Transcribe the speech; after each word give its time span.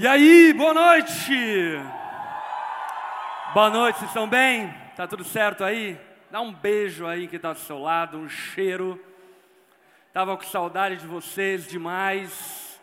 E 0.00 0.06
aí, 0.06 0.52
boa 0.52 0.72
noite! 0.72 1.76
Boa 3.52 3.68
noite, 3.68 3.98
vocês 3.98 4.10
estão 4.10 4.28
bem? 4.28 4.72
Tá 4.94 5.08
tudo 5.08 5.24
certo 5.24 5.64
aí? 5.64 5.98
Dá 6.30 6.40
um 6.40 6.52
beijo 6.52 7.04
aí 7.04 7.26
que 7.26 7.34
está 7.34 7.52
do 7.52 7.58
seu 7.58 7.80
lado, 7.80 8.16
um 8.16 8.28
cheiro. 8.28 9.04
Tava 10.12 10.36
com 10.36 10.44
saudade 10.44 10.98
de 10.98 11.06
vocês 11.08 11.66
demais. 11.66 12.80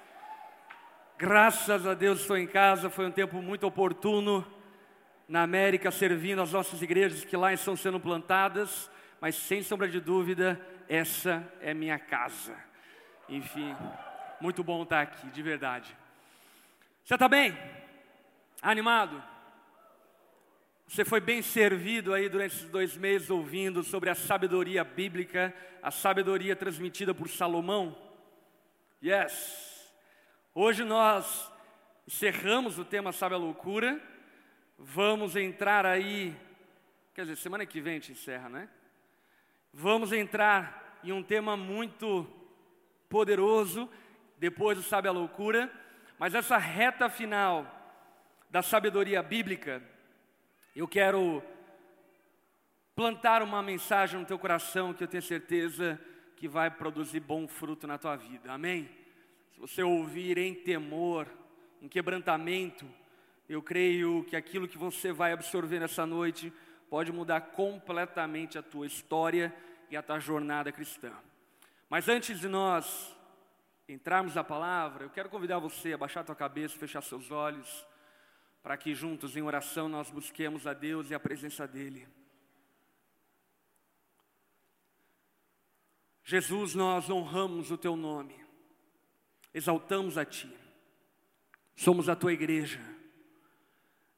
Graças 1.17 1.88
a 1.88 1.93
Deus 1.93 2.20
estou 2.20 2.38
em 2.38 2.46
casa, 2.47 2.90
foi 2.90 3.06
um 3.06 3.12
tempo 3.12 3.42
muito 3.42 3.66
oportuno 3.66 4.46
na 5.26 5.42
América 5.42 5.92
servindo 5.92 6.42
as 6.42 6.52
nossas 6.52 6.82
igrejas 6.82 7.24
que 7.24 7.38
lá 7.38 7.54
estão 7.54 7.78
sendo 7.78 7.97
plantadas, 7.97 8.92
mas 9.22 9.36
sem 9.36 9.63
sombra 9.63 9.88
de 9.88 10.02
dúvida, 10.02 10.60
essa 10.90 11.50
é 11.62 11.74
minha 11.74 11.97
casa. 11.97 12.54
Enfim, 13.29 13.74
muito 14.42 14.62
bom 14.66 14.84
estar 14.84 15.00
aqui, 15.00 15.28
de 15.28 15.42
verdade. 15.42 15.96
Você 17.05 17.13
está 17.13 17.30
bem? 17.30 17.55
Animado? 18.64 19.23
Você 20.88 21.05
foi 21.05 21.20
bem 21.20 21.40
servido 21.40 22.12
aí 22.16 22.28
durante 22.28 22.55
esses 22.55 22.70
dois 22.72 22.98
meses 22.98 23.30
ouvindo 23.30 23.84
sobre 23.84 24.09
a 24.09 24.16
sabedoria 24.16 24.84
bíblica, 24.84 25.54
a 25.84 25.91
sabedoria 25.91 26.55
transmitida 26.55 27.14
por 27.14 27.30
Salomão? 27.30 27.95
Yes! 29.04 29.88
Hoje 30.52 30.84
nós 30.84 31.48
encerramos 32.08 32.80
o 32.80 32.84
tema 32.84 33.12
Sabe 33.12 33.36
a 33.36 33.38
Loucura, 33.38 34.02
vamos 34.76 35.36
entrar 35.36 35.86
aí, 35.86 36.36
quer 37.14 37.22
dizer, 37.22 37.36
semana 37.36 37.67
que 37.67 37.80
vem 37.80 37.98
a 37.98 38.00
gente 38.00 38.14
encerra, 38.14 38.50
né? 38.50 38.67
Vamos 39.72 40.12
entrar 40.12 41.00
em 41.03 41.12
um 41.12 41.22
tema 41.22 41.56
muito 41.56 42.26
poderoso, 43.08 43.88
depois 44.40 44.76
do 44.76 44.84
Sabe 44.84 45.08
a 45.08 45.12
Loucura, 45.12 45.72
mas 46.18 46.34
essa 46.34 46.58
reta 46.58 47.10
final 47.10 47.66
da 48.50 48.62
sabedoria 48.62 49.22
bíblica, 49.22 49.82
eu 50.76 50.88
quero 50.88 51.44
plantar 52.95 53.42
uma 53.42 53.62
mensagem 53.62 54.20
no 54.20 54.26
teu 54.26 54.39
coração 54.39 54.94
que 54.94 55.04
eu 55.04 55.08
tenho 55.08 55.23
certeza 55.23 56.00
que 56.38 56.48
vai 56.48 56.70
produzir 56.70 57.20
bom 57.20 57.48
fruto 57.48 57.86
na 57.86 57.98
tua 57.98 58.16
vida. 58.16 58.52
Amém? 58.52 58.89
Se 59.54 59.59
você 59.59 59.84
ouvir 59.84 60.38
em 60.38 60.54
temor, 60.54 61.28
em 61.81 61.88
quebrantamento, 61.88 62.86
eu 63.48 63.61
creio 63.61 64.23
que 64.23 64.36
aquilo 64.36 64.67
que 64.67 64.78
você 64.78 65.11
vai 65.11 65.32
absorver 65.32 65.80
nessa 65.80 66.06
noite 66.06 66.52
pode 66.89 67.11
mudar 67.11 67.42
completamente 67.42 68.58
a 68.58 68.64
tua 68.64 68.86
história 68.86 69.54
e 69.89 69.98
a 69.98 70.02
tua 70.02 70.20
jornada 70.20 70.72
cristã. 70.72 71.11
Mas 71.89 72.09
antes 72.09 72.39
de 72.39 72.48
nós 72.48 73.14
entrarmos 73.88 74.36
na 74.36 74.44
palavra, 74.44 75.05
eu 75.05 75.09
quero 75.09 75.30
convidar 75.30 75.59
você 75.59 75.94
a 75.94 75.97
baixar 75.97 76.23
tua 76.23 76.36
cabeça, 76.36 76.78
fechar 76.78 77.02
seus 77.02 77.30
olhos, 77.31 77.86
para 78.64 78.75
que 78.77 78.95
juntos 78.95 79.38
em 79.38 79.44
oração 79.44 79.88
nós 79.88 80.09
busquemos 80.09 80.66
a 80.66 80.73
Deus 80.73 81.09
e 81.09 81.14
a 81.14 81.19
presença 81.19 81.67
dEle. 81.67 82.08
Jesus, 86.23 86.73
nós 86.73 87.09
honramos 87.09 87.69
o 87.69 87.77
Teu 87.77 87.95
nome, 87.95 88.36
exaltamos 89.53 90.17
a 90.17 90.25
Ti, 90.25 90.52
somos 91.75 92.09
a 92.09 92.16
Tua 92.16 92.33
igreja. 92.33 92.81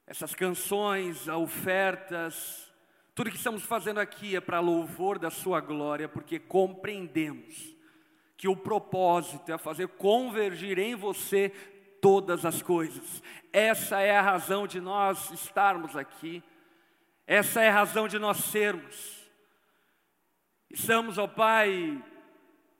Essas 0.05 0.33
canções, 0.33 1.27
ofertas, 1.27 2.71
tudo 3.13 3.29
que 3.29 3.35
estamos 3.35 3.63
fazendo 3.63 3.99
aqui 3.99 4.37
é 4.37 4.39
para 4.39 4.61
louvor 4.61 5.19
da 5.19 5.29
Sua 5.29 5.59
glória, 5.59 6.07
porque 6.07 6.39
compreendemos 6.39 7.77
que 8.38 8.47
o 8.47 8.55
propósito 8.55 9.52
é 9.52 9.57
fazer 9.57 9.88
convergir 9.88 10.77
em 10.77 10.95
você 10.95 11.49
todas 11.99 12.45
as 12.45 12.61
coisas. 12.61 13.23
Essa 13.52 13.99
é 13.99 14.16
a 14.16 14.21
razão 14.21 14.67
de 14.67 14.80
nós 14.80 15.31
estarmos 15.31 15.97
aqui, 15.97 16.43
essa 17.25 17.61
é 17.61 17.69
a 17.69 17.73
razão 17.73 18.08
de 18.08 18.19
nós 18.19 18.38
sermos. 18.38 19.17
Estamos, 20.70 21.17
ó 21.17 21.27
Pai, 21.27 22.02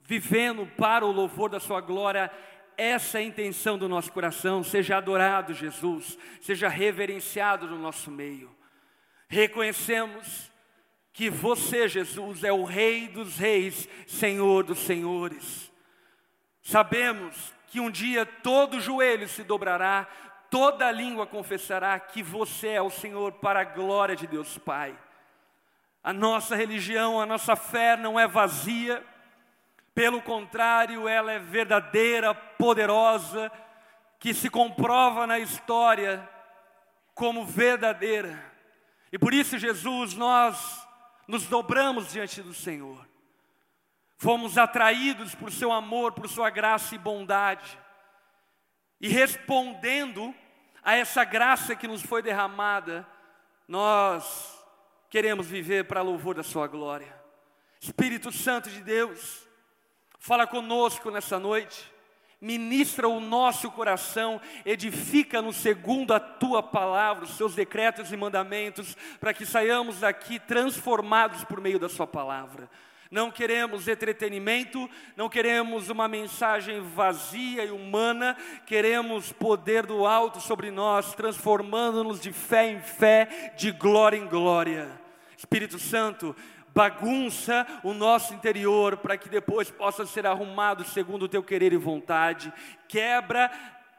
vivendo 0.04 0.66
para 0.78 1.06
o 1.06 1.12
louvor 1.12 1.50
da 1.50 1.60
Sua 1.60 1.82
glória, 1.82 2.32
essa 2.78 3.18
é 3.18 3.22
a 3.22 3.26
intenção 3.26 3.78
do 3.78 3.90
nosso 3.90 4.12
coração. 4.12 4.64
Seja 4.64 4.98
adorado, 4.98 5.54
Jesus, 5.54 6.18
seja 6.40 6.68
reverenciado 6.68 7.66
no 7.66 7.80
nosso 7.80 8.12
meio. 8.12 8.56
Reconhecemos 9.28 10.52
que 11.18 11.32
você, 11.32 11.88
Jesus, 11.88 12.44
é 12.44 12.54
o 12.54 12.64
Rei 12.64 13.08
dos 13.08 13.40
Reis, 13.40 13.90
Senhor 14.06 14.64
dos 14.64 14.78
Senhores. 14.78 15.74
Sabemos 16.62 17.56
que 17.66 17.80
um 17.80 17.90
dia 17.90 18.24
todo 18.24 18.80
joelho 18.80 19.28
se 19.28 19.44
dobrará, 19.44 20.08
toda 20.52 20.92
língua 20.92 21.26
confessará 21.26 22.00
que 22.00 22.22
você 22.22 22.68
é 22.68 22.82
o 22.84 22.92
Senhor 22.92 23.32
para 23.32 23.62
a 23.62 23.64
glória 23.64 24.16
de 24.16 24.28
Deus 24.28 24.60
Pai. 24.60 24.96
A 26.04 26.14
nossa 26.14 26.56
religião, 26.56 27.20
a 27.20 27.26
nossa 27.26 27.56
fé 27.56 27.98
não 27.98 28.20
é 28.20 28.28
vazia, 28.28 29.04
pelo 29.96 30.22
contrário, 30.22 31.08
ela 31.08 31.32
é 31.32 31.40
verdadeira, 31.40 32.36
poderosa, 32.36 33.52
que 34.20 34.36
se 34.36 34.52
comprova 34.52 35.26
na 35.26 35.40
história 35.40 36.30
como 37.16 37.44
verdadeira. 37.44 38.40
E 39.12 39.18
por 39.18 39.34
isso, 39.34 39.58
Jesus, 39.58 40.14
nós 40.14 40.86
nos 41.28 41.46
dobramos 41.46 42.12
diante 42.12 42.42
do 42.42 42.54
Senhor. 42.54 43.06
Fomos 44.18 44.58
atraídos 44.58 45.36
por 45.36 45.52
seu 45.52 45.72
amor, 45.72 46.14
por 46.14 46.28
sua 46.28 46.50
graça 46.50 46.96
e 46.96 46.98
bondade. 46.98 47.78
E 49.00 49.08
respondendo 49.08 50.34
a 50.82 50.96
essa 50.96 51.24
graça 51.24 51.76
que 51.76 51.88
nos 51.88 52.02
foi 52.02 52.22
derramada, 52.22 53.08
nós 53.68 54.58
queremos 55.10 55.48
viver 55.48 55.86
para 55.86 56.02
louvor 56.02 56.36
da 56.36 56.44
sua 56.44 56.66
glória. 56.68 57.14
Espírito 57.80 58.32
Santo 58.32 58.70
de 58.70 58.82
Deus, 58.82 59.48
fala 60.18 60.48
conosco 60.48 61.12
nessa 61.12 61.38
noite 61.38 61.94
ministra 62.40 63.08
o 63.08 63.20
nosso 63.20 63.72
coração, 63.72 64.40
edifica-nos 64.66 65.56
segundo 65.58 66.14
a 66.14 66.20
tua 66.20 66.62
palavra, 66.62 67.26
os 67.26 67.36
seus 67.36 67.56
decretos 67.56 68.12
e 68.12 68.18
mandamentos, 68.18 68.96
para 69.20 69.34
que 69.34 69.46
saiamos 69.46 70.02
daqui 70.02 70.40
transformados 70.40 71.44
por 71.44 71.60
meio 71.60 71.80
da 71.80 71.90
sua 71.90 72.06
palavra. 72.06 72.70
Não 73.10 73.32
queremos 73.32 73.88
entretenimento, 73.88 74.90
não 75.16 75.30
queremos 75.30 75.90
uma 75.90 76.08
mensagem 76.08 76.82
vazia 76.82 77.64
e 77.64 77.72
humana, 77.72 78.36
queremos 78.66 79.32
poder 79.32 79.86
do 79.86 80.06
alto 80.06 80.42
sobre 80.42 80.70
nós, 80.72 81.16
transformando-nos 81.16 82.20
de 82.20 82.34
fé 82.34 82.70
em 82.70 82.82
fé, 82.82 83.54
de 83.58 83.72
glória 83.72 84.18
em 84.18 84.28
glória. 84.28 84.90
Espírito 85.38 85.80
Santo, 85.80 86.36
bagunça 86.78 87.66
o 87.82 87.92
nosso 87.92 88.36
interior 88.36 88.98
para 88.98 89.18
que 89.18 89.28
depois 89.28 89.72
possa 89.72 90.06
ser 90.06 90.28
arrumado 90.28 90.84
segundo 90.84 91.24
o 91.24 91.28
teu 91.28 91.42
querer 91.42 91.74
e 91.74 91.78
vontade. 91.78 92.54
Quebra 92.88 93.50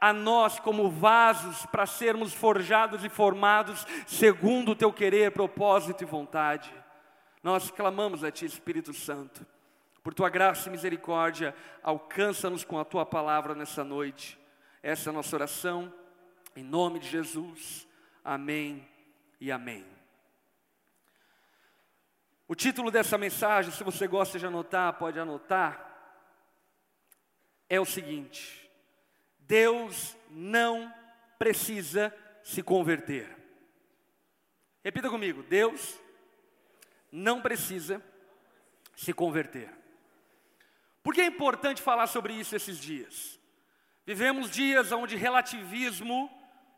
a 0.00 0.12
nós 0.12 0.60
como 0.60 0.88
vasos 0.88 1.66
para 1.66 1.86
sermos 1.86 2.32
forjados 2.32 3.04
e 3.04 3.08
formados 3.08 3.84
segundo 4.06 4.70
o 4.70 4.76
teu 4.76 4.92
querer, 4.92 5.32
propósito 5.32 6.04
e 6.04 6.06
vontade. 6.06 6.72
Nós 7.42 7.68
clamamos 7.68 8.22
a 8.22 8.30
ti, 8.30 8.46
Espírito 8.46 8.94
Santo. 8.94 9.44
Por 10.00 10.14
tua 10.14 10.28
graça 10.28 10.68
e 10.68 10.72
misericórdia, 10.72 11.56
alcança-nos 11.82 12.62
com 12.62 12.78
a 12.78 12.84
tua 12.84 13.04
palavra 13.04 13.56
nessa 13.56 13.82
noite. 13.82 14.38
Essa 14.84 15.08
é 15.08 15.10
a 15.10 15.14
nossa 15.14 15.34
oração, 15.34 15.92
em 16.54 16.62
nome 16.62 17.00
de 17.00 17.08
Jesus. 17.08 17.88
Amém 18.24 18.86
e 19.40 19.50
amém. 19.50 19.97
O 22.48 22.54
título 22.54 22.90
dessa 22.90 23.18
mensagem, 23.18 23.70
se 23.70 23.84
você 23.84 24.08
gosta 24.08 24.38
de 24.38 24.46
anotar, 24.46 24.94
pode 24.94 25.20
anotar, 25.20 25.84
é 27.68 27.78
o 27.78 27.84
seguinte: 27.84 28.70
Deus 29.40 30.16
não 30.30 30.92
precisa 31.38 32.12
se 32.42 32.62
converter. 32.62 33.36
Repita 34.82 35.10
comigo: 35.10 35.42
Deus 35.42 36.00
não 37.12 37.42
precisa 37.42 38.02
se 38.96 39.12
converter. 39.12 39.70
Por 41.02 41.14
que 41.14 41.20
é 41.20 41.26
importante 41.26 41.82
falar 41.82 42.06
sobre 42.06 42.32
isso 42.32 42.56
esses 42.56 42.78
dias? 42.78 43.38
Vivemos 44.06 44.50
dias 44.50 44.90
onde 44.90 45.16
relativismo 45.16 46.30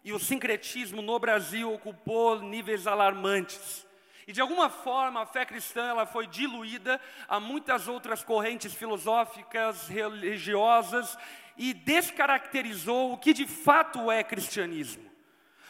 e 0.03 0.13
o 0.13 0.19
sincretismo 0.19 1.01
no 1.01 1.17
Brasil 1.21 1.73
ocupou 1.73 2.41
níveis 2.41 2.89
alarmantes. 2.89 3.87
E 4.31 4.33
de 4.33 4.41
alguma 4.41 4.71
forma 4.71 5.23
a 5.23 5.27
fé 5.27 5.45
cristã 5.45 5.89
ela 5.89 6.07
foi 6.07 6.25
diluída 6.25 7.01
a 7.27 7.41
muitas 7.41 7.89
outras 7.89 8.23
correntes 8.23 8.73
filosóficas, 8.73 9.89
religiosas 9.89 11.19
e 11.57 11.75
descaracterizou 11.75 13.13
o 13.13 13.19
que 13.19 13.33
de 13.33 13.45
fato 13.45 14.09
é 14.09 14.23
cristianismo. 14.23 15.11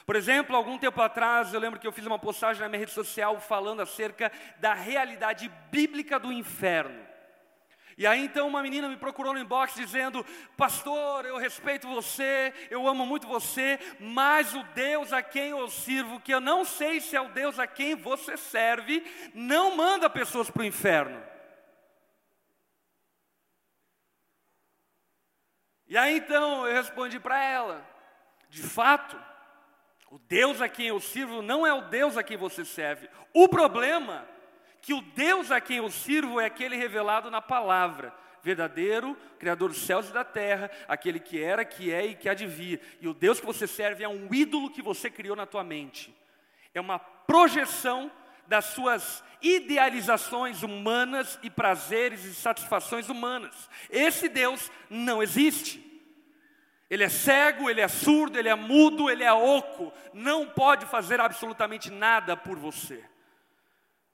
Por 0.05 0.15
exemplo, 0.15 0.55
algum 0.55 0.77
tempo 0.77 1.01
atrás, 1.01 1.55
eu 1.55 1.59
lembro 1.59 1.81
que 1.81 1.87
eu 1.87 1.93
fiz 1.93 2.05
uma 2.05 2.19
postagem 2.19 2.61
na 2.61 2.69
minha 2.69 2.81
rede 2.81 2.91
social 2.91 3.41
falando 3.41 3.81
acerca 3.81 4.31
da 4.59 4.75
realidade 4.75 5.51
bíblica 5.71 6.19
do 6.19 6.31
inferno. 6.31 7.10
E 8.00 8.06
aí 8.06 8.25
então 8.25 8.49
uma 8.49 8.62
menina 8.62 8.88
me 8.88 8.97
procurou 8.97 9.35
no 9.35 9.38
inbox 9.38 9.75
dizendo: 9.75 10.25
Pastor, 10.56 11.26
eu 11.26 11.37
respeito 11.37 11.87
você, 11.87 12.50
eu 12.70 12.88
amo 12.88 13.05
muito 13.05 13.26
você, 13.26 13.79
mas 14.00 14.55
o 14.55 14.62
Deus 14.75 15.12
a 15.12 15.23
quem 15.23 15.50
eu 15.50 15.69
sirvo, 15.69 16.19
que 16.19 16.32
eu 16.32 16.41
não 16.41 16.64
sei 16.64 17.02
se 17.02 17.14
é 17.14 17.20
o 17.20 17.29
Deus 17.29 17.58
a 17.58 17.67
quem 17.67 17.94
você 17.94 18.38
serve, 18.38 19.05
não 19.35 19.76
manda 19.76 20.08
pessoas 20.08 20.50
para 20.50 20.62
o 20.62 20.64
inferno. 20.64 21.23
E 25.87 25.94
aí 25.94 26.17
então 26.17 26.67
eu 26.67 26.73
respondi 26.73 27.20
para 27.20 27.38
ela: 27.44 27.87
De 28.49 28.62
fato, 28.62 29.23
o 30.11 30.19
Deus 30.19 30.62
a 30.62 30.70
quem 30.70 30.87
eu 30.87 31.00
sirvo 31.00 31.43
não 31.43 31.67
é 31.67 31.75
o 31.75 31.82
Deus 31.82 32.17
a 32.17 32.23
quem 32.23 32.38
você 32.38 32.64
serve. 32.64 33.11
O 33.35 33.47
problema 33.47 34.26
que 34.82 34.94
o 34.94 35.00
Deus 35.00 35.50
a 35.50 35.61
quem 35.61 35.79
eu 35.79 35.91
sirvo 35.91 36.41
é 36.41 36.47
aquele 36.47 36.77
revelado 36.77 37.31
na 37.31 37.41
palavra, 37.41 38.15
verdadeiro, 38.43 39.17
Criador 39.38 39.71
dos 39.71 39.82
céus 39.82 40.09
e 40.09 40.12
da 40.12 40.25
terra, 40.25 40.71
aquele 40.88 41.21
que 41.21 41.43
era, 41.43 41.65
que 41.65 41.93
é 41.93 42.06
e 42.06 42.15
que 42.15 42.29
há 42.29 42.35
de 42.35 42.47
vir. 42.47 42.81
E 43.00 43.09
o 43.09 43.15
Deus 43.15 43.41
que 43.41 43.47
você 43.47 43.67
serve 43.67 44.05
é 44.05 44.09
um 44.09 44.32
ídolo 44.32 44.71
que 44.71 44.82
você 44.82 45.11
criou 45.11 45.37
na 45.37 45.47
tua 45.47 45.62
mente. 45.62 46.15
É 46.75 46.81
uma 46.81 46.99
projeção 46.99 48.11
das 48.47 48.67
suas 48.67 49.23
idealizações 49.41 50.62
humanas 50.62 51.38
e 51.43 51.49
prazeres 51.49 52.25
e 52.25 52.35
satisfações 52.35 53.09
humanas. 53.09 53.71
Esse 53.88 54.29
Deus 54.29 54.71
não 54.88 55.23
existe. 55.23 55.88
Ele 56.91 57.05
é 57.05 57.09
cego, 57.09 57.71
ele 57.71 57.81
é 57.81 57.87
surdo, 57.87 58.37
ele 58.37 58.49
é 58.49 58.55
mudo, 58.56 59.09
ele 59.09 59.23
é 59.23 59.33
oco, 59.33 59.93
não 60.12 60.44
pode 60.44 60.85
fazer 60.87 61.21
absolutamente 61.21 61.88
nada 61.88 62.37
por 62.37 62.59
você. 62.59 63.05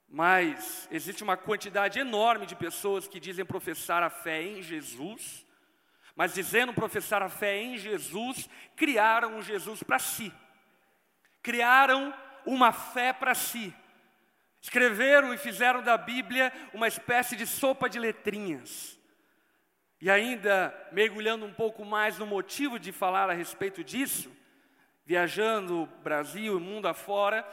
Mas 0.07 0.87
existe 0.89 1.23
uma 1.23 1.35
quantidade 1.35 1.99
enorme 1.99 2.45
de 2.45 2.55
pessoas 2.55 3.07
que 3.07 3.19
dizem 3.19 3.45
professar 3.45 4.01
a 4.03 4.09
fé 4.09 4.41
em 4.41 4.61
Jesus, 4.61 5.45
mas 6.15 6.33
dizendo 6.33 6.73
professar 6.73 7.21
a 7.21 7.29
fé 7.29 7.57
em 7.57 7.77
Jesus, 7.77 8.49
criaram 8.75 9.37
um 9.37 9.41
Jesus 9.41 9.83
para 9.83 9.99
si. 9.99 10.33
Criaram 11.43 12.13
uma 12.45 12.71
fé 12.71 13.11
para 13.11 13.35
si. 13.35 13.73
Escreveram 14.61 15.33
e 15.33 15.37
fizeram 15.37 15.83
da 15.83 15.97
Bíblia 15.97 16.51
uma 16.73 16.87
espécie 16.87 17.35
de 17.35 17.45
sopa 17.45 17.89
de 17.89 17.99
letrinhas. 17.99 18.97
E 19.99 20.09
ainda 20.09 20.73
mergulhando 20.91 21.45
um 21.45 21.53
pouco 21.53 21.83
mais 21.83 22.17
no 22.17 22.25
motivo 22.25 22.79
de 22.79 22.91
falar 22.91 23.29
a 23.29 23.33
respeito 23.33 23.83
disso, 23.83 24.31
viajando 25.05 25.87
Brasil 26.03 26.57
e 26.57 26.61
mundo 26.61 26.87
afora, 26.87 27.45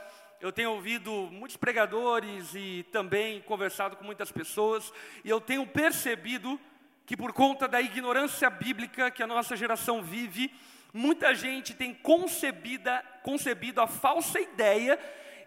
eu 0.45 0.53
tenho 0.53 0.73
ouvido 0.73 1.11
muitos 1.33 1.57
pregadores 1.57 2.55
e 2.55 2.85
também 2.93 3.41
conversado 3.41 3.97
com 3.97 4.05
muitas 4.05 4.31
pessoas, 4.31 4.93
e 5.25 5.31
eu 5.31 5.41
tenho 5.41 5.67
percebido 5.67 6.61
que 7.07 7.17
por 7.17 7.33
conta 7.33 7.67
da 7.67 7.81
ignorância 7.81 8.51
bíblica 8.51 9.11
que 9.11 9.23
a 9.23 9.27
nossa 9.27 9.57
geração 9.57 10.03
vive, 10.03 10.55
muita 10.93 11.35
gente 11.35 11.73
tem 11.73 11.95
concebida, 11.95 13.03
concebido 13.23 13.81
a 13.81 13.87
falsa 13.87 14.39
ideia 14.39 15.01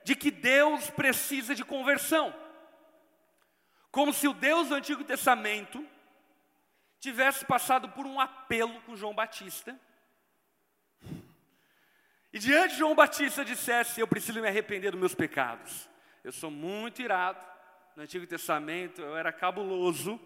de 0.04 0.16
que 0.16 0.32
Deus 0.32 0.90
precisa 0.90 1.54
de 1.54 1.64
conversão. 1.64 2.34
Como 3.92 4.12
se 4.12 4.28
o 4.28 4.34
Deus 4.34 4.70
do 4.70 4.74
Antigo 4.74 5.04
Testamento 5.04 5.86
tivesse 7.00 7.46
passado 7.46 7.90
por 7.90 8.08
um 8.08 8.20
apelo 8.20 8.82
com 8.82 8.96
João 8.96 9.14
Batista 9.14 9.80
e 12.38 12.40
diante 12.40 12.74
de 12.74 12.78
João 12.78 12.94
Batista 12.94 13.44
dissesse: 13.44 14.00
Eu 14.00 14.08
preciso 14.08 14.40
me 14.40 14.48
arrepender 14.48 14.92
dos 14.92 15.00
meus 15.00 15.16
pecados. 15.16 15.90
Eu 16.24 16.32
sou 16.32 16.52
muito 16.52 17.02
irado. 17.02 17.44
No 17.96 18.04
Antigo 18.04 18.28
Testamento 18.28 19.02
eu 19.02 19.18
era 19.18 19.34
cabuloso. 19.34 20.20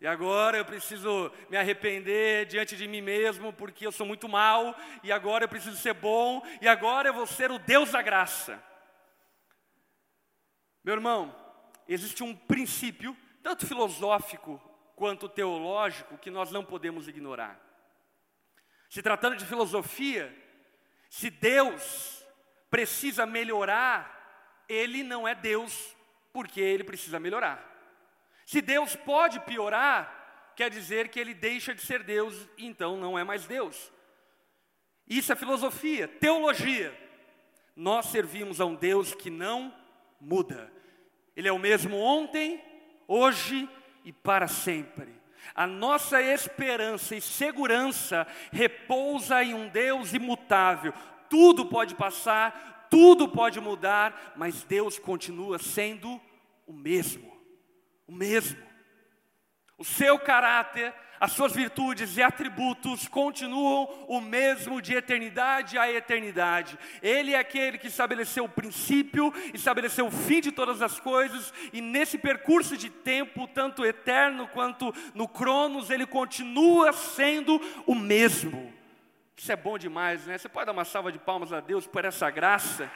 E 0.00 0.06
agora 0.06 0.56
eu 0.56 0.64
preciso 0.64 1.30
me 1.50 1.58
arrepender 1.58 2.46
diante 2.46 2.74
de 2.74 2.88
mim 2.88 3.02
mesmo, 3.02 3.52
porque 3.52 3.86
eu 3.86 3.92
sou 3.92 4.06
muito 4.06 4.26
mal. 4.26 4.74
E 5.04 5.12
agora 5.12 5.44
eu 5.44 5.48
preciso 5.48 5.76
ser 5.76 5.92
bom. 5.92 6.42
E 6.62 6.66
agora 6.66 7.10
eu 7.10 7.12
vou 7.12 7.26
ser 7.26 7.50
o 7.50 7.58
Deus 7.58 7.90
da 7.90 8.00
graça. 8.00 8.58
Meu 10.82 10.94
irmão, 10.94 11.36
existe 11.86 12.22
um 12.22 12.34
princípio, 12.34 13.14
tanto 13.42 13.66
filosófico 13.66 14.58
quanto 14.94 15.28
teológico, 15.28 16.16
que 16.16 16.30
nós 16.30 16.50
não 16.50 16.64
podemos 16.64 17.06
ignorar. 17.08 17.60
Se 18.88 19.02
tratando 19.02 19.36
de 19.36 19.44
filosofia, 19.44 20.34
se 21.08 21.30
Deus 21.30 22.24
precisa 22.70 23.24
melhorar, 23.24 24.64
Ele 24.68 25.02
não 25.02 25.26
é 25.26 25.34
Deus, 25.34 25.96
porque 26.32 26.60
Ele 26.60 26.84
precisa 26.84 27.18
melhorar. 27.18 27.64
Se 28.44 28.60
Deus 28.60 28.94
pode 28.94 29.40
piorar, 29.40 30.52
quer 30.54 30.70
dizer 30.70 31.08
que 31.08 31.18
Ele 31.18 31.34
deixa 31.34 31.74
de 31.74 31.80
ser 31.80 32.02
Deus 32.02 32.48
e 32.56 32.66
então 32.66 32.96
não 32.96 33.18
é 33.18 33.24
mais 33.24 33.46
Deus. 33.46 33.92
Isso 35.06 35.32
é 35.32 35.36
filosofia, 35.36 36.08
teologia. 36.08 36.96
Nós 37.74 38.06
servimos 38.06 38.60
a 38.60 38.64
um 38.64 38.74
Deus 38.74 39.14
que 39.14 39.30
não 39.30 39.74
muda. 40.20 40.72
Ele 41.36 41.48
é 41.48 41.52
o 41.52 41.58
mesmo 41.58 41.96
ontem, 41.96 42.62
hoje 43.06 43.68
e 44.04 44.12
para 44.12 44.48
sempre. 44.48 45.14
A 45.54 45.66
nossa 45.66 46.20
esperança 46.20 47.14
e 47.14 47.20
segurança 47.20 48.26
repousa 48.52 49.42
em 49.42 49.54
um 49.54 49.68
Deus 49.68 50.12
imutável. 50.12 50.92
Tudo 51.28 51.66
pode 51.66 51.94
passar, 51.94 52.86
tudo 52.90 53.28
pode 53.28 53.60
mudar, 53.60 54.34
mas 54.36 54.62
Deus 54.62 54.98
continua 54.98 55.58
sendo 55.58 56.20
o 56.66 56.72
mesmo. 56.72 57.36
O 58.06 58.12
mesmo. 58.12 58.64
O 59.78 59.84
seu 59.84 60.18
caráter 60.18 60.94
as 61.20 61.32
suas 61.32 61.52
virtudes 61.52 62.16
e 62.16 62.22
atributos 62.22 63.08
continuam 63.08 63.88
o 64.08 64.20
mesmo 64.20 64.80
de 64.82 64.94
eternidade 64.94 65.78
a 65.78 65.90
eternidade. 65.90 66.78
Ele 67.02 67.32
é 67.32 67.38
aquele 67.38 67.78
que 67.78 67.88
estabeleceu 67.88 68.44
o 68.44 68.48
princípio, 68.48 69.32
estabeleceu 69.54 70.06
o 70.06 70.10
fim 70.10 70.40
de 70.40 70.52
todas 70.52 70.82
as 70.82 71.00
coisas, 71.00 71.52
e 71.72 71.80
nesse 71.80 72.18
percurso 72.18 72.76
de 72.76 72.90
tempo, 72.90 73.46
tanto 73.46 73.84
eterno 73.84 74.46
quanto 74.48 74.94
no 75.14 75.26
Cronos, 75.26 75.90
ele 75.90 76.06
continua 76.06 76.92
sendo 76.92 77.60
o 77.86 77.94
mesmo. 77.94 78.72
Isso 79.36 79.52
é 79.52 79.56
bom 79.56 79.76
demais, 79.76 80.26
né? 80.26 80.38
Você 80.38 80.48
pode 80.48 80.66
dar 80.66 80.72
uma 80.72 80.84
salva 80.84 81.12
de 81.12 81.18
palmas 81.18 81.52
a 81.52 81.60
Deus 81.60 81.86
por 81.86 82.04
essa 82.04 82.30
graça. 82.30 82.90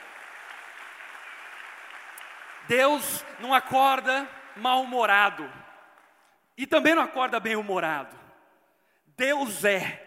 Deus 2.66 3.24
não 3.40 3.52
acorda 3.52 4.28
mal-humorado. 4.56 5.50
E 6.60 6.66
também 6.66 6.94
não 6.94 7.02
acorda 7.02 7.40
bem-humorado. 7.40 8.14
Deus 9.16 9.64
é. 9.64 9.98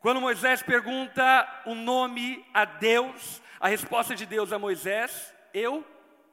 Quando 0.00 0.18
Moisés 0.18 0.62
pergunta 0.62 1.62
o 1.66 1.74
nome 1.74 2.42
a 2.54 2.64
Deus, 2.64 3.42
a 3.60 3.68
resposta 3.68 4.14
de 4.14 4.24
Deus 4.24 4.50
a 4.50 4.58
Moisés, 4.58 5.34
eu 5.52 5.84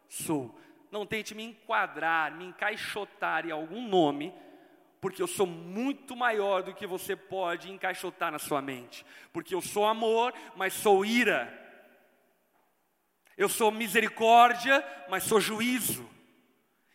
sou. 0.07 0.57
Não 0.89 1.05
tente 1.05 1.35
me 1.35 1.43
enquadrar, 1.43 2.33
me 2.33 2.45
encaixotar 2.45 3.45
em 3.45 3.51
algum 3.51 3.85
nome, 3.85 4.33
porque 5.01 5.21
eu 5.21 5.27
sou 5.27 5.45
muito 5.45 6.15
maior 6.15 6.63
do 6.63 6.73
que 6.73 6.87
você 6.87 7.13
pode 7.13 7.69
encaixotar 7.69 8.31
na 8.31 8.39
sua 8.39 8.61
mente. 8.61 9.05
Porque 9.33 9.53
eu 9.53 9.59
sou 9.61 9.85
amor, 9.85 10.33
mas 10.55 10.71
sou 10.71 11.03
ira. 11.03 11.51
Eu 13.37 13.49
sou 13.49 13.69
misericórdia, 13.69 14.81
mas 15.09 15.23
sou 15.23 15.41
juízo. 15.41 16.09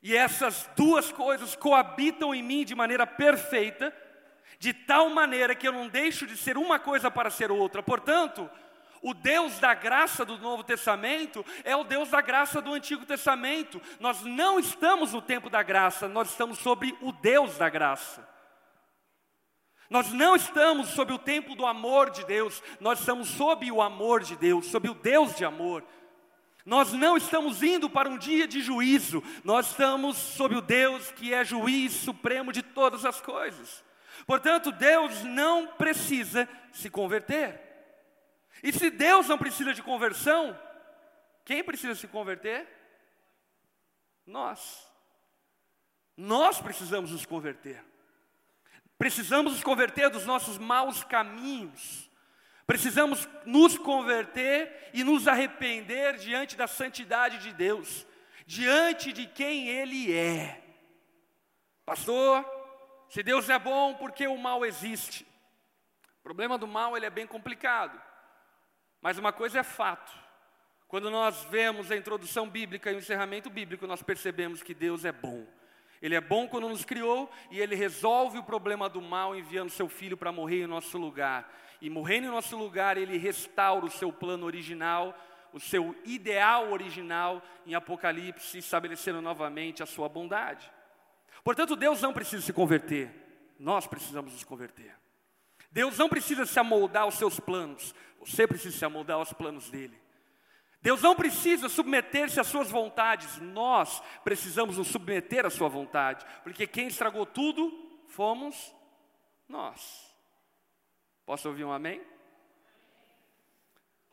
E 0.03 0.17
essas 0.17 0.69
duas 0.77 1.11
coisas 1.11 1.57
coabitam 1.57 2.35
em 2.35 2.43
mim 2.43 2.65
de 2.65 2.75
maneira 2.75 3.07
perfeita, 3.07 3.95
de 4.59 4.73
tal 4.73 5.11
maneira 5.11 5.55
que 5.55 5.67
eu 5.67 5.73
não 5.73 5.89
deixo 5.89 6.27
de 6.27 6.37
ser 6.37 6.57
uma 6.57 6.79
coisa 6.79 7.11
para 7.11 7.31
ser 7.31 7.51
outra. 7.51 7.83
Portanto, 7.83 8.49
o 9.03 9.15
Deus 9.15 9.59
da 9.59 9.75
graça 9.75 10.25
do 10.25 10.39
Novo 10.39 10.65
Testamento 10.65 11.45
é 11.65 11.77
o 11.77 11.85
Deus 11.85 12.11
da 12.11 12.21
graça 12.21 12.61
do 12.61 12.73
Antigo 12.73 13.05
Testamento. 13.05 13.81
Nós 14.01 14.23
não 14.23 14.59
estamos 14.59 15.13
no 15.13 15.23
tempo 15.23 15.51
da 15.51 15.63
graça, 15.63 16.09
nós 16.09 16.31
estamos 16.31 16.59
sobre 16.59 16.97
o 17.01 17.13
Deus 17.13 17.57
da 17.59 17.69
graça. 17.69 18.27
Nós 19.89 20.13
não 20.13 20.35
estamos 20.35 20.89
sob 20.89 21.13
o 21.13 21.19
tempo 21.19 21.55
do 21.55 21.65
amor 21.65 22.11
de 22.11 22.25
Deus, 22.25 22.61
nós 22.81 22.99
estamos 22.99 23.29
sob 23.29 23.71
o 23.71 23.81
amor 23.81 24.23
de 24.23 24.35
Deus, 24.35 24.67
sob 24.67 24.89
o 24.89 24.95
Deus 24.95 25.37
de 25.37 25.45
amor. 25.45 25.85
Nós 26.67 26.93
não 26.93 27.17
estamos 27.17 27.63
indo 27.63 27.89
para 27.89 28.09
um 28.09 28.19
dia 28.19 28.49
de 28.49 28.61
juízo, 28.61 29.23
nós 29.45 29.69
estamos 29.71 30.17
sob 30.17 30.57
o 30.57 30.61
Deus 30.61 31.13
que 31.13 31.33
é 31.33 31.45
juiz 31.45 31.93
supremo 31.93 32.53
de 32.53 32.61
todas 32.61 33.05
as 33.05 33.21
coisas. 33.21 33.85
Portanto, 34.27 34.73
Deus 34.73 35.23
não 35.23 35.69
precisa 35.69 36.49
se 36.73 36.91
converter. 36.91 37.61
E 38.65 38.73
se 38.73 38.91
Deus 38.91 39.29
não 39.29 39.39
precisa 39.39 39.73
de 39.73 39.81
conversão, 39.81 40.59
quem 41.45 41.63
precisa 41.63 41.95
se 41.95 42.09
converter? 42.09 42.67
Nós. 44.27 44.91
Nós 46.17 46.61
precisamos 46.61 47.13
nos 47.13 47.25
converter. 47.25 47.85
Precisamos 48.99 49.53
nos 49.53 49.63
converter 49.63 50.11
dos 50.11 50.27
nossos 50.27 50.59
maus 50.59 51.05
caminhos 51.05 52.06
Precisamos 52.67 53.29
nos 53.45 53.79
converter 53.79 54.91
e 54.93 55.05
nos 55.05 55.29
arrepender 55.29 56.17
diante 56.17 56.57
da 56.57 56.67
santidade 56.67 57.39
de 57.39 57.53
Deus, 57.53 58.07
diante 58.45 59.13
de 59.13 59.27
quem 59.27 59.69
Ele 59.69 60.13
é. 60.13 60.63
Pastor, 61.85 62.45
Se 63.09 63.23
Deus 63.23 63.49
é 63.49 63.59
bom, 63.59 63.95
por 63.95 64.11
que 64.11 64.27
o 64.27 64.37
mal 64.37 64.67
existe? 64.67 65.25
O 66.19 66.23
problema 66.25 66.59
do 66.59 66.67
mal 66.67 66.97
ele 66.97 67.07
é 67.07 67.11
bem 67.11 67.25
complicado. 67.25 68.01
Mas 69.01 69.17
uma 69.17 69.33
coisa 69.33 69.61
é 69.61 69.63
fato. 69.63 70.13
Quando 70.89 71.09
nós 71.11 71.45
vemos 71.45 71.91
a 71.91 71.97
introdução 71.97 72.49
bíblica 72.49 72.91
e 72.91 72.97
o 72.97 72.99
encerramento 72.99 73.49
bíblico, 73.49 73.87
nós 73.87 74.03
percebemos 74.03 74.63
que 74.63 74.75
Deus 74.75 75.05
é 75.05 75.13
bom. 75.13 75.47
Ele 76.03 76.15
é 76.15 76.21
bom 76.21 76.49
quando 76.49 76.69
nos 76.69 76.85
criou 76.85 77.31
e 77.51 77.61
ele 77.61 77.75
resolve 77.75 78.39
o 78.39 78.43
problema 78.43 78.89
do 78.89 79.01
mal 79.01 79.37
enviando 79.37 79.71
seu 79.71 79.89
filho 79.89 80.17
para 80.17 80.33
morrer 80.33 80.65
em 80.65 80.67
nosso 80.67 80.99
lugar. 80.99 81.49
E 81.81 81.91
morrendo 81.91 82.27
em 82.27 82.31
nosso 82.31 82.57
lugar, 82.57 82.97
ele 82.97 83.19
restaura 83.19 83.85
o 83.85 83.91
seu 83.91 84.13
plano 84.13 84.47
original, 84.47 85.17
o 85.53 85.61
seu 85.61 85.95
ideal 86.05 86.73
original 86.73 87.43
em 87.67 87.75
Apocalipse, 87.75 88.59
estabelecendo 88.59 89.21
novamente 89.21 89.83
a 89.83 89.87
sua 89.87 90.09
bondade. 90.09 90.71
Portanto, 91.45 91.77
Deus 91.77 92.03
não 92.03 92.13
precisa 92.13 92.43
se 92.43 92.53
converter, 92.53 93.11
nós 93.59 93.87
precisamos 93.87 94.33
nos 94.33 94.45
converter. 94.45 94.95
Deus 95.71 95.99
não 95.99 96.09
precisa 96.09 96.47
se 96.47 96.59
amoldar 96.59 97.05
aos 97.05 97.17
seus 97.17 97.39
planos, 97.39 97.95
você 98.19 98.47
precisa 98.47 98.77
se 98.77 98.85
amoldar 98.85 99.17
aos 99.17 99.33
planos 99.33 99.71
dele. 99.71 100.01
Deus 100.81 101.03
não 101.03 101.17
precisa 101.17 101.69
submeter-se 101.69 102.39
às 102.39 102.47
suas 102.47 102.71
vontades, 102.71 103.39
nós 103.39 104.03
precisamos 104.23 104.79
nos 104.79 104.89
submeter 104.89 105.45
à 105.45 105.51
sua 105.51 105.69
vontade, 105.69 106.25
porque 106.43 106.67
quem 106.67 106.87
estragou 106.87 107.27
tudo 107.27 107.73
fomos 108.07 108.75
nós. 109.49 110.16
Posso 111.27 111.49
ouvir 111.49 111.65
um 111.65 111.73
amém? 111.73 112.01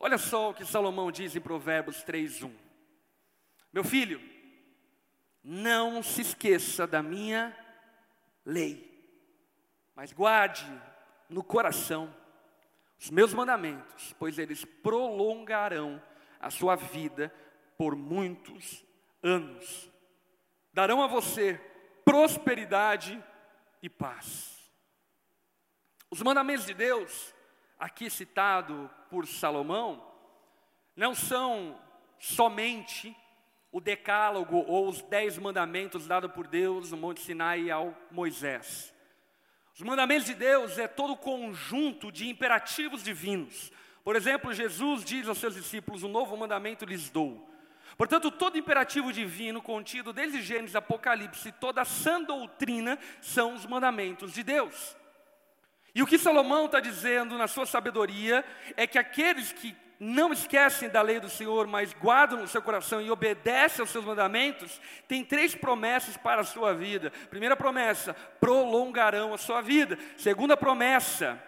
Olha 0.00 0.18
só 0.18 0.50
o 0.50 0.54
que 0.54 0.64
Salomão 0.64 1.12
diz 1.12 1.34
em 1.36 1.40
Provérbios 1.40 2.02
3:1. 2.02 2.52
Meu 3.72 3.84
filho, 3.84 4.20
não 5.42 6.02
se 6.02 6.22
esqueça 6.22 6.86
da 6.86 7.02
minha 7.02 7.56
lei, 8.44 8.92
mas 9.94 10.12
guarde 10.12 10.66
no 11.28 11.42
coração 11.42 12.14
os 12.98 13.10
meus 13.10 13.32
mandamentos, 13.32 14.12
pois 14.18 14.38
eles 14.38 14.64
prolongarão 14.64 16.02
a 16.40 16.50
sua 16.50 16.74
vida 16.74 17.32
por 17.78 17.94
muitos 17.94 18.84
anos. 19.22 19.90
Darão 20.72 21.02
a 21.02 21.06
você 21.06 21.60
prosperidade 22.04 23.22
e 23.80 23.88
paz. 23.88 24.53
Os 26.14 26.22
mandamentos 26.22 26.64
de 26.64 26.74
Deus, 26.74 27.34
aqui 27.76 28.08
citado 28.08 28.88
por 29.10 29.26
Salomão, 29.26 30.00
não 30.94 31.12
são 31.12 31.76
somente 32.20 33.16
o 33.72 33.80
decálogo 33.80 34.64
ou 34.68 34.88
os 34.88 35.02
dez 35.02 35.36
mandamentos 35.36 36.06
dados 36.06 36.30
por 36.30 36.46
Deus 36.46 36.92
no 36.92 36.96
Monte 36.96 37.20
Sinai 37.20 37.68
ao 37.68 37.92
Moisés. 38.12 38.94
Os 39.74 39.80
mandamentos 39.80 40.26
de 40.26 40.34
Deus 40.34 40.78
é 40.78 40.86
todo 40.86 41.14
o 41.14 41.16
conjunto 41.16 42.12
de 42.12 42.28
imperativos 42.28 43.02
divinos. 43.02 43.72
Por 44.04 44.14
exemplo, 44.14 44.54
Jesus 44.54 45.04
diz 45.04 45.26
aos 45.26 45.38
seus 45.38 45.56
discípulos: 45.56 46.04
Um 46.04 46.08
novo 46.08 46.36
mandamento 46.36 46.84
lhes 46.84 47.10
dou. 47.10 47.44
Portanto, 47.96 48.30
todo 48.30 48.56
imperativo 48.56 49.12
divino 49.12 49.60
contido 49.60 50.12
desde 50.12 50.42
Gênesis 50.42 50.76
Apocalipse, 50.76 51.50
toda 51.50 51.82
a 51.82 51.84
sã 51.84 52.22
doutrina 52.22 53.00
são 53.20 53.52
os 53.54 53.66
mandamentos 53.66 54.32
de 54.32 54.44
Deus. 54.44 54.96
E 55.94 56.02
o 56.02 56.06
que 56.06 56.18
Salomão 56.18 56.66
está 56.66 56.80
dizendo 56.80 57.38
na 57.38 57.46
sua 57.46 57.66
sabedoria 57.66 58.44
é 58.76 58.86
que 58.86 58.98
aqueles 58.98 59.52
que 59.52 59.76
não 60.00 60.32
esquecem 60.32 60.88
da 60.88 61.00
lei 61.00 61.20
do 61.20 61.28
Senhor, 61.28 61.66
mas 61.68 61.94
guardam 61.94 62.40
no 62.40 62.48
seu 62.48 62.60
coração 62.60 63.00
e 63.00 63.10
obedecem 63.10 63.80
aos 63.80 63.90
seus 63.90 64.04
mandamentos, 64.04 64.80
tem 65.06 65.24
três 65.24 65.54
promessas 65.54 66.16
para 66.16 66.40
a 66.40 66.44
sua 66.44 66.74
vida. 66.74 67.10
Primeira 67.30 67.56
promessa, 67.56 68.12
prolongarão 68.40 69.32
a 69.32 69.38
sua 69.38 69.60
vida. 69.60 69.96
Segunda 70.16 70.56
promessa, 70.56 71.40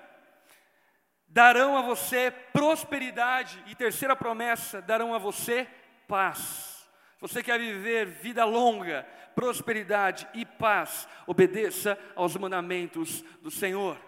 darão 1.26 1.76
a 1.76 1.82
você 1.82 2.30
prosperidade. 2.52 3.62
E 3.66 3.74
terceira 3.74 4.14
promessa, 4.14 4.80
darão 4.80 5.12
a 5.12 5.18
você 5.18 5.66
paz. 6.06 6.88
Você 7.20 7.42
quer 7.42 7.58
viver 7.58 8.06
vida 8.06 8.44
longa, 8.44 9.06
prosperidade 9.34 10.26
e 10.34 10.44
paz, 10.46 11.08
obedeça 11.26 11.98
aos 12.14 12.36
mandamentos 12.36 13.22
do 13.42 13.50
Senhor. 13.50 13.98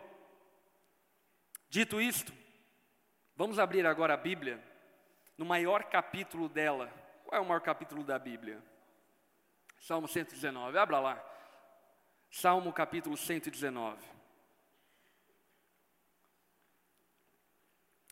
Dito 1.71 2.01
isto, 2.01 2.33
Vamos 3.39 3.61
abrir 3.61 3.87
agora 3.87 4.15
a 4.15 4.17
Bíblia, 4.17 4.61
no 5.37 5.45
maior 5.45 5.85
capítulo 5.85 6.49
dela. 6.49 6.93
Qual 7.25 7.41
é 7.41 7.41
o 7.41 7.47
maior 7.47 7.61
capítulo 7.61 8.03
da 8.03 8.19
Bíblia? 8.19 8.61
Salmo 9.79 10.09
119, 10.09 10.77
abra 10.77 10.99
lá. 10.99 11.25
Salmo 12.33 12.73
capítulo 12.73 13.17
119. 13.17 14.05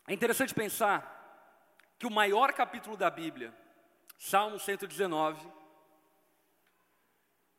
É 0.07 0.13
interessante 0.13 0.53
pensar 0.53 1.13
que 1.99 2.07
o 2.07 2.09
maior 2.09 2.53
capítulo 2.53 2.95
da 2.95 3.09
Bíblia, 3.09 3.53
Salmo 4.17 4.57
119, 4.57 5.45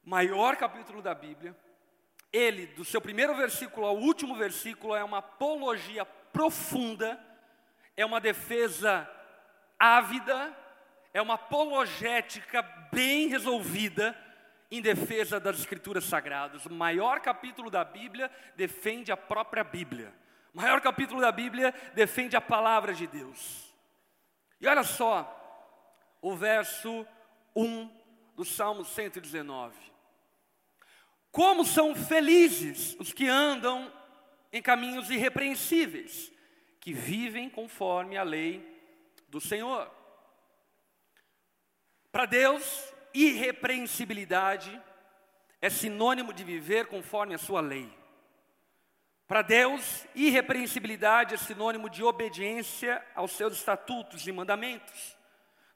maior 0.02 0.56
capítulo 0.56 1.02
da 1.02 1.14
Bíblia, 1.14 1.54
ele, 2.32 2.66
do 2.68 2.84
seu 2.84 3.00
primeiro 3.00 3.34
versículo 3.34 3.86
ao 3.86 3.96
último 3.96 4.34
versículo, 4.34 4.94
é 4.94 5.02
uma 5.02 5.18
apologia 5.18 6.04
profunda 6.04 7.18
é 7.98 8.06
uma 8.06 8.20
defesa 8.20 9.10
ávida, 9.76 10.56
é 11.12 11.20
uma 11.20 11.34
apologética 11.34 12.62
bem 12.92 13.26
resolvida 13.26 14.16
em 14.70 14.80
defesa 14.80 15.40
das 15.40 15.58
Escrituras 15.58 16.04
Sagradas. 16.04 16.64
O 16.64 16.72
maior 16.72 17.18
capítulo 17.18 17.68
da 17.68 17.84
Bíblia 17.84 18.30
defende 18.54 19.10
a 19.10 19.16
própria 19.16 19.64
Bíblia. 19.64 20.14
O 20.54 20.58
maior 20.58 20.80
capítulo 20.80 21.20
da 21.20 21.32
Bíblia 21.32 21.74
defende 21.92 22.36
a 22.36 22.40
palavra 22.40 22.94
de 22.94 23.08
Deus. 23.08 23.74
E 24.60 24.68
olha 24.68 24.84
só, 24.84 25.34
o 26.22 26.36
verso 26.36 27.04
1 27.56 27.90
do 28.36 28.44
Salmo 28.44 28.84
119. 28.84 29.74
Como 31.30 31.64
são 31.64 31.94
felizes 31.94 32.96
os 32.98 33.12
que 33.12 33.28
andam 33.28 33.92
em 34.52 34.62
caminhos 34.62 35.10
irrepreensíveis 35.10 36.32
que 36.80 36.92
vivem 36.92 37.50
conforme 37.50 38.16
a 38.16 38.22
lei 38.22 38.66
do 39.28 39.40
Senhor. 39.40 39.90
Para 42.10 42.24
Deus, 42.24 42.92
irrepreensibilidade 43.12 44.80
é 45.60 45.68
sinônimo 45.68 46.32
de 46.32 46.44
viver 46.44 46.86
conforme 46.86 47.34
a 47.34 47.38
sua 47.38 47.60
lei. 47.60 47.92
Para 49.26 49.42
Deus, 49.42 50.06
irrepreensibilidade 50.14 51.34
é 51.34 51.36
sinônimo 51.36 51.90
de 51.90 52.02
obediência 52.02 53.04
aos 53.14 53.32
seus 53.32 53.52
estatutos 53.52 54.26
e 54.26 54.32
mandamentos. 54.32 55.16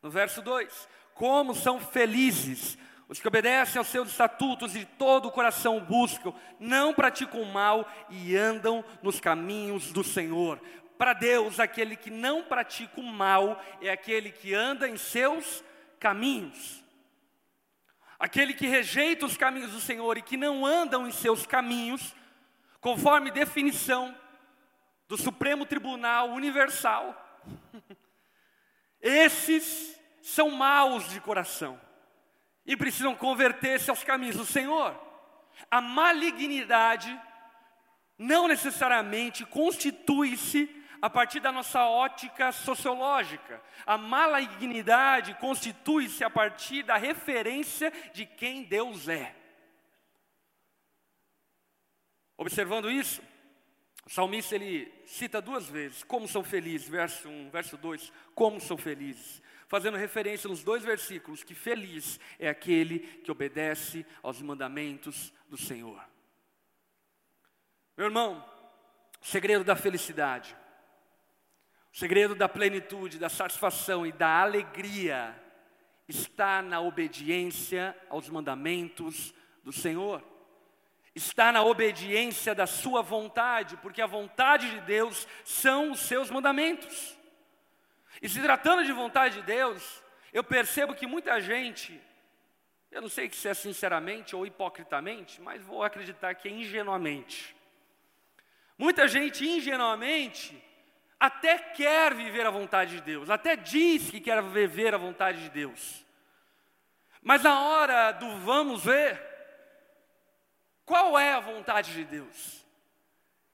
No 0.00 0.10
verso 0.10 0.40
2: 0.40 0.88
Como 1.14 1.54
são 1.54 1.78
felizes 1.78 2.78
os 3.12 3.20
que 3.20 3.28
obedecem 3.28 3.78
aos 3.78 3.88
seus 3.88 4.08
estatutos 4.08 4.74
e 4.74 4.80
de 4.80 4.84
todo 4.86 5.28
o 5.28 5.30
coração 5.30 5.78
buscam, 5.78 6.32
não 6.58 6.94
praticam 6.94 7.44
mal 7.44 7.86
e 8.08 8.34
andam 8.34 8.82
nos 9.02 9.20
caminhos 9.20 9.92
do 9.92 10.02
Senhor. 10.02 10.58
Para 10.96 11.12
Deus, 11.12 11.60
aquele 11.60 11.94
que 11.94 12.08
não 12.08 12.42
pratica 12.42 12.98
o 12.98 13.04
mal 13.04 13.62
é 13.82 13.90
aquele 13.90 14.30
que 14.30 14.54
anda 14.54 14.88
em 14.88 14.96
seus 14.96 15.62
caminhos. 16.00 16.82
Aquele 18.18 18.54
que 18.54 18.66
rejeita 18.66 19.26
os 19.26 19.36
caminhos 19.36 19.72
do 19.72 19.80
Senhor 19.80 20.16
e 20.16 20.22
que 20.22 20.38
não 20.38 20.64
andam 20.64 21.06
em 21.06 21.12
seus 21.12 21.44
caminhos, 21.44 22.14
conforme 22.80 23.30
definição 23.30 24.16
do 25.06 25.18
Supremo 25.18 25.66
Tribunal 25.66 26.30
Universal, 26.30 27.14
esses 29.02 30.00
são 30.22 30.50
maus 30.50 31.10
de 31.10 31.20
coração 31.20 31.78
e 32.64 32.76
precisam 32.76 33.14
converter-se 33.14 33.90
aos 33.90 34.04
caminhos 34.04 34.36
do 34.36 34.46
Senhor. 34.46 34.98
A 35.70 35.80
malignidade 35.80 37.18
não 38.18 38.46
necessariamente 38.46 39.44
constitui-se 39.44 40.70
a 41.00 41.10
partir 41.10 41.40
da 41.40 41.50
nossa 41.50 41.84
ótica 41.84 42.52
sociológica. 42.52 43.60
A 43.84 43.98
malignidade 43.98 45.34
constitui-se 45.34 46.22
a 46.22 46.30
partir 46.30 46.84
da 46.84 46.96
referência 46.96 47.92
de 48.12 48.24
quem 48.24 48.62
Deus 48.62 49.08
é. 49.08 49.34
Observando 52.36 52.90
isso, 52.90 53.22
o 54.04 54.10
salmista 54.10 54.54
ele 54.54 54.92
cita 55.06 55.40
duas 55.40 55.68
vezes 55.68 56.02
como 56.02 56.26
são 56.26 56.42
felizes, 56.42 56.88
verso 56.88 57.28
1, 57.28 57.50
verso 57.50 57.76
2, 57.76 58.12
como 58.34 58.60
são 58.60 58.76
felizes, 58.76 59.42
fazendo 59.68 59.96
referência 59.96 60.48
nos 60.48 60.62
dois 60.62 60.82
versículos 60.82 61.44
que 61.44 61.54
feliz 61.54 62.18
é 62.38 62.48
aquele 62.48 62.98
que 62.98 63.30
obedece 63.30 64.04
aos 64.22 64.42
mandamentos 64.42 65.32
do 65.48 65.56
Senhor. 65.56 66.02
Meu 67.96 68.06
irmão, 68.06 68.44
o 69.20 69.26
segredo 69.26 69.64
da 69.64 69.76
felicidade 69.76 70.56
o 71.92 71.96
segredo 71.98 72.34
da 72.34 72.48
plenitude, 72.48 73.18
da 73.18 73.28
satisfação 73.28 74.06
e 74.06 74.12
da 74.12 74.40
alegria 74.40 75.38
está 76.08 76.62
na 76.62 76.80
obediência 76.80 77.94
aos 78.08 78.30
mandamentos 78.30 79.34
do 79.62 79.70
Senhor. 79.70 80.24
Está 81.14 81.52
na 81.52 81.62
obediência 81.62 82.54
da 82.54 82.66
sua 82.66 83.02
vontade, 83.02 83.76
porque 83.78 84.00
a 84.00 84.06
vontade 84.06 84.70
de 84.70 84.80
Deus 84.80 85.26
são 85.44 85.92
os 85.92 86.00
seus 86.00 86.30
mandamentos. 86.30 87.18
E 88.20 88.28
se 88.28 88.40
tratando 88.40 88.84
de 88.84 88.92
vontade 88.92 89.36
de 89.36 89.42
Deus, 89.42 90.02
eu 90.32 90.42
percebo 90.42 90.94
que 90.94 91.06
muita 91.06 91.40
gente, 91.40 92.00
eu 92.90 93.02
não 93.02 93.08
sei 93.08 93.30
se 93.30 93.48
é 93.48 93.54
sinceramente 93.54 94.34
ou 94.34 94.46
hipocritamente, 94.46 95.40
mas 95.40 95.62
vou 95.62 95.82
acreditar 95.82 96.34
que 96.34 96.48
é 96.48 96.50
ingenuamente. 96.50 97.54
Muita 98.78 99.06
gente 99.06 99.46
ingenuamente 99.46 100.62
até 101.20 101.56
quer 101.58 102.14
viver 102.14 102.46
a 102.46 102.50
vontade 102.50 102.96
de 102.96 103.02
Deus, 103.02 103.30
até 103.30 103.54
diz 103.54 104.10
que 104.10 104.20
quer 104.20 104.42
viver 104.42 104.94
a 104.94 104.98
vontade 104.98 105.42
de 105.42 105.50
Deus. 105.50 106.04
Mas 107.22 107.42
na 107.44 107.60
hora 107.60 108.10
do 108.12 108.38
vamos 108.38 108.84
ver, 108.84 109.31
qual 110.84 111.18
é 111.18 111.32
a 111.32 111.40
vontade 111.40 111.92
de 111.92 112.04
Deus? 112.04 112.64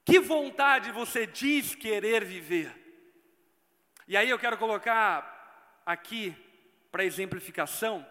Que 0.04 0.18
vontade 0.20 0.90
você 0.90 1.26
diz 1.26 1.74
querer 1.74 2.24
viver? 2.24 2.74
E 4.06 4.16
aí 4.16 4.30
eu 4.30 4.38
quero 4.38 4.56
colocar 4.56 5.82
aqui, 5.84 6.34
para 6.90 7.04
exemplificação, 7.04 8.06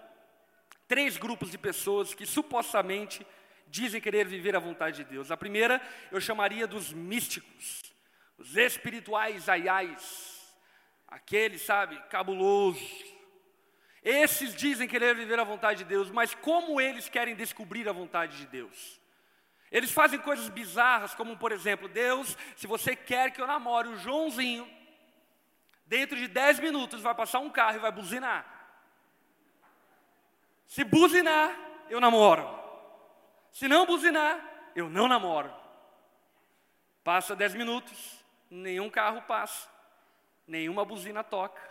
três 0.87 1.17
grupos 1.17 1.49
de 1.49 1.57
pessoas 1.57 2.13
que 2.13 2.25
supostamente 2.25 3.25
dizem 3.67 3.99
querer 3.99 4.27
viver 4.27 4.55
a 4.55 4.59
vontade 4.59 4.97
de 4.97 5.03
Deus. 5.05 5.31
A 5.31 5.37
primeira 5.37 5.81
eu 6.11 6.21
chamaria 6.21 6.67
dos 6.67 6.93
místicos 6.93 7.87
os 8.37 8.55
espirituais 8.55 9.49
aiais, 9.49 10.55
aqueles, 11.07 11.63
sabe, 11.63 11.99
cabulosos. 12.09 13.05
Esses 14.03 14.55
dizem 14.55 14.87
querer 14.87 15.15
viver 15.15 15.39
a 15.39 15.43
vontade 15.43 15.79
de 15.79 15.85
Deus, 15.85 16.09
mas 16.11 16.33
como 16.35 16.79
eles 16.79 17.09
querem 17.09 17.35
descobrir 17.35 17.89
a 17.89 17.91
vontade 17.91 18.37
de 18.37 18.45
Deus? 18.45 19.01
Eles 19.71 19.91
fazem 19.91 20.19
coisas 20.19 20.47
bizarras, 20.49 21.13
como 21.13 21.37
por 21.37 21.51
exemplo, 21.51 21.87
Deus, 21.87 22.37
se 22.55 22.65
você 22.65 22.95
quer 22.95 23.31
que 23.31 23.41
eu 23.41 23.47
namore 23.47 23.89
o 23.89 23.97
Joãozinho, 23.97 24.67
dentro 25.85 26.15
de 26.15 26.27
10 26.27 26.59
minutos 26.59 27.01
vai 27.01 27.13
passar 27.13 27.39
um 27.39 27.49
carro 27.49 27.77
e 27.77 27.81
vai 27.81 27.91
buzinar. 27.91 28.45
Se 30.65 30.83
buzinar, 30.83 31.57
eu 31.89 31.99
namoro. 31.99 32.47
Se 33.51 33.67
não 33.67 33.85
buzinar, 33.85 34.39
eu 34.75 34.89
não 34.89 35.07
namoro. 35.07 35.53
Passa 37.03 37.35
10 37.35 37.55
minutos, 37.55 38.23
nenhum 38.49 38.89
carro 38.89 39.21
passa, 39.23 39.69
nenhuma 40.45 40.85
buzina 40.85 41.23
toca. 41.23 41.61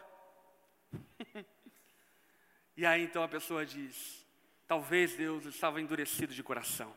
e 2.76 2.85
aí 2.85 3.05
então 3.05 3.23
a 3.23 3.29
pessoa 3.29 3.65
diz: 3.65 4.26
talvez 4.67 5.15
Deus 5.15 5.45
estava 5.45 5.81
endurecido 5.81 6.35
de 6.35 6.43
coração. 6.43 6.95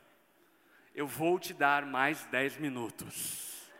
Eu 0.99 1.07
vou 1.07 1.39
te 1.39 1.53
dar 1.53 1.85
mais 1.85 2.25
dez 2.25 2.57
minutos. 2.57 3.71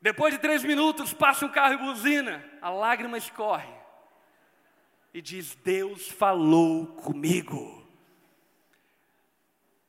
Depois 0.00 0.34
de 0.34 0.40
três 0.40 0.64
minutos, 0.64 1.14
passa 1.14 1.46
um 1.46 1.48
carro 1.48 1.74
e 1.74 1.76
buzina, 1.76 2.44
a 2.60 2.70
lágrima 2.70 3.16
escorre. 3.16 3.72
E 5.14 5.22
diz: 5.22 5.54
Deus 5.54 6.10
falou 6.10 6.88
comigo. 6.88 7.88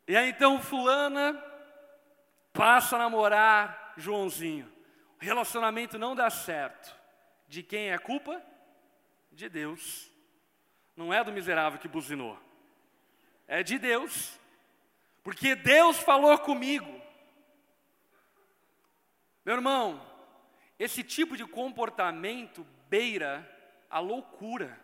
E 0.07 0.15
aí 0.15 0.29
então, 0.29 0.61
Fulana 0.61 1.33
passa 2.53 2.95
a 2.95 2.99
namorar 2.99 3.95
Joãozinho. 3.97 4.71
O 5.19 5.25
relacionamento 5.25 5.97
não 5.97 6.15
dá 6.15 6.29
certo. 6.29 6.95
De 7.47 7.63
quem 7.63 7.89
é 7.89 7.95
a 7.95 7.99
culpa? 7.99 8.39
De 9.31 9.49
Deus. 9.49 10.11
Não 10.95 11.11
é 11.11 11.23
do 11.23 11.33
miserável 11.33 11.79
que 11.79 11.87
buzinou. 11.87 12.52
É 13.53 13.61
de 13.61 13.77
Deus. 13.77 14.39
Porque 15.23 15.55
Deus 15.55 15.99
falou 15.99 16.35
comigo. 16.39 16.91
Meu 19.45 19.53
irmão, 19.53 20.03
esse 20.79 21.03
tipo 21.03 21.37
de 21.37 21.45
comportamento 21.45 22.65
beira 22.89 23.47
a 23.91 23.99
loucura. 23.99 24.81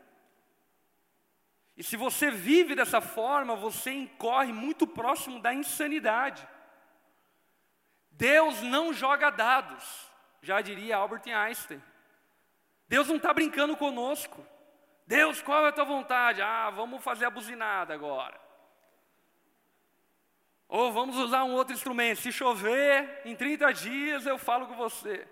E 1.76 1.84
se 1.84 1.98
você 1.98 2.30
vive 2.30 2.76
dessa 2.76 3.02
forma, 3.02 3.56
você 3.56 3.90
incorre 3.92 4.54
muito 4.54 4.86
próximo 4.86 5.40
da 5.40 5.52
insanidade. 5.52 6.48
Deus 8.12 8.62
não 8.62 8.94
joga 8.94 9.32
dados, 9.32 10.12
já 10.44 10.62
diria 10.62 10.98
Albert 10.98 11.24
Einstein. 11.26 11.82
Deus 12.88 13.08
não 13.08 13.16
está 13.16 13.34
brincando 13.34 13.76
conosco. 13.76 14.46
Deus, 15.08 15.42
qual 15.42 15.66
é 15.66 15.70
a 15.70 15.72
tua 15.72 15.86
vontade? 15.86 16.40
Ah, 16.40 16.70
vamos 16.70 17.04
fazer 17.04 17.26
a 17.26 17.32
buzinada 17.32 17.96
agora. 17.96 18.49
Ou 20.70 20.94
vamos 20.94 21.18
usar 21.18 21.44
um 21.44 21.54
outro 21.54 21.74
instrumento. 21.74 22.22
Se 22.22 22.32
chover, 22.32 23.24
em 23.26 23.36
30 23.36 23.74
dias 23.74 24.26
eu 24.28 24.38
falo 24.38 24.68
com 24.68 24.76
você. 24.76 25.28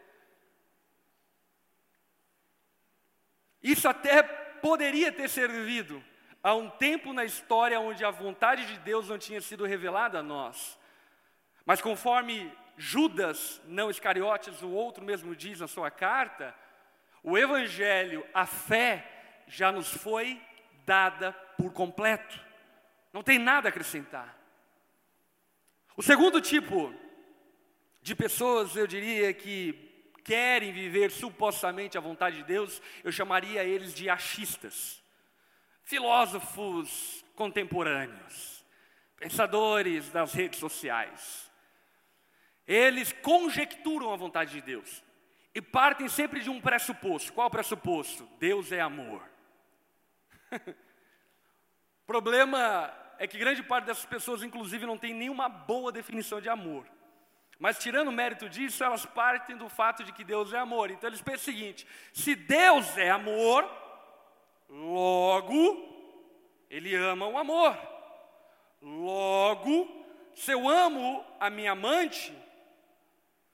Isso 3.61 3.87
até 3.87 4.23
poderia 4.23 5.11
ter 5.11 5.29
servido 5.29 6.03
a 6.41 6.55
um 6.55 6.69
tempo 6.69 7.13
na 7.13 7.23
história 7.23 7.79
onde 7.79 8.03
a 8.03 8.09
vontade 8.09 8.65
de 8.65 8.79
Deus 8.79 9.09
não 9.09 9.17
tinha 9.19 9.39
sido 9.39 9.65
revelada 9.65 10.19
a 10.19 10.23
nós. 10.23 10.79
Mas 11.63 11.81
conforme 11.81 12.51
Judas, 12.75 13.61
não 13.65 13.91
Iscariotes, 13.91 14.61
o 14.61 14.69
outro 14.69 15.03
mesmo 15.03 15.35
diz 15.35 15.59
na 15.59 15.67
sua 15.67 15.91
carta, 15.91 16.55
o 17.21 17.37
Evangelho, 17.37 18.25
a 18.33 18.45
fé, 18.45 19.43
já 19.47 19.71
nos 19.71 19.89
foi 19.89 20.41
dada 20.85 21.33
por 21.57 21.73
completo. 21.73 22.39
Não 23.11 23.21
tem 23.21 23.37
nada 23.37 23.67
a 23.67 23.69
acrescentar. 23.69 24.36
O 25.97 26.01
segundo 26.01 26.39
tipo 26.39 26.93
de 28.01 28.15
pessoas, 28.15 28.73
eu 28.77 28.87
diria 28.87 29.33
que 29.33 30.13
querem 30.23 30.71
viver 30.71 31.11
supostamente 31.11 31.97
a 31.97 32.01
vontade 32.01 32.37
de 32.37 32.43
Deus, 32.43 32.81
eu 33.03 33.11
chamaria 33.11 33.65
eles 33.65 33.93
de 33.93 34.09
achistas, 34.09 35.03
filósofos 35.83 37.25
contemporâneos, 37.35 38.63
pensadores 39.17 40.09
das 40.09 40.33
redes 40.33 40.59
sociais 40.59 41.47
eles 42.67 43.13
conjecturam 43.13 44.11
a 44.11 44.17
vontade 44.17 44.51
de 44.51 44.61
Deus 44.61 45.01
e 45.55 45.61
partem 45.61 46.09
sempre 46.09 46.41
de 46.41 46.49
um 46.49 46.59
pressuposto. 46.59 47.31
Qual 47.31 47.47
o 47.47 47.51
pressuposto? 47.51 48.27
Deus 48.37 48.71
é 48.73 48.81
amor. 48.81 49.23
problema 52.05 52.93
é 53.19 53.27
que 53.27 53.37
grande 53.37 53.63
parte 53.63 53.85
dessas 53.85 54.05
pessoas, 54.05 54.43
inclusive, 54.43 54.85
não 54.85 54.97
tem 54.97 55.13
nenhuma 55.13 55.49
boa 55.49 55.91
definição 55.91 56.39
de 56.39 56.49
amor. 56.49 56.85
Mas 57.59 57.79
tirando 57.79 58.09
o 58.09 58.11
mérito 58.11 58.47
disso, 58.47 58.83
elas 58.83 59.05
partem 59.05 59.57
do 59.57 59.67
fato 59.67 60.03
de 60.03 60.11
que 60.11 60.23
Deus 60.23 60.53
é 60.53 60.59
amor. 60.59 60.91
Então 60.91 61.09
eles 61.09 61.21
pensam 61.21 61.41
o 61.41 61.55
seguinte: 61.55 61.87
se 62.13 62.35
Deus 62.35 62.97
é 62.97 63.09
amor, 63.09 63.67
logo 64.69 65.95
Ele 66.69 66.95
ama 66.95 67.27
o 67.27 67.37
amor. 67.37 67.77
Logo, 68.79 70.05
se 70.35 70.51
eu 70.51 70.69
amo 70.69 71.25
a 71.39 71.49
minha 71.49 71.71
amante, 71.71 72.31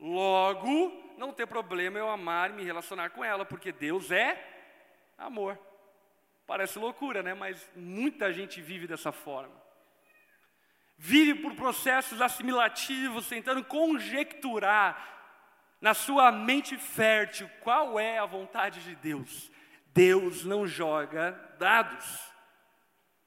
Logo, 0.06 0.92
não 1.18 1.32
tem 1.32 1.48
problema 1.48 1.98
eu 1.98 2.10
amar 2.10 2.50
e 2.50 2.54
me 2.54 2.64
relacionar 2.66 3.12
com 3.12 3.24
ela, 3.24 3.46
porque 3.46 3.72
Deus 3.72 4.12
é 4.12 4.38
amor. 5.18 5.58
Parece 6.46 6.78
loucura, 6.78 7.24
né? 7.24 7.34
Mas 7.34 7.70
muita 7.76 8.34
gente 8.34 8.62
vive 8.62 8.88
dessa 8.88 9.12
forma. 9.12 9.62
Vive 10.98 11.36
por 11.42 11.56
processos 11.56 12.22
assimilativos, 12.22 13.28
tentando 13.28 13.64
conjecturar 13.64 15.12
na 15.82 15.94
sua 15.94 16.32
mente 16.32 16.78
fértil 16.78 17.50
qual 17.60 18.00
é 18.00 18.18
a 18.18 18.26
vontade 18.26 18.84
de 18.84 18.96
Deus. 18.96 19.52
Deus 19.88 20.46
não 20.46 20.66
joga 20.66 21.32
dados. 21.60 22.34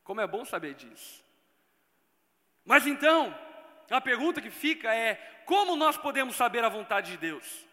Como 0.03 0.21
é 0.21 0.27
bom 0.27 0.45
saber 0.45 0.75
disso. 0.75 1.25
Mas 2.65 2.87
então, 2.87 3.37
a 3.91 4.01
pergunta 4.01 4.41
que 4.41 4.51
fica 4.51 4.95
é: 4.95 5.15
como 5.45 5.77
nós 5.77 5.97
podemos 5.97 6.35
saber 6.35 6.65
a 6.65 6.69
vontade 6.69 7.13
de 7.13 7.19
Deus? 7.19 7.66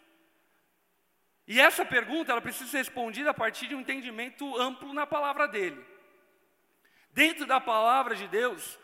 E 1.47 1.59
essa 1.59 1.83
pergunta 1.83 2.31
ela 2.31 2.41
precisa 2.41 2.69
ser 2.69 2.77
respondida 2.77 3.31
a 3.31 3.33
partir 3.33 3.67
de 3.67 3.75
um 3.75 3.81
entendimento 3.81 4.57
amplo 4.59 4.93
na 4.93 5.05
palavra 5.05 5.47
dele. 5.47 5.83
Dentro 7.11 7.45
da 7.45 7.59
palavra 7.59 8.15
de 8.15 8.27
Deus, 8.27 8.79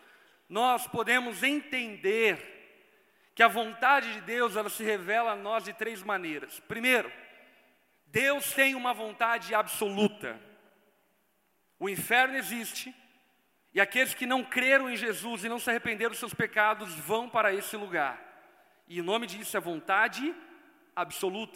nós 0.48 0.86
podemos 0.88 1.42
entender 1.42 2.58
que 3.34 3.44
a 3.44 3.48
vontade 3.48 4.14
de 4.14 4.22
Deus 4.22 4.56
ela 4.56 4.70
se 4.70 4.84
revela 4.84 5.32
a 5.32 5.36
nós 5.36 5.64
de 5.64 5.74
três 5.74 6.04
maneiras. 6.04 6.60
Primeiro, 6.62 7.12
Deus 8.08 8.52
tem 8.52 8.76
uma 8.76 8.94
vontade 8.94 9.56
absoluta. 9.56 10.40
O 11.80 11.88
inferno 11.88 12.36
existe, 12.36 12.94
e 13.74 13.80
aqueles 13.80 14.14
que 14.14 14.26
não 14.26 14.44
creram 14.44 14.90
em 14.90 14.98
Jesus 14.98 15.46
e 15.46 15.50
não 15.50 15.60
se 15.60 15.70
arrependeram 15.70 16.10
dos 16.10 16.20
seus 16.20 16.34
pecados 16.34 16.94
vão 16.96 17.30
para 17.30 17.54
esse 17.54 17.78
lugar. 17.78 18.20
E 18.88 19.00
o 19.00 19.04
nome 19.04 19.28
disso 19.28 19.56
é 19.56 19.60
vontade 19.60 20.26
absoluta, 20.26 20.49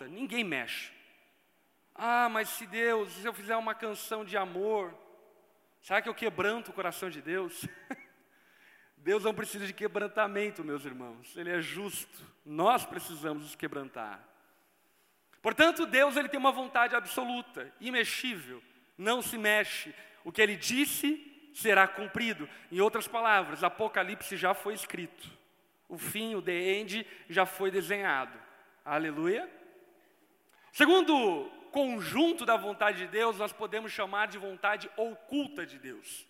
ninguém 0.09 0.43
mexe. 0.43 0.91
Ah, 1.95 2.27
mas 2.29 2.49
se 2.49 2.65
Deus, 2.65 3.11
se 3.13 3.25
eu 3.25 3.33
fizer 3.33 3.55
uma 3.55 3.75
canção 3.75 4.25
de 4.25 4.35
amor, 4.35 4.93
será 5.81 6.01
que 6.01 6.09
eu 6.09 6.15
quebranto 6.15 6.71
o 6.71 6.73
coração 6.73 7.09
de 7.09 7.21
Deus? 7.21 7.65
Deus 8.97 9.23
não 9.23 9.33
precisa 9.33 9.67
de 9.67 9.73
quebrantamento, 9.73 10.63
meus 10.63 10.85
irmãos. 10.85 11.35
Ele 11.35 11.51
é 11.51 11.61
justo. 11.61 12.25
Nós 12.45 12.85
precisamos 12.85 13.43
nos 13.43 13.55
quebrantar. 13.55 14.23
Portanto, 15.41 15.85
Deus 15.85 16.15
ele 16.15 16.29
tem 16.29 16.39
uma 16.39 16.53
vontade 16.53 16.95
absoluta, 16.95 17.69
imexível, 17.81 18.63
não 18.97 19.21
se 19.21 19.37
mexe. 19.37 19.93
O 20.23 20.31
que 20.31 20.41
ele 20.41 20.55
disse 20.55 21.51
será 21.53 21.85
cumprido. 21.85 22.47
Em 22.71 22.79
outras 22.79 23.09
palavras, 23.09 23.61
Apocalipse 23.61 24.37
já 24.37 24.53
foi 24.53 24.73
escrito. 24.73 25.29
O 25.89 25.97
fim, 25.97 26.33
o 26.33 26.41
the 26.41 26.53
end, 26.53 27.05
já 27.29 27.45
foi 27.45 27.69
desenhado. 27.69 28.39
Aleluia. 28.85 29.49
Segundo 30.73 31.49
conjunto 31.71 32.45
da 32.45 32.57
vontade 32.57 32.97
de 32.97 33.07
Deus, 33.07 33.37
nós 33.37 33.53
podemos 33.53 33.93
chamar 33.93 34.27
de 34.27 34.37
vontade 34.37 34.91
oculta 34.97 35.65
de 35.65 35.79
Deus. 35.79 36.27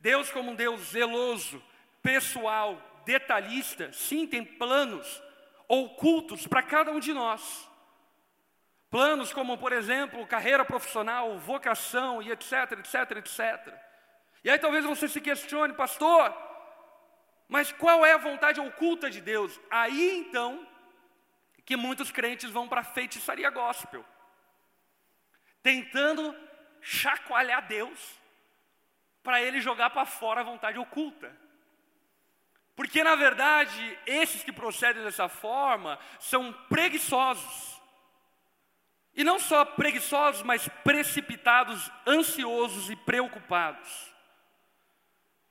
Deus, 0.00 0.28
como 0.32 0.50
um 0.50 0.54
Deus 0.56 0.80
zeloso, 0.80 1.62
pessoal, 2.02 2.82
detalhista, 3.04 3.92
sim, 3.92 4.26
tem 4.26 4.44
planos 4.44 5.22
ocultos 5.68 6.44
para 6.44 6.60
cada 6.60 6.90
um 6.90 6.98
de 6.98 7.12
nós. 7.12 7.70
Planos 8.90 9.32
como, 9.32 9.56
por 9.56 9.72
exemplo, 9.72 10.26
carreira 10.26 10.64
profissional, 10.64 11.38
vocação 11.38 12.20
e 12.20 12.32
etc, 12.32 12.72
etc, 12.80 13.18
etc. 13.18 13.74
E 14.42 14.50
aí 14.50 14.58
talvez 14.58 14.84
você 14.84 15.06
se 15.06 15.20
questione, 15.20 15.72
pastor, 15.72 16.36
mas 17.48 17.70
qual 17.70 18.04
é 18.04 18.12
a 18.12 18.18
vontade 18.18 18.60
oculta 18.60 19.08
de 19.08 19.20
Deus? 19.20 19.60
Aí 19.70 20.18
então 20.18 20.66
que 21.66 21.76
muitos 21.76 22.12
crentes 22.12 22.48
vão 22.48 22.68
para 22.68 22.80
a 22.82 22.84
feitiçaria 22.84 23.50
gospel, 23.50 24.04
tentando 25.62 26.34
chacoalhar 26.80 27.66
Deus 27.66 27.98
para 29.20 29.42
ele 29.42 29.60
jogar 29.60 29.90
para 29.90 30.06
fora 30.06 30.40
a 30.40 30.44
vontade 30.44 30.78
oculta. 30.78 31.36
Porque 32.76 33.02
na 33.02 33.16
verdade, 33.16 33.98
esses 34.06 34.44
que 34.44 34.52
procedem 34.52 35.02
dessa 35.02 35.28
forma 35.28 35.98
são 36.20 36.52
preguiçosos. 36.68 37.82
E 39.12 39.24
não 39.24 39.40
só 39.40 39.64
preguiçosos, 39.64 40.42
mas 40.42 40.68
precipitados, 40.84 41.90
ansiosos 42.06 42.90
e 42.90 42.94
preocupados. 42.94 44.14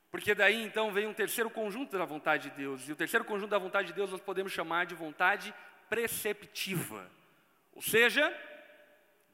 Porque 0.10 0.34
daí 0.34 0.64
então 0.64 0.94
vem 0.94 1.08
um 1.08 1.14
terceiro 1.14 1.50
conjunto 1.50 1.98
da 1.98 2.06
vontade 2.06 2.50
de 2.50 2.56
Deus. 2.56 2.88
E 2.88 2.94
o 2.94 2.96
terceiro 2.96 3.26
conjunto 3.26 3.50
da 3.50 3.58
vontade 3.58 3.88
de 3.88 3.94
Deus 3.94 4.12
nós 4.12 4.22
podemos 4.22 4.54
chamar 4.54 4.86
de 4.86 4.96
vontade 4.96 5.54
preceptiva. 5.96 7.10
Ou 7.74 7.82
seja, 7.82 8.30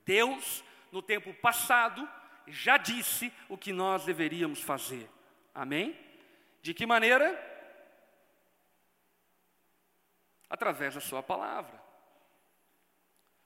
Deus, 0.06 0.64
no 0.92 1.02
tempo 1.02 1.34
passado, 1.34 2.08
já 2.46 2.78
disse 2.78 3.34
o 3.50 3.58
que 3.58 3.74
nós 3.74 4.06
deveríamos 4.06 4.62
fazer. 4.62 5.10
Amém? 5.56 5.98
De 6.62 6.76
que 6.76 6.86
maneira? 6.86 7.36
Através 10.48 10.94
da 10.94 11.02
Sua 11.02 11.24
palavra. 11.24 11.82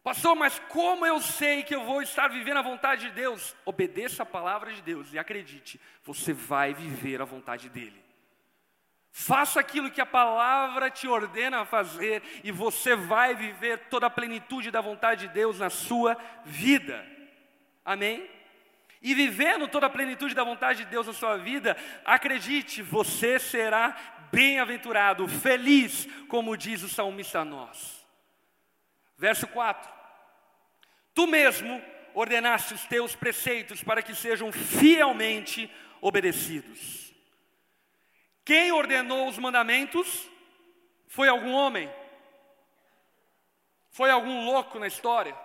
Pastor, 0.04 0.36
mas 0.36 0.60
como 0.68 1.06
eu 1.06 1.22
sei 1.22 1.64
que 1.64 1.74
eu 1.74 1.86
vou 1.86 2.02
estar 2.02 2.28
vivendo 2.28 2.58
a 2.58 2.62
vontade 2.62 3.08
de 3.08 3.12
Deus? 3.12 3.56
Obedeça 3.64 4.24
a 4.24 4.26
palavra 4.26 4.74
de 4.74 4.82
Deus 4.82 5.14
e 5.14 5.18
acredite, 5.18 5.80
você 6.04 6.34
vai 6.34 6.74
viver 6.74 7.22
a 7.22 7.26
vontade 7.26 7.70
dEle. 7.70 8.05
Faça 9.18 9.62
aquilo 9.62 9.90
que 9.90 10.02
a 10.02 10.06
palavra 10.06 10.92
te 10.92 11.08
ordena 11.08 11.62
a 11.62 11.66
fazer 11.66 12.22
e 12.44 12.52
você 12.52 12.98
vai 12.98 13.34
viver 13.34 13.88
toda 13.88 14.08
a 14.08 14.10
plenitude 14.10 14.70
da 14.70 14.82
vontade 14.82 15.30
de 15.30 15.34
Deus 15.34 15.60
na 15.60 15.70
sua 15.70 16.18
vida. 16.44 17.08
Amém? 17.86 18.30
E 19.02 19.16
vivendo 19.16 19.70
toda 19.70 19.86
a 19.86 19.90
plenitude 19.90 20.36
da 20.36 20.44
vontade 20.44 20.84
de 20.84 20.92
Deus 20.92 21.08
na 21.08 21.14
sua 21.14 21.38
vida, 21.38 21.78
acredite, 22.04 22.82
você 22.82 23.40
será 23.40 23.96
bem-aventurado, 24.34 25.30
feliz, 25.30 26.06
como 26.28 26.58
diz 26.58 26.84
o 26.84 26.90
salmista 26.90 27.40
a 27.40 27.46
nós. 27.46 28.06
Verso 29.18 29.48
4: 29.48 29.90
Tu 31.14 31.26
mesmo 31.26 31.82
ordenaste 32.14 32.74
os 32.74 32.84
teus 32.84 33.16
preceitos 33.16 33.82
para 33.82 34.04
que 34.04 34.14
sejam 34.14 34.52
fielmente 34.52 35.74
obedecidos. 36.02 37.05
Quem 38.46 38.72
ordenou 38.72 39.28
os 39.28 39.40
mandamentos 39.40 40.30
foi 41.08 41.28
algum 41.28 41.52
homem, 41.52 41.92
foi 43.90 44.12
algum 44.12 44.46
louco 44.46 44.78
na 44.78 44.86
história, 44.86 45.36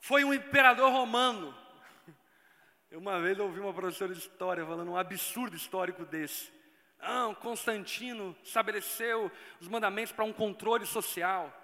foi 0.00 0.24
um 0.24 0.34
imperador 0.34 0.90
romano. 0.90 1.56
Eu 2.90 2.98
uma 2.98 3.20
vez 3.20 3.38
ouvi 3.38 3.60
uma 3.60 3.72
professora 3.72 4.12
de 4.12 4.18
história 4.18 4.66
falando 4.66 4.90
um 4.90 4.96
absurdo 4.96 5.54
histórico 5.54 6.04
desse. 6.04 6.50
Ah, 6.98 7.32
Constantino 7.40 8.36
estabeleceu 8.42 9.30
os 9.60 9.68
mandamentos 9.68 10.12
para 10.12 10.24
um 10.24 10.32
controle 10.32 10.86
social. 10.86 11.56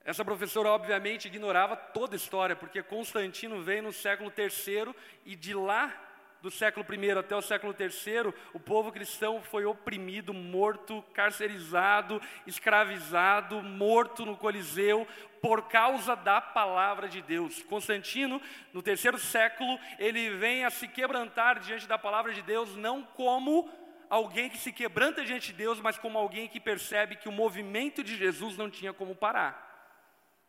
Essa 0.00 0.24
professora, 0.24 0.70
obviamente, 0.70 1.28
ignorava 1.28 1.76
toda 1.76 2.14
a 2.14 2.16
história, 2.16 2.56
porque 2.56 2.82
Constantino 2.82 3.62
veio 3.62 3.82
no 3.82 3.92
século 3.92 4.32
III 4.36 4.94
e 5.26 5.36
de 5.36 5.52
lá 5.52 6.11
do 6.42 6.50
século 6.50 6.84
I 6.92 7.10
até 7.12 7.36
o 7.36 7.40
século 7.40 7.74
III, 7.78 8.34
o 8.52 8.58
povo 8.58 8.90
cristão 8.90 9.40
foi 9.40 9.64
oprimido, 9.64 10.34
morto, 10.34 11.00
carcerizado, 11.14 12.20
escravizado, 12.44 13.62
morto 13.62 14.26
no 14.26 14.36
Coliseu, 14.36 15.06
por 15.40 15.68
causa 15.68 16.16
da 16.16 16.40
palavra 16.40 17.08
de 17.08 17.22
Deus. 17.22 17.62
Constantino, 17.62 18.42
no 18.72 18.82
terceiro 18.82 19.18
século, 19.18 19.78
ele 20.00 20.30
vem 20.30 20.64
a 20.64 20.70
se 20.70 20.88
quebrantar 20.88 21.60
diante 21.60 21.86
da 21.86 21.96
palavra 21.96 22.32
de 22.32 22.42
Deus, 22.42 22.74
não 22.74 23.04
como 23.04 23.70
alguém 24.10 24.50
que 24.50 24.58
se 24.58 24.72
quebranta 24.72 25.24
diante 25.24 25.52
de 25.52 25.58
Deus, 25.58 25.80
mas 25.80 25.96
como 25.96 26.18
alguém 26.18 26.48
que 26.48 26.58
percebe 26.58 27.14
que 27.14 27.28
o 27.28 27.32
movimento 27.32 28.02
de 28.02 28.16
Jesus 28.16 28.56
não 28.56 28.68
tinha 28.68 28.92
como 28.92 29.14
parar. 29.14 29.70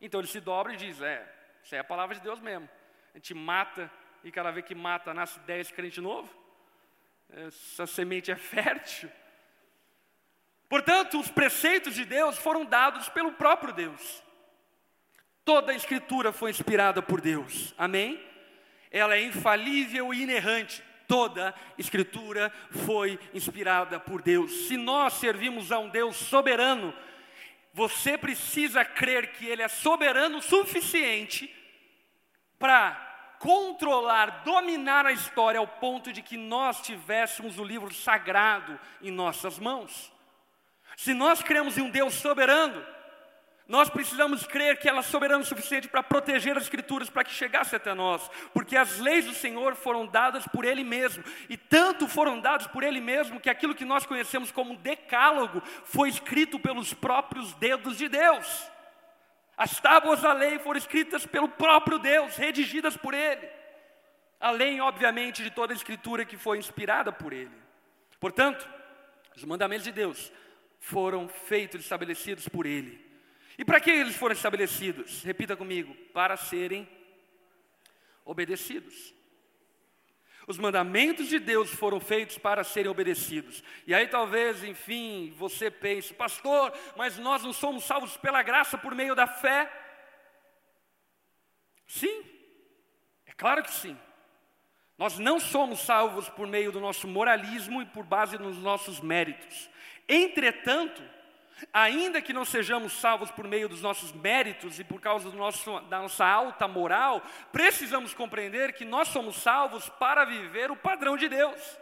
Então 0.00 0.20
ele 0.20 0.26
se 0.26 0.40
dobra 0.40 0.74
e 0.74 0.76
diz: 0.76 1.00
É, 1.00 1.24
isso 1.62 1.74
é 1.74 1.78
a 1.78 1.84
palavra 1.84 2.16
de 2.16 2.20
Deus 2.20 2.40
mesmo. 2.40 2.68
A 3.14 3.18
gente 3.18 3.32
mata 3.32 3.88
e 4.24 4.32
cada 4.32 4.50
vez 4.50 4.64
que 4.64 4.74
mata 4.74 5.12
nasce 5.12 5.38
dez 5.40 5.70
crente 5.70 6.00
novo. 6.00 6.34
Essa 7.28 7.86
semente 7.86 8.30
é 8.30 8.36
fértil. 8.36 9.10
Portanto, 10.68 11.20
os 11.20 11.30
preceitos 11.30 11.94
de 11.94 12.04
Deus 12.04 12.38
foram 12.38 12.64
dados 12.64 13.08
pelo 13.10 13.32
próprio 13.32 13.72
Deus. 13.72 14.22
Toda 15.44 15.72
a 15.72 15.74
escritura 15.76 16.32
foi 16.32 16.50
inspirada 16.50 17.02
por 17.02 17.20
Deus. 17.20 17.74
Amém? 17.76 18.20
Ela 18.90 19.14
é 19.14 19.22
infalível 19.22 20.12
e 20.14 20.22
inerrante. 20.22 20.82
Toda 21.06 21.54
escritura 21.76 22.50
foi 22.70 23.20
inspirada 23.34 24.00
por 24.00 24.22
Deus. 24.22 24.50
Se 24.66 24.76
nós 24.78 25.12
servimos 25.14 25.70
a 25.70 25.78
um 25.78 25.90
Deus 25.90 26.16
soberano, 26.16 26.96
você 27.74 28.16
precisa 28.16 28.84
crer 28.86 29.32
que 29.32 29.44
Ele 29.46 29.60
é 29.60 29.68
soberano 29.68 30.38
o 30.38 30.42
suficiente 30.42 31.54
para 32.58 33.13
controlar, 33.44 34.42
dominar 34.42 35.04
a 35.04 35.12
história 35.12 35.60
ao 35.60 35.68
ponto 35.68 36.10
de 36.10 36.22
que 36.22 36.34
nós 36.34 36.80
tivéssemos 36.80 37.58
o 37.58 37.62
livro 37.62 37.92
sagrado 37.92 38.80
em 39.02 39.10
nossas 39.10 39.58
mãos. 39.58 40.10
Se 40.96 41.12
nós 41.12 41.42
cremos 41.42 41.76
em 41.76 41.82
um 41.82 41.90
Deus 41.90 42.14
soberano, 42.14 42.82
nós 43.68 43.90
precisamos 43.90 44.46
crer 44.46 44.78
que 44.78 44.88
ela 44.88 45.00
é 45.00 45.02
soberana 45.02 45.42
o 45.42 45.46
suficiente 45.46 45.88
para 45.88 46.02
proteger 46.02 46.56
as 46.56 46.62
Escrituras 46.62 47.10
para 47.10 47.22
que 47.22 47.34
chegasse 47.34 47.76
até 47.76 47.92
nós, 47.92 48.30
porque 48.54 48.78
as 48.78 48.98
leis 48.98 49.26
do 49.26 49.34
Senhor 49.34 49.74
foram 49.74 50.06
dadas 50.06 50.46
por 50.46 50.64
Ele 50.64 50.82
mesmo, 50.82 51.22
e 51.46 51.58
tanto 51.58 52.08
foram 52.08 52.40
dadas 52.40 52.66
por 52.66 52.82
Ele 52.82 53.00
mesmo 53.00 53.40
que 53.40 53.50
aquilo 53.50 53.74
que 53.74 53.84
nós 53.84 54.06
conhecemos 54.06 54.50
como 54.50 54.74
decálogo 54.78 55.62
foi 55.84 56.08
escrito 56.08 56.58
pelos 56.58 56.94
próprios 56.94 57.52
dedos 57.54 57.98
de 57.98 58.08
Deus. 58.08 58.73
As 59.56 59.80
tábuas 59.80 60.20
da 60.22 60.32
lei 60.32 60.58
foram 60.58 60.78
escritas 60.78 61.26
pelo 61.26 61.48
próprio 61.48 61.98
Deus, 61.98 62.36
redigidas 62.36 62.96
por 62.96 63.14
Ele. 63.14 63.48
Além, 64.40 64.80
obviamente, 64.80 65.42
de 65.42 65.50
toda 65.50 65.72
a 65.72 65.76
escritura 65.76 66.24
que 66.24 66.36
foi 66.36 66.58
inspirada 66.58 67.12
por 67.12 67.32
Ele. 67.32 67.54
Portanto, 68.18 68.68
os 69.36 69.44
mandamentos 69.44 69.84
de 69.84 69.92
Deus 69.92 70.32
foram 70.80 71.28
feitos, 71.28 71.80
estabelecidos 71.80 72.48
por 72.48 72.66
Ele. 72.66 73.04
E 73.56 73.64
para 73.64 73.80
que 73.80 73.90
eles 73.90 74.16
foram 74.16 74.34
estabelecidos? 74.34 75.22
Repita 75.22 75.56
comigo: 75.56 75.94
para 76.12 76.36
serem 76.36 76.88
obedecidos. 78.24 79.14
Os 80.46 80.58
mandamentos 80.58 81.28
de 81.28 81.38
Deus 81.38 81.70
foram 81.70 81.98
feitos 81.98 82.36
para 82.36 82.62
serem 82.62 82.90
obedecidos. 82.90 83.62
E 83.86 83.94
aí 83.94 84.06
talvez, 84.06 84.62
enfim, 84.62 85.32
você 85.38 85.70
pense, 85.70 86.12
pastor, 86.12 86.72
mas 86.96 87.16
nós 87.18 87.42
não 87.42 87.52
somos 87.52 87.84
salvos 87.84 88.16
pela 88.16 88.42
graça 88.42 88.76
por 88.76 88.94
meio 88.94 89.14
da 89.14 89.26
fé? 89.26 89.70
Sim, 91.86 92.24
é 93.26 93.32
claro 93.32 93.62
que 93.62 93.70
sim. 93.70 93.96
Nós 94.98 95.18
não 95.18 95.40
somos 95.40 95.80
salvos 95.80 96.28
por 96.28 96.46
meio 96.46 96.70
do 96.70 96.80
nosso 96.80 97.08
moralismo 97.08 97.82
e 97.82 97.86
por 97.86 98.04
base 98.04 98.38
nos 98.38 98.58
nossos 98.58 99.00
méritos. 99.00 99.68
Entretanto, 100.08 101.02
Ainda 101.72 102.20
que 102.20 102.32
não 102.32 102.44
sejamos 102.44 102.92
salvos 102.94 103.30
por 103.30 103.46
meio 103.46 103.68
dos 103.68 103.80
nossos 103.80 104.12
méritos 104.12 104.78
e 104.78 104.84
por 104.84 105.00
causa 105.00 105.30
nosso, 105.30 105.80
da 105.82 106.00
nossa 106.00 106.26
alta 106.26 106.66
moral, 106.66 107.22
precisamos 107.52 108.12
compreender 108.12 108.72
que 108.72 108.84
nós 108.84 109.08
somos 109.08 109.36
salvos 109.36 109.88
para 109.88 110.24
viver 110.24 110.70
o 110.70 110.76
padrão 110.76 111.16
de 111.16 111.28
Deus. 111.28 111.78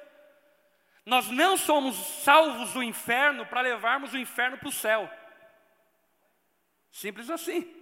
Nós 1.04 1.28
não 1.30 1.56
somos 1.56 1.96
salvos 2.22 2.72
do 2.72 2.82
inferno 2.82 3.44
para 3.46 3.60
levarmos 3.60 4.12
o 4.12 4.18
inferno 4.18 4.56
para 4.56 4.68
o 4.68 4.72
céu. 4.72 5.10
Simples 6.90 7.28
assim. 7.30 7.74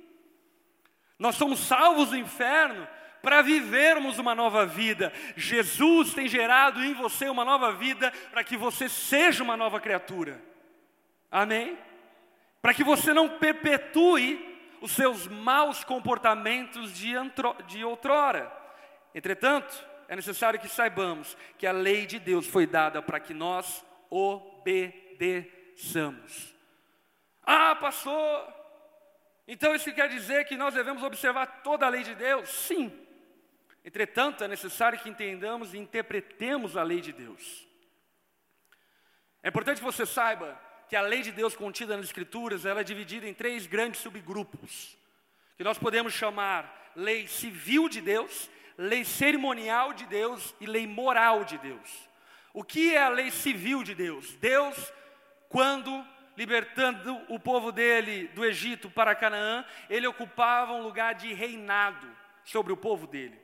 Nós 1.18 1.36
somos 1.36 1.60
salvos 1.60 2.10
do 2.10 2.16
inferno 2.16 2.88
para 3.20 3.42
vivermos 3.42 4.18
uma 4.18 4.34
nova 4.34 4.64
vida. 4.64 5.12
Jesus 5.36 6.14
tem 6.14 6.26
gerado 6.26 6.82
em 6.82 6.94
você 6.94 7.28
uma 7.28 7.44
nova 7.44 7.72
vida 7.72 8.10
para 8.30 8.42
que 8.42 8.56
você 8.56 8.88
seja 8.88 9.42
uma 9.42 9.56
nova 9.56 9.78
criatura. 9.80 10.49
Amém? 11.30 11.78
Para 12.60 12.74
que 12.74 12.82
você 12.82 13.14
não 13.14 13.38
perpetue 13.38 14.50
os 14.80 14.92
seus 14.92 15.28
maus 15.28 15.84
comportamentos 15.84 16.94
de, 16.94 17.14
antro, 17.14 17.54
de 17.66 17.84
outrora. 17.84 18.50
Entretanto, 19.14 19.86
é 20.08 20.16
necessário 20.16 20.58
que 20.58 20.68
saibamos 20.68 21.36
que 21.58 21.66
a 21.66 21.72
lei 21.72 22.06
de 22.06 22.18
Deus 22.18 22.46
foi 22.46 22.66
dada 22.66 23.02
para 23.02 23.20
que 23.20 23.34
nós 23.34 23.84
obedeçamos. 24.08 26.56
Ah, 27.42 27.76
pastor, 27.76 28.54
então 29.46 29.74
isso 29.74 29.92
quer 29.92 30.08
dizer 30.08 30.46
que 30.46 30.56
nós 30.56 30.72
devemos 30.74 31.02
observar 31.02 31.62
toda 31.62 31.84
a 31.86 31.88
lei 31.88 32.02
de 32.02 32.14
Deus? 32.14 32.48
Sim. 32.48 32.92
Entretanto, 33.84 34.44
é 34.44 34.48
necessário 34.48 34.98
que 34.98 35.08
entendamos 35.08 35.74
e 35.74 35.78
interpretemos 35.78 36.76
a 36.76 36.82
lei 36.82 37.00
de 37.00 37.12
Deus. 37.12 37.66
É 39.42 39.48
importante 39.48 39.78
que 39.78 39.84
você 39.84 40.04
saiba 40.04 40.60
que 40.90 40.96
a 40.96 41.02
lei 41.02 41.22
de 41.22 41.30
Deus 41.30 41.54
contida 41.54 41.96
nas 41.96 42.06
Escrituras, 42.06 42.66
ela 42.66 42.80
é 42.80 42.84
dividida 42.84 43.24
em 43.24 43.32
três 43.32 43.64
grandes 43.64 44.00
subgrupos, 44.00 44.98
que 45.56 45.62
nós 45.62 45.78
podemos 45.78 46.12
chamar 46.12 46.90
lei 46.96 47.28
civil 47.28 47.88
de 47.88 48.00
Deus, 48.00 48.50
lei 48.76 49.04
cerimonial 49.04 49.92
de 49.92 50.04
Deus 50.06 50.52
e 50.60 50.66
lei 50.66 50.88
moral 50.88 51.44
de 51.44 51.56
Deus. 51.58 52.10
O 52.52 52.64
que 52.64 52.92
é 52.92 53.04
a 53.04 53.08
lei 53.08 53.30
civil 53.30 53.84
de 53.84 53.94
Deus? 53.94 54.34
Deus, 54.38 54.92
quando 55.48 56.04
libertando 56.36 57.16
o 57.28 57.38
povo 57.38 57.70
dele 57.70 58.26
do 58.34 58.44
Egito 58.44 58.90
para 58.90 59.14
Canaã, 59.14 59.64
ele 59.88 60.08
ocupava 60.08 60.72
um 60.72 60.82
lugar 60.82 61.14
de 61.14 61.32
reinado 61.32 62.08
sobre 62.42 62.72
o 62.72 62.76
povo 62.76 63.06
dele. 63.06 63.40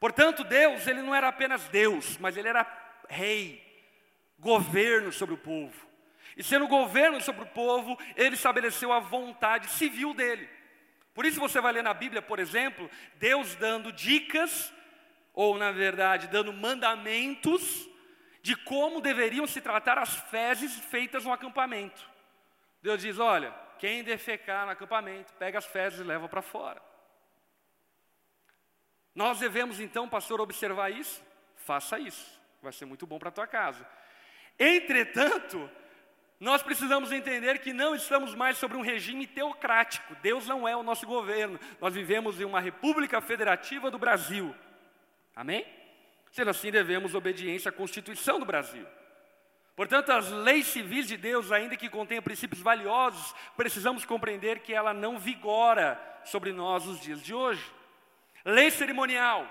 Portanto, 0.00 0.42
Deus, 0.42 0.86
ele 0.86 1.02
não 1.02 1.14
era 1.14 1.28
apenas 1.28 1.68
Deus, 1.68 2.16
mas 2.16 2.34
ele 2.34 2.48
era 2.48 2.66
rei, 3.10 3.62
governo 4.38 5.12
sobre 5.12 5.34
o 5.34 5.38
povo. 5.38 5.86
E 6.36 6.42
sendo 6.42 6.68
governo 6.68 7.20
sobre 7.20 7.44
o 7.44 7.48
povo, 7.48 7.98
ele 8.14 8.34
estabeleceu 8.34 8.92
a 8.92 9.00
vontade 9.00 9.68
civil 9.70 10.12
dele. 10.12 10.48
Por 11.14 11.24
isso 11.24 11.40
você 11.40 11.60
vai 11.60 11.72
ler 11.72 11.82
na 11.82 11.94
Bíblia, 11.94 12.20
por 12.20 12.38
exemplo, 12.38 12.90
Deus 13.14 13.54
dando 13.54 13.90
dicas, 13.90 14.70
ou 15.32 15.56
na 15.56 15.72
verdade, 15.72 16.28
dando 16.28 16.52
mandamentos 16.52 17.88
de 18.42 18.54
como 18.54 19.00
deveriam 19.00 19.46
se 19.46 19.60
tratar 19.60 19.98
as 19.98 20.14
fezes 20.14 20.76
feitas 20.76 21.24
no 21.24 21.32
acampamento. 21.32 22.06
Deus 22.82 23.00
diz: 23.00 23.18
olha, 23.18 23.50
quem 23.78 24.04
defecar 24.04 24.66
no 24.66 24.72
acampamento, 24.72 25.32
pega 25.34 25.58
as 25.58 25.64
fezes 25.64 26.00
e 26.00 26.04
leva 26.04 26.28
para 26.28 26.42
fora. 26.42 26.82
Nós 29.14 29.38
devemos 29.38 29.80
então, 29.80 30.06
pastor, 30.06 30.40
observar 30.40 30.90
isso? 30.90 31.24
Faça 31.56 31.98
isso, 31.98 32.38
vai 32.62 32.72
ser 32.72 32.84
muito 32.84 33.06
bom 33.06 33.18
para 33.18 33.30
a 33.30 33.32
tua 33.32 33.46
casa. 33.46 33.88
Entretanto, 34.58 35.70
nós 36.38 36.62
precisamos 36.62 37.12
entender 37.12 37.60
que 37.60 37.72
não 37.72 37.94
estamos 37.94 38.34
mais 38.34 38.58
sobre 38.58 38.76
um 38.76 38.82
regime 38.82 39.26
teocrático. 39.26 40.14
Deus 40.22 40.46
não 40.46 40.68
é 40.68 40.76
o 40.76 40.82
nosso 40.82 41.06
governo. 41.06 41.58
Nós 41.80 41.94
vivemos 41.94 42.38
em 42.38 42.44
uma 42.44 42.60
república 42.60 43.20
federativa 43.22 43.90
do 43.90 43.98
Brasil. 43.98 44.54
Amém? 45.34 45.66
Sendo 46.30 46.50
assim, 46.50 46.70
devemos 46.70 47.14
obediência 47.14 47.70
à 47.70 47.72
Constituição 47.72 48.38
do 48.38 48.44
Brasil. 48.44 48.86
Portanto, 49.74 50.10
as 50.10 50.30
leis 50.30 50.66
civis 50.66 51.06
de 51.06 51.16
Deus, 51.16 51.50
ainda 51.52 51.76
que 51.76 51.88
contenham 51.88 52.22
princípios 52.22 52.60
valiosos, 52.60 53.34
precisamos 53.56 54.04
compreender 54.04 54.60
que 54.60 54.74
ela 54.74 54.92
não 54.92 55.18
vigora 55.18 56.00
sobre 56.24 56.52
nós 56.52 56.84
nos 56.84 57.00
dias 57.00 57.22
de 57.22 57.32
hoje. 57.34 57.64
Lei 58.44 58.70
cerimonial. 58.70 59.46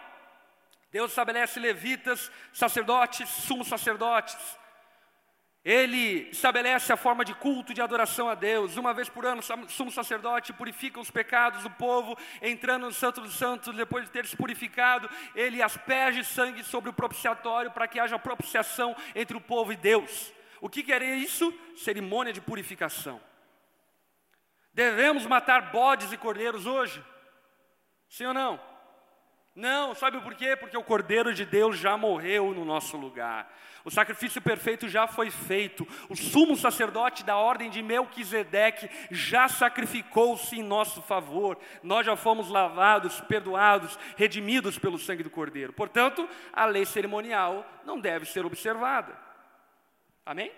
Deus 0.92 1.12
estabelece 1.12 1.60
levitas, 1.60 2.32
sacerdotes, 2.54 3.28
sumos 3.28 3.68
sacerdotes. 3.68 4.38
Ele 5.66 6.30
estabelece 6.30 6.94
a 6.94 6.98
forma 6.98 7.26
de 7.26 7.34
culto, 7.34 7.74
de 7.74 7.82
adoração 7.82 8.30
a 8.30 8.36
Deus. 8.36 8.78
Uma 8.78 8.94
vez 8.94 9.10
por 9.10 9.26
ano, 9.26 9.42
o 9.42 9.70
sumo 9.70 9.92
sacerdote 9.92 10.54
purifica 10.54 11.00
os 11.00 11.10
pecados 11.10 11.64
do 11.64 11.72
povo, 11.72 12.16
entrando 12.40 12.86
no 12.86 12.94
Santo 12.94 13.20
dos 13.20 13.34
Santos, 13.34 13.76
depois 13.76 14.06
de 14.06 14.12
ter 14.12 14.28
se 14.28 14.38
purificado, 14.38 15.10
ele 15.34 15.64
asperge 15.64 16.24
sangue 16.24 16.64
sobre 16.64 16.92
o 16.92 16.94
propiciatório 16.94 17.72
para 17.72 17.88
que 17.88 18.00
haja 18.00 18.20
propiciação 18.20 18.96
entre 19.16 19.36
o 19.36 19.42
povo 19.42 19.74
e 19.74 19.76
Deus. 19.76 20.32
O 20.62 20.70
que 20.70 20.84
quer 20.84 21.02
isso? 21.02 21.52
Cerimônia 21.76 22.32
de 22.32 22.42
purificação. 22.42 23.20
Devemos 24.72 25.26
matar 25.26 25.72
bodes 25.72 26.12
e 26.12 26.18
cordeiros 26.18 26.68
hoje? 26.68 27.04
Sim 28.08 28.28
ou 28.28 28.34
não? 28.36 28.75
Não, 29.56 29.96
sabe 29.96 30.20
por 30.20 30.36
quê? 30.36 30.56
Porque 30.58 30.76
o 30.76 30.84
Cordeiro 30.84 31.34
de 31.34 31.46
Deus 31.46 31.78
já 31.78 31.96
morreu 31.96 32.54
no 32.54 32.66
nosso 32.66 32.98
lugar. 32.98 33.50
O 33.86 33.92
sacrifício 33.92 34.42
perfeito 34.42 34.90
já 34.90 35.08
foi 35.08 35.32
feito. 35.32 35.88
O 36.10 36.16
sumo 36.16 36.58
sacerdote 36.58 37.24
da 37.24 37.38
ordem 37.38 37.70
de 37.70 37.82
Melquisedeque 37.82 38.90
já 39.10 39.48
sacrificou-se 39.48 40.60
em 40.60 40.64
nosso 40.64 41.02
favor. 41.04 41.58
Nós 41.82 42.06
já 42.06 42.18
fomos 42.18 42.50
lavados, 42.50 43.22
perdoados, 43.22 43.98
redimidos 44.18 44.78
pelo 44.78 45.00
sangue 45.00 45.24
do 45.24 45.30
Cordeiro. 45.30 45.72
Portanto, 45.72 46.28
a 46.52 46.66
lei 46.66 46.84
cerimonial 46.84 47.66
não 47.86 47.98
deve 47.98 48.26
ser 48.26 48.46
observada. 48.46 49.16
Amém? 50.26 50.52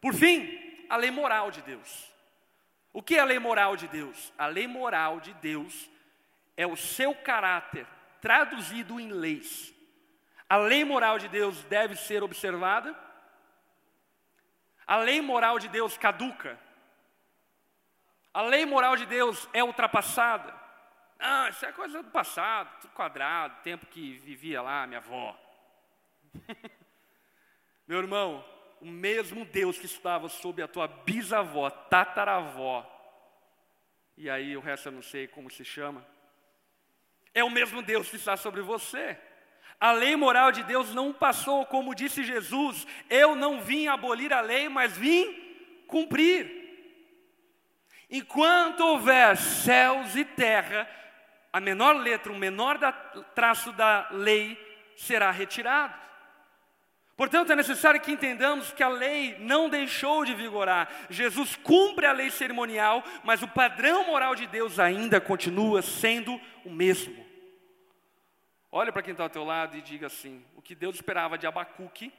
Por 0.00 0.14
fim, 0.14 0.58
a 0.88 0.96
lei 0.96 1.10
moral 1.10 1.50
de 1.50 1.60
Deus. 1.60 2.10
O 2.94 3.02
que 3.02 3.16
é 3.16 3.20
a 3.20 3.24
lei 3.24 3.38
moral 3.38 3.76
de 3.76 3.88
Deus? 3.88 4.32
A 4.38 4.46
lei 4.46 4.66
moral 4.66 5.20
de 5.20 5.34
Deus 5.34 5.90
é 6.62 6.66
o 6.66 6.76
seu 6.76 7.14
caráter 7.14 7.86
traduzido 8.20 9.00
em 9.00 9.08
leis. 9.08 9.74
A 10.48 10.56
lei 10.56 10.84
moral 10.84 11.18
de 11.18 11.28
Deus 11.28 11.62
deve 11.64 11.96
ser 11.96 12.22
observada. 12.22 12.96
A 14.86 14.96
lei 14.96 15.20
moral 15.20 15.58
de 15.58 15.68
Deus 15.68 15.96
caduca. 15.98 16.58
A 18.32 18.42
lei 18.42 18.64
moral 18.64 18.96
de 18.96 19.06
Deus 19.06 19.48
é 19.52 19.62
ultrapassada. 19.62 20.54
Ah, 21.18 21.48
isso 21.50 21.64
é 21.66 21.72
coisa 21.72 22.02
do 22.02 22.10
passado, 22.10 22.80
tudo 22.80 22.92
quadrado, 22.92 23.62
tempo 23.62 23.86
que 23.86 24.18
vivia 24.18 24.60
lá 24.62 24.86
minha 24.86 24.98
avó. 24.98 25.38
Meu 27.86 27.98
irmão, 27.98 28.44
o 28.80 28.86
mesmo 28.86 29.44
Deus 29.44 29.78
que 29.78 29.86
estava 29.86 30.28
sob 30.28 30.62
a 30.62 30.68
tua 30.68 30.88
bisavó, 30.88 31.70
tataravó, 31.70 32.88
e 34.16 34.28
aí 34.28 34.56
o 34.56 34.60
resto 34.60 34.88
eu 34.88 34.92
não 34.92 35.02
sei 35.02 35.26
como 35.26 35.50
se 35.50 35.64
chama, 35.64 36.04
é 37.34 37.42
o 37.42 37.50
mesmo 37.50 37.82
Deus 37.82 38.08
que 38.08 38.16
está 38.16 38.36
sobre 38.36 38.60
você. 38.60 39.18
A 39.80 39.92
lei 39.92 40.14
moral 40.14 40.52
de 40.52 40.62
Deus 40.62 40.94
não 40.94 41.12
passou, 41.12 41.66
como 41.66 41.94
disse 41.94 42.22
Jesus, 42.22 42.86
eu 43.10 43.34
não 43.34 43.60
vim 43.60 43.88
abolir 43.88 44.32
a 44.32 44.40
lei, 44.40 44.68
mas 44.68 44.96
vim 44.96 45.84
cumprir. 45.88 46.60
Enquanto 48.08 48.80
houver 48.80 49.36
céus 49.36 50.14
e 50.14 50.24
terra, 50.24 50.88
a 51.52 51.60
menor 51.60 51.96
letra, 51.96 52.30
o 52.32 52.38
menor 52.38 52.78
traço 53.34 53.72
da 53.72 54.08
lei 54.10 54.56
será 54.96 55.30
retirado. 55.30 55.94
Portanto, 57.16 57.52
é 57.52 57.56
necessário 57.56 58.00
que 58.00 58.10
entendamos 58.10 58.72
que 58.72 58.82
a 58.82 58.88
lei 58.88 59.36
não 59.38 59.68
deixou 59.68 60.24
de 60.24 60.34
vigorar. 60.34 60.90
Jesus 61.10 61.54
cumpre 61.56 62.06
a 62.06 62.12
lei 62.12 62.30
cerimonial, 62.30 63.04
mas 63.22 63.42
o 63.42 63.48
padrão 63.48 64.06
moral 64.06 64.34
de 64.34 64.46
Deus 64.46 64.78
ainda 64.78 65.20
continua 65.20 65.82
sendo 65.82 66.40
o 66.64 66.70
mesmo. 66.70 67.24
Olha 68.70 68.90
para 68.90 69.02
quem 69.02 69.12
está 69.12 69.24
ao 69.24 69.30
teu 69.30 69.44
lado 69.44 69.76
e 69.76 69.82
diga 69.82 70.06
assim: 70.06 70.42
o 70.56 70.62
que 70.62 70.74
Deus 70.74 70.94
esperava 70.94 71.36
de 71.36 71.46
Abacuque, 71.46 72.12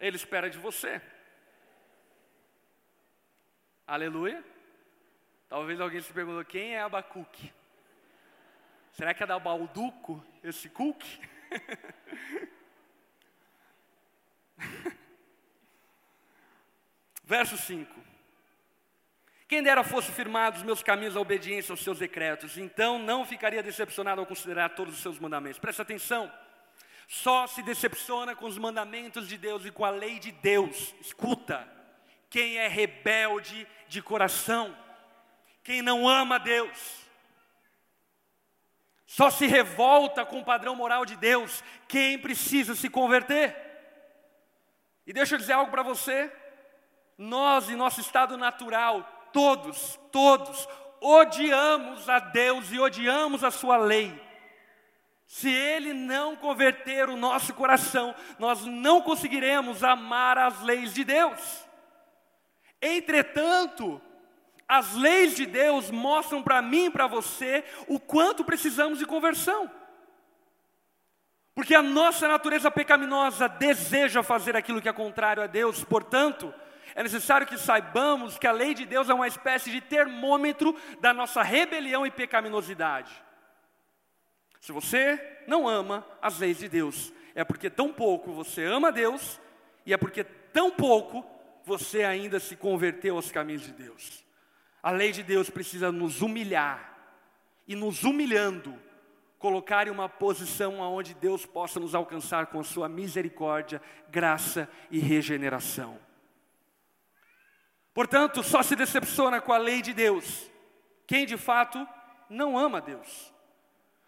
Ele 0.00 0.16
espera 0.16 0.50
de 0.50 0.58
você. 0.58 1.00
Aleluia. 3.86 4.44
Talvez 5.48 5.80
alguém 5.80 6.00
se 6.00 6.12
perguntou: 6.12 6.44
quem 6.44 6.74
é 6.74 6.80
Abacuque? 6.80 7.52
Será 8.90 9.14
que 9.14 9.22
é 9.22 9.26
da 9.26 9.38
Balduco 9.38 10.24
esse 10.42 10.68
cookie? 10.68 11.20
Verso 17.24 17.56
5. 17.56 18.06
Quem 19.48 19.62
dera 19.62 19.84
fosse 19.84 20.10
firmados 20.10 20.62
meus 20.62 20.82
caminhos 20.82 21.16
à 21.16 21.20
obediência 21.20 21.72
aos 21.72 21.82
seus 21.82 21.98
decretos, 22.00 22.58
então 22.58 22.98
não 22.98 23.24
ficaria 23.24 23.62
decepcionado 23.62 24.20
ao 24.20 24.26
considerar 24.26 24.70
todos 24.70 24.94
os 24.94 25.00
seus 25.00 25.18
mandamentos. 25.18 25.58
Presta 25.58 25.82
atenção. 25.82 26.32
Só 27.06 27.46
se 27.46 27.62
decepciona 27.62 28.34
com 28.34 28.46
os 28.46 28.58
mandamentos 28.58 29.28
de 29.28 29.38
Deus 29.38 29.64
e 29.64 29.70
com 29.70 29.84
a 29.84 29.90
lei 29.90 30.18
de 30.18 30.32
Deus. 30.32 30.94
Escuta. 31.00 31.66
Quem 32.28 32.58
é 32.58 32.66
rebelde 32.66 33.66
de 33.88 34.02
coração, 34.02 34.76
quem 35.62 35.80
não 35.80 36.08
ama 36.08 36.38
Deus. 36.38 37.06
Só 39.06 39.30
se 39.30 39.46
revolta 39.46 40.26
com 40.26 40.40
o 40.40 40.44
padrão 40.44 40.74
moral 40.74 41.06
de 41.06 41.16
Deus 41.16 41.62
quem 41.86 42.18
precisa 42.18 42.74
se 42.74 42.90
converter. 42.90 43.65
E 45.06 45.12
deixa 45.12 45.34
eu 45.34 45.38
dizer 45.38 45.52
algo 45.52 45.70
para 45.70 45.82
você. 45.82 46.32
Nós, 47.16 47.70
em 47.70 47.76
nosso 47.76 48.00
estado 48.00 48.36
natural, 48.36 49.28
todos, 49.32 49.98
todos, 50.10 50.68
odiamos 51.00 52.08
a 52.08 52.18
Deus 52.18 52.72
e 52.72 52.78
odiamos 52.78 53.44
a 53.44 53.50
Sua 53.50 53.76
lei. 53.76 54.20
Se 55.26 55.50
Ele 55.50 55.92
não 55.92 56.36
converter 56.36 57.08
o 57.08 57.16
nosso 57.16 57.54
coração, 57.54 58.14
nós 58.38 58.64
não 58.64 59.00
conseguiremos 59.00 59.82
amar 59.82 60.38
as 60.38 60.60
leis 60.62 60.92
de 60.92 61.04
Deus. 61.04 61.66
Entretanto, 62.80 64.00
as 64.68 64.94
leis 64.94 65.34
de 65.34 65.46
Deus 65.46 65.90
mostram 65.90 66.42
para 66.42 66.60
mim 66.60 66.86
e 66.86 66.90
para 66.90 67.06
você 67.06 67.64
o 67.86 67.98
quanto 67.98 68.44
precisamos 68.44 68.98
de 68.98 69.06
conversão. 69.06 69.70
Porque 71.56 71.74
a 71.74 71.82
nossa 71.82 72.28
natureza 72.28 72.70
pecaminosa 72.70 73.48
deseja 73.48 74.22
fazer 74.22 74.54
aquilo 74.54 74.82
que 74.82 74.90
é 74.90 74.92
contrário 74.92 75.42
a 75.42 75.46
Deus, 75.46 75.82
portanto, 75.82 76.52
é 76.94 77.02
necessário 77.02 77.46
que 77.46 77.56
saibamos 77.56 78.36
que 78.36 78.46
a 78.46 78.52
lei 78.52 78.74
de 78.74 78.84
Deus 78.84 79.08
é 79.08 79.14
uma 79.14 79.26
espécie 79.26 79.70
de 79.70 79.80
termômetro 79.80 80.76
da 81.00 81.14
nossa 81.14 81.42
rebelião 81.42 82.06
e 82.06 82.10
pecaminosidade. 82.10 83.10
Se 84.60 84.70
você 84.70 85.18
não 85.48 85.66
ama 85.66 86.06
as 86.20 86.38
leis 86.38 86.58
de 86.58 86.68
Deus, 86.68 87.10
é 87.34 87.42
porque 87.42 87.70
tão 87.70 87.90
pouco 87.90 88.34
você 88.34 88.62
ama 88.62 88.92
Deus 88.92 89.40
e 89.86 89.94
é 89.94 89.96
porque 89.96 90.24
tão 90.24 90.70
pouco 90.70 91.24
você 91.64 92.04
ainda 92.04 92.38
se 92.38 92.54
converteu 92.54 93.16
aos 93.16 93.32
caminhos 93.32 93.62
de 93.62 93.72
Deus. 93.72 94.22
A 94.82 94.90
lei 94.90 95.10
de 95.10 95.22
Deus 95.22 95.48
precisa 95.48 95.90
nos 95.90 96.20
humilhar 96.20 96.98
e 97.66 97.74
nos 97.74 98.04
humilhando 98.04 98.78
colocar 99.38 99.86
em 99.86 99.90
uma 99.90 100.08
posição 100.08 100.80
onde 100.80 101.14
Deus 101.14 101.44
possa 101.44 101.78
nos 101.78 101.94
alcançar 101.94 102.46
com 102.46 102.60
a 102.60 102.64
sua 102.64 102.88
misericórdia, 102.88 103.80
graça 104.08 104.68
e 104.90 104.98
regeneração. 104.98 105.98
Portanto, 107.92 108.42
só 108.42 108.62
se 108.62 108.76
decepciona 108.76 109.40
com 109.40 109.52
a 109.52 109.58
lei 109.58 109.80
de 109.80 109.94
Deus 109.94 110.50
quem 111.06 111.24
de 111.24 111.36
fato 111.36 111.86
não 112.28 112.58
ama 112.58 112.80
Deus. 112.80 113.32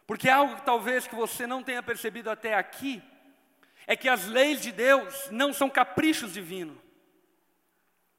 Porque 0.07 0.29
algo 0.29 0.57
que 0.57 0.63
talvez 0.63 1.07
que 1.07 1.15
você 1.15 1.47
não 1.47 1.63
tenha 1.63 1.83
percebido 1.83 2.31
até 2.31 2.55
aqui 2.55 3.03
é 3.87 3.97
que 3.97 4.09
as 4.09 4.27
leis 4.27 4.61
de 4.61 4.73
Deus 4.73 5.31
não 5.31 5.53
são 5.53 5.71
caprichos 5.71 6.33
divinos. 6.33 6.77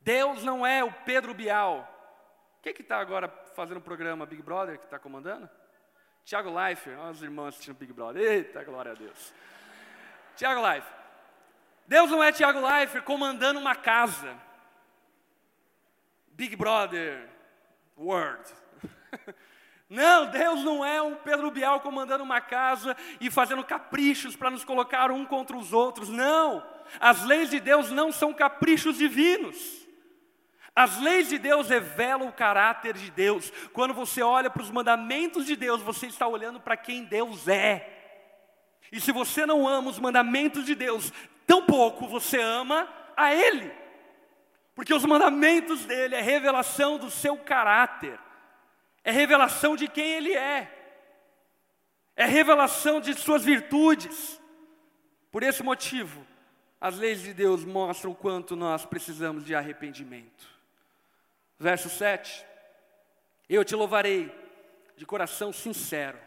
Deus 0.02 0.44
não 0.44 0.66
é 0.66 0.84
o 0.84 0.92
Pedro 0.92 1.34
Bial. 1.34 1.88
Quem 2.62 2.74
que 2.74 2.82
está 2.82 3.00
agora 3.00 3.28
fazendo 3.56 3.78
o 3.78 3.82
programa 3.82 4.26
Big 4.26 4.42
Brother 4.42 4.80
que 4.80 4.86
está 4.86 4.98
comandando? 4.98 5.50
Tiago 6.30 6.52
Life, 6.52 6.88
olha 6.92 7.10
os 7.10 7.24
irmãos 7.24 7.48
assistindo 7.48 7.76
Big 7.76 7.92
Brother. 7.92 8.22
Eita, 8.22 8.64
glória 8.64 8.92
a 8.92 8.94
Deus. 8.94 9.34
Tiago 10.36 10.62
Life. 10.72 10.88
Deus 11.88 12.12
não 12.12 12.24
é 12.24 12.32
Tiago 12.32 12.60
Life 12.60 13.02
comandando 13.02 13.60
uma 13.60 13.74
casa. 13.74 14.38
Big 16.28 16.56
Brother 16.56 17.28
World. 17.98 18.48
Não, 19.90 20.28
Deus 20.28 20.64
não 20.64 20.86
é 20.86 21.02
um 21.02 21.16
Pedro 21.16 21.50
Bial 21.50 21.80
comandando 21.80 22.24
uma 22.24 22.40
casa 22.40 22.96
e 23.20 23.32
fazendo 23.32 23.64
caprichos 23.64 24.36
para 24.36 24.52
nos 24.52 24.64
colocar 24.64 25.10
um 25.10 25.26
contra 25.26 25.58
os 25.58 25.74
outros. 25.74 26.10
Não, 26.10 26.64
as 27.00 27.26
leis 27.26 27.50
de 27.50 27.60
Deus 27.60 27.90
não 27.90 28.12
são 28.12 28.32
caprichos 28.32 29.00
divinos. 29.00 29.79
As 30.80 30.98
leis 31.00 31.28
de 31.28 31.38
Deus 31.38 31.68
revelam 31.68 32.30
o 32.30 32.32
caráter 32.32 32.94
de 32.94 33.12
Deus. 33.12 33.52
Quando 33.74 33.94
você 33.94 34.22
olha 34.22 34.50
para 34.50 34.62
os 34.62 34.72
mandamentos 34.72 35.46
de 35.46 35.58
Deus, 35.58 35.82
você 35.82 36.08
está 36.08 36.26
olhando 36.26 36.60
para 36.60 36.78
quem 36.78 37.04
Deus 37.04 37.50
é. 37.50 37.86
E 38.90 39.02
se 39.02 39.12
você 39.12 39.46
não 39.46 39.68
ama 39.68 39.90
os 39.90 40.00
mandamentos 40.00 40.66
de 40.66 40.76
Deus, 40.76 41.12
tampouco 41.46 42.08
você 42.08 42.40
ama 42.40 42.88
a 43.18 43.34
Ele. 43.34 43.70
Porque 44.74 44.94
os 44.94 45.04
mandamentos 45.04 45.84
dele 45.84 46.16
é 46.16 46.22
revelação 46.22 46.98
do 46.98 47.12
seu 47.12 47.36
caráter 47.36 48.18
é 49.04 49.12
revelação 49.12 49.76
de 49.76 49.88
quem 49.88 50.06
Ele 50.06 50.34
é, 50.34 50.72
é 52.16 52.26
revelação 52.26 53.02
de 53.02 53.14
Suas 53.16 53.44
virtudes. 53.44 54.40
Por 55.32 55.44
esse 55.44 55.64
motivo, 55.64 56.26
as 56.80 56.98
leis 56.98 57.22
de 57.22 57.34
Deus 57.34 57.66
mostram 57.66 58.12
o 58.12 58.16
quanto 58.16 58.56
nós 58.56 58.86
precisamos 58.86 59.44
de 59.44 59.56
arrependimento. 59.56 60.59
Verso 61.60 61.90
7: 61.90 62.46
Eu 63.50 63.66
te 63.66 63.76
louvarei 63.76 64.34
de 64.96 65.06
coração 65.06 65.52
sincero, 65.52 66.18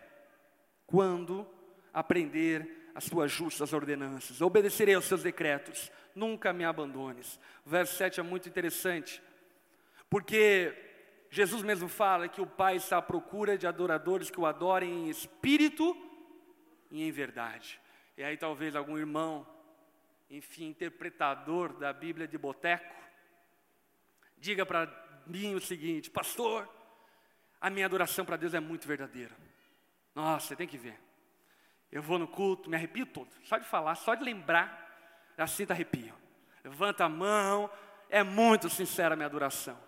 quando 0.87 1.49
aprender 1.93 2.91
as 2.95 3.07
tuas 3.07 3.33
justas 3.33 3.73
ordenanças, 3.73 4.43
obedecerei 4.43 4.95
aos 4.95 5.07
seus 5.07 5.23
decretos, 5.23 5.91
nunca 6.15 6.53
me 6.53 6.65
abandones. 6.65 7.41
verso 7.65 7.97
7 7.97 8.21
é 8.21 8.23
muito 8.23 8.49
interessante, 8.49 9.23
porque 10.11 10.75
Jesus 11.31 11.63
mesmo 11.63 11.89
fala 11.89 12.29
que 12.29 12.43
o 12.43 12.47
Pai 12.47 12.77
está 12.77 12.99
à 12.99 13.03
procura 13.03 13.57
de 13.57 13.67
adoradores 13.67 14.31
que 14.31 14.39
o 14.39 14.45
adorem 14.45 15.07
em 15.07 15.09
espírito 15.09 15.97
e 16.91 17.03
em 17.03 17.11
verdade. 17.11 17.81
E 18.19 18.23
aí 18.23 18.37
talvez 18.37 18.77
algum 18.77 18.99
irmão, 18.99 19.47
enfim, 20.29 20.67
interpretador 20.67 21.73
da 21.73 21.91
Bíblia 21.91 22.29
de 22.29 22.37
boteco, 22.37 22.95
diga 24.37 24.67
para 24.67 25.02
mim 25.27 25.55
o 25.55 25.61
seguinte: 25.61 26.11
Pastor, 26.11 26.69
a 27.61 27.71
minha 27.71 27.87
adoração 27.87 28.25
para 28.25 28.37
Deus 28.37 28.55
é 28.55 28.61
muito 28.61 28.87
verdadeira. 28.87 29.37
Nossa, 30.15 30.49
você 30.49 30.57
tem 30.57 30.67
que 30.67 30.77
ver. 30.77 30.99
Eu 31.91 32.03
vou 32.03 32.19
no 32.19 32.27
culto, 32.27 32.71
me 32.71 32.77
arrepio 32.77 33.07
todo. 33.07 33.29
Só 33.45 33.59
de 33.59 33.67
falar, 33.67 33.95
só 33.95 34.15
de 34.15 34.25
lembrar, 34.25 35.33
já 35.37 35.47
sinto 35.47 35.73
arrepio. 35.73 36.15
Levanta 36.65 37.05
a 37.05 37.09
mão, 37.09 37.71
é 38.09 38.23
muito 38.23 38.71
sincera 38.71 39.15
a 39.15 39.17
minha 39.17 39.27
adoração. 39.27 39.79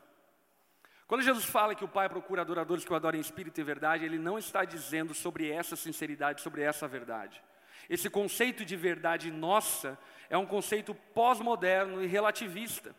Quando 1.07 1.23
Jesus 1.23 1.45
fala 1.45 1.75
que 1.75 1.85
o 1.85 1.89
Pai 1.89 2.09
procura 2.09 2.43
adoradores 2.43 2.85
que 2.85 2.93
o 2.93 2.97
adorem 2.97 3.19
em 3.19 3.23
espírito 3.23 3.61
e 3.61 3.65
verdade, 3.65 4.05
ele 4.05 4.19
não 4.19 4.39
está 4.39 4.65
dizendo 4.65 5.15
sobre 5.15 5.51
essa 5.51 5.77
sinceridade, 5.77 6.41
sobre 6.41 6.63
essa 6.63 6.89
verdade. 6.89 7.43
Esse 7.89 8.09
conceito 8.09 8.65
de 8.65 8.77
verdade 8.77 9.31
nossa 9.31 9.99
é 10.31 10.39
um 10.39 10.47
conceito 10.47 10.95
pós-moderno 10.95 12.03
e 12.03 12.07
relativista. 12.07 12.95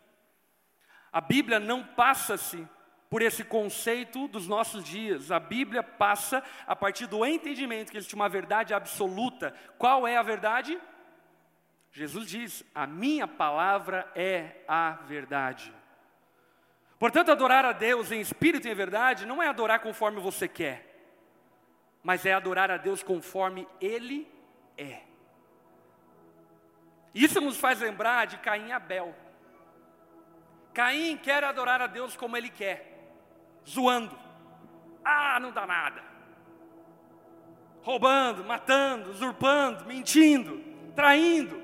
A 1.16 1.20
Bíblia 1.22 1.58
não 1.58 1.82
passa-se 1.82 2.68
por 3.08 3.22
esse 3.22 3.42
conceito 3.42 4.28
dos 4.28 4.46
nossos 4.46 4.84
dias. 4.84 5.30
A 5.30 5.40
Bíblia 5.40 5.82
passa 5.82 6.44
a 6.66 6.76
partir 6.76 7.06
do 7.06 7.24
entendimento 7.24 7.90
que 7.90 7.96
existe 7.96 8.14
uma 8.14 8.28
verdade 8.28 8.74
absoluta. 8.74 9.54
Qual 9.78 10.06
é 10.06 10.18
a 10.18 10.22
verdade? 10.22 10.78
Jesus 11.90 12.28
diz: 12.28 12.62
A 12.74 12.86
minha 12.86 13.26
palavra 13.26 14.12
é 14.14 14.56
a 14.68 14.90
verdade. 15.06 15.72
Portanto, 16.98 17.32
adorar 17.32 17.64
a 17.64 17.72
Deus 17.72 18.12
em 18.12 18.20
espírito 18.20 18.68
e 18.68 18.70
em 18.70 18.74
verdade 18.74 19.24
não 19.24 19.42
é 19.42 19.48
adorar 19.48 19.80
conforme 19.80 20.20
você 20.20 20.46
quer, 20.46 20.84
mas 22.02 22.26
é 22.26 22.34
adorar 22.34 22.70
a 22.70 22.76
Deus 22.76 23.02
conforme 23.02 23.66
Ele 23.80 24.30
é. 24.76 25.00
Isso 27.14 27.40
nos 27.40 27.56
faz 27.56 27.80
lembrar 27.80 28.26
de 28.26 28.36
Caim 28.36 28.66
e 28.66 28.72
Abel. 28.72 29.16
Caim 30.76 31.16
quer 31.16 31.42
adorar 31.42 31.80
a 31.80 31.86
Deus 31.86 32.14
como 32.14 32.36
ele 32.36 32.50
quer, 32.50 33.08
zoando. 33.66 34.14
Ah, 35.02 35.40
não 35.40 35.50
dá 35.50 35.66
nada. 35.66 36.04
Roubando, 37.82 38.44
matando, 38.44 39.08
usurpando, 39.08 39.86
mentindo, 39.86 40.62
traindo. 40.94 41.62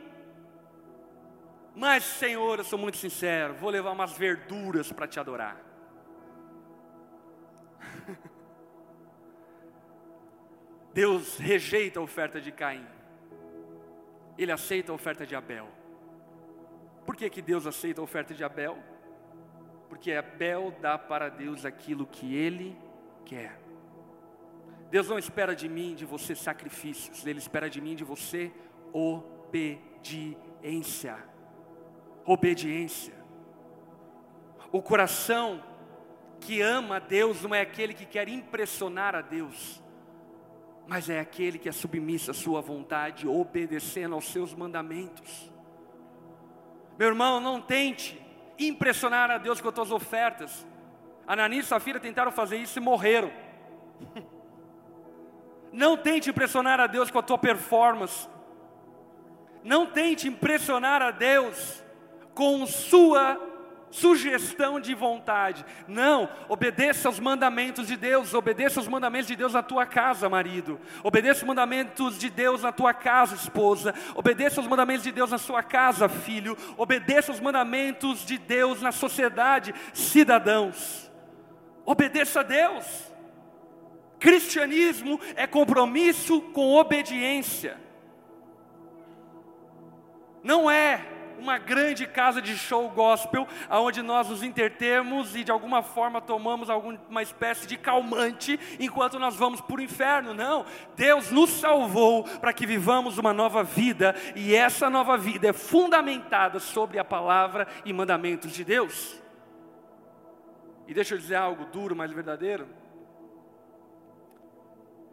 Mas, 1.76 2.04
Senhor, 2.04 2.58
eu 2.58 2.64
sou 2.64 2.78
muito 2.78 2.96
sincero, 2.96 3.52
vou 3.52 3.68
levar 3.68 3.90
umas 3.90 4.16
verduras 4.16 4.90
para 4.90 5.06
te 5.06 5.20
adorar. 5.20 5.60
Deus 10.94 11.36
rejeita 11.36 12.00
a 12.00 12.02
oferta 12.02 12.40
de 12.40 12.50
Caim. 12.50 12.86
Ele 14.38 14.52
aceita 14.52 14.90
a 14.90 14.94
oferta 14.94 15.26
de 15.26 15.36
Abel. 15.36 15.81
Por 17.04 17.16
que, 17.16 17.28
que 17.28 17.42
Deus 17.42 17.66
aceita 17.66 18.00
a 18.00 18.04
oferta 18.04 18.32
de 18.34 18.44
Abel? 18.44 18.78
Porque 19.88 20.12
Abel 20.12 20.74
dá 20.80 20.96
para 20.96 21.28
Deus 21.28 21.64
aquilo 21.64 22.06
que 22.06 22.34
ele 22.34 22.76
quer. 23.24 23.60
Deus 24.90 25.08
não 25.08 25.18
espera 25.18 25.54
de 25.56 25.68
mim, 25.68 25.94
de 25.94 26.04
você 26.04 26.34
sacrifícios, 26.34 27.26
Ele 27.26 27.38
espera 27.38 27.70
de 27.70 27.80
mim, 27.80 27.94
de 27.94 28.04
você 28.04 28.52
obediência 28.92 30.12
obediência. 32.24 33.14
O 34.70 34.80
coração 34.80 35.62
que 36.40 36.60
ama 36.60 36.96
a 36.96 36.98
Deus 36.98 37.42
não 37.42 37.54
é 37.54 37.60
aquele 37.60 37.94
que 37.94 38.06
quer 38.06 38.28
impressionar 38.28 39.14
a 39.14 39.20
Deus, 39.20 39.82
mas 40.86 41.08
é 41.08 41.20
aquele 41.20 41.58
que 41.58 41.68
é 41.68 41.72
submisso 41.72 42.30
à 42.30 42.34
sua 42.34 42.60
vontade, 42.60 43.28
obedecendo 43.28 44.14
aos 44.14 44.26
seus 44.26 44.54
mandamentos. 44.54 45.51
Meu 47.02 47.08
irmão, 47.08 47.40
não 47.40 47.60
tente 47.60 48.16
impressionar 48.56 49.28
a 49.28 49.36
Deus 49.36 49.60
com 49.60 49.68
as 49.68 49.74
tuas 49.74 49.90
ofertas. 49.90 50.64
Ananias 51.26 51.64
e 51.64 51.68
Safira 51.68 51.98
tentaram 51.98 52.30
fazer 52.30 52.58
isso 52.58 52.78
e 52.78 52.80
morreram. 52.80 53.28
Não 55.72 55.96
tente 55.96 56.30
impressionar 56.30 56.78
a 56.78 56.86
Deus 56.86 57.10
com 57.10 57.18
a 57.18 57.22
tua 57.22 57.36
performance. 57.36 58.28
Não 59.64 59.84
tente 59.84 60.28
impressionar 60.28 61.02
a 61.02 61.10
Deus 61.10 61.82
com 62.34 62.64
sua 62.66 63.34
sugestão 63.92 64.80
de 64.80 64.94
vontade. 64.94 65.64
Não, 65.86 66.28
obedeça 66.48 67.08
aos 67.08 67.20
mandamentos 67.20 67.86
de 67.86 67.96
Deus, 67.96 68.34
obedeça 68.34 68.80
aos 68.80 68.88
mandamentos 68.88 69.28
de 69.28 69.36
Deus 69.36 69.52
na 69.52 69.62
tua 69.62 69.86
casa, 69.86 70.28
marido. 70.28 70.80
Obedeça 71.04 71.42
os 71.42 71.46
mandamentos 71.46 72.18
de 72.18 72.30
Deus 72.30 72.62
na 72.62 72.72
tua 72.72 72.94
casa, 72.94 73.36
esposa. 73.36 73.94
Obedeça 74.14 74.60
aos 74.60 74.66
mandamentos 74.66 75.04
de 75.04 75.12
Deus 75.12 75.30
na 75.30 75.38
sua 75.38 75.62
casa, 75.62 76.08
filho. 76.08 76.56
Obedeça 76.76 77.30
aos 77.30 77.40
mandamentos 77.40 78.24
de 78.24 78.38
Deus 78.38 78.80
na 78.80 78.90
sociedade, 78.90 79.74
cidadãos. 79.92 81.10
Obedeça 81.84 82.40
a 82.40 82.42
Deus. 82.42 83.12
Cristianismo 84.18 85.20
é 85.36 85.46
compromisso 85.46 86.40
com 86.52 86.74
obediência. 86.74 87.78
Não 90.42 90.70
é 90.70 91.11
uma 91.42 91.58
grande 91.58 92.06
casa 92.06 92.40
de 92.40 92.56
show 92.56 92.88
gospel, 92.88 93.46
onde 93.68 94.00
nós 94.00 94.28
nos 94.28 94.42
intertemos 94.42 95.34
e 95.34 95.44
de 95.44 95.50
alguma 95.50 95.82
forma 95.82 96.20
tomamos 96.20 96.70
alguma 96.70 97.22
espécie 97.22 97.66
de 97.66 97.76
calmante 97.76 98.58
enquanto 98.78 99.18
nós 99.18 99.34
vamos 99.34 99.60
para 99.60 99.76
o 99.76 99.82
inferno. 99.82 100.32
Não, 100.32 100.64
Deus 100.94 101.30
nos 101.30 101.50
salvou 101.50 102.24
para 102.24 102.52
que 102.52 102.66
vivamos 102.66 103.18
uma 103.18 103.32
nova 103.32 103.62
vida 103.64 104.14
e 104.36 104.54
essa 104.54 104.88
nova 104.88 105.18
vida 105.18 105.48
é 105.48 105.52
fundamentada 105.52 106.60
sobre 106.60 106.98
a 106.98 107.04
palavra 107.04 107.66
e 107.84 107.92
mandamentos 107.92 108.52
de 108.52 108.64
Deus. 108.64 109.20
E 110.86 110.94
deixa 110.94 111.14
eu 111.14 111.18
dizer 111.18 111.36
algo 111.36 111.66
duro, 111.66 111.96
mas 111.96 112.12
verdadeiro. 112.12 112.68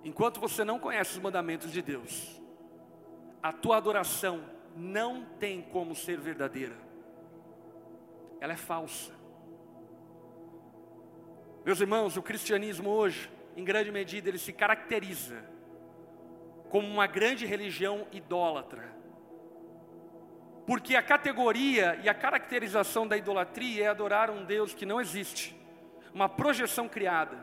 Enquanto 0.04 0.40
você 0.40 0.64
não 0.64 0.80
conhece 0.80 1.14
os 1.14 1.20
mandamentos 1.20 1.72
de 1.72 1.82
Deus, 1.82 2.42
a 3.42 3.52
tua 3.52 3.78
adoração 3.78 4.59
não 4.80 5.26
tem 5.40 5.62
como 5.62 5.94
ser 5.94 6.18
verdadeira. 6.18 6.76
Ela 8.40 8.54
é 8.54 8.58
falsa. 8.58 9.14
Meus 11.66 11.82
irmãos, 11.82 12.16
o 12.16 12.22
cristianismo 12.24 12.90
hoje, 12.90 13.30
em 13.58 13.64
grande 13.66 13.92
medida, 13.92 14.30
ele 14.30 14.38
se 14.38 14.54
caracteriza 14.54 15.44
como 16.70 16.88
uma 16.88 17.06
grande 17.06 17.46
religião 17.46 18.08
idólatra. 18.12 18.98
Porque 20.66 20.96
a 20.96 21.02
categoria 21.04 22.00
e 22.02 22.08
a 22.08 22.14
caracterização 22.14 23.06
da 23.08 23.18
idolatria 23.18 23.86
é 23.86 23.88
adorar 23.88 24.30
um 24.30 24.46
Deus 24.46 24.74
que 24.74 24.86
não 24.86 25.02
existe, 25.02 25.60
uma 26.14 26.30
projeção 26.30 26.88
criada. 26.88 27.38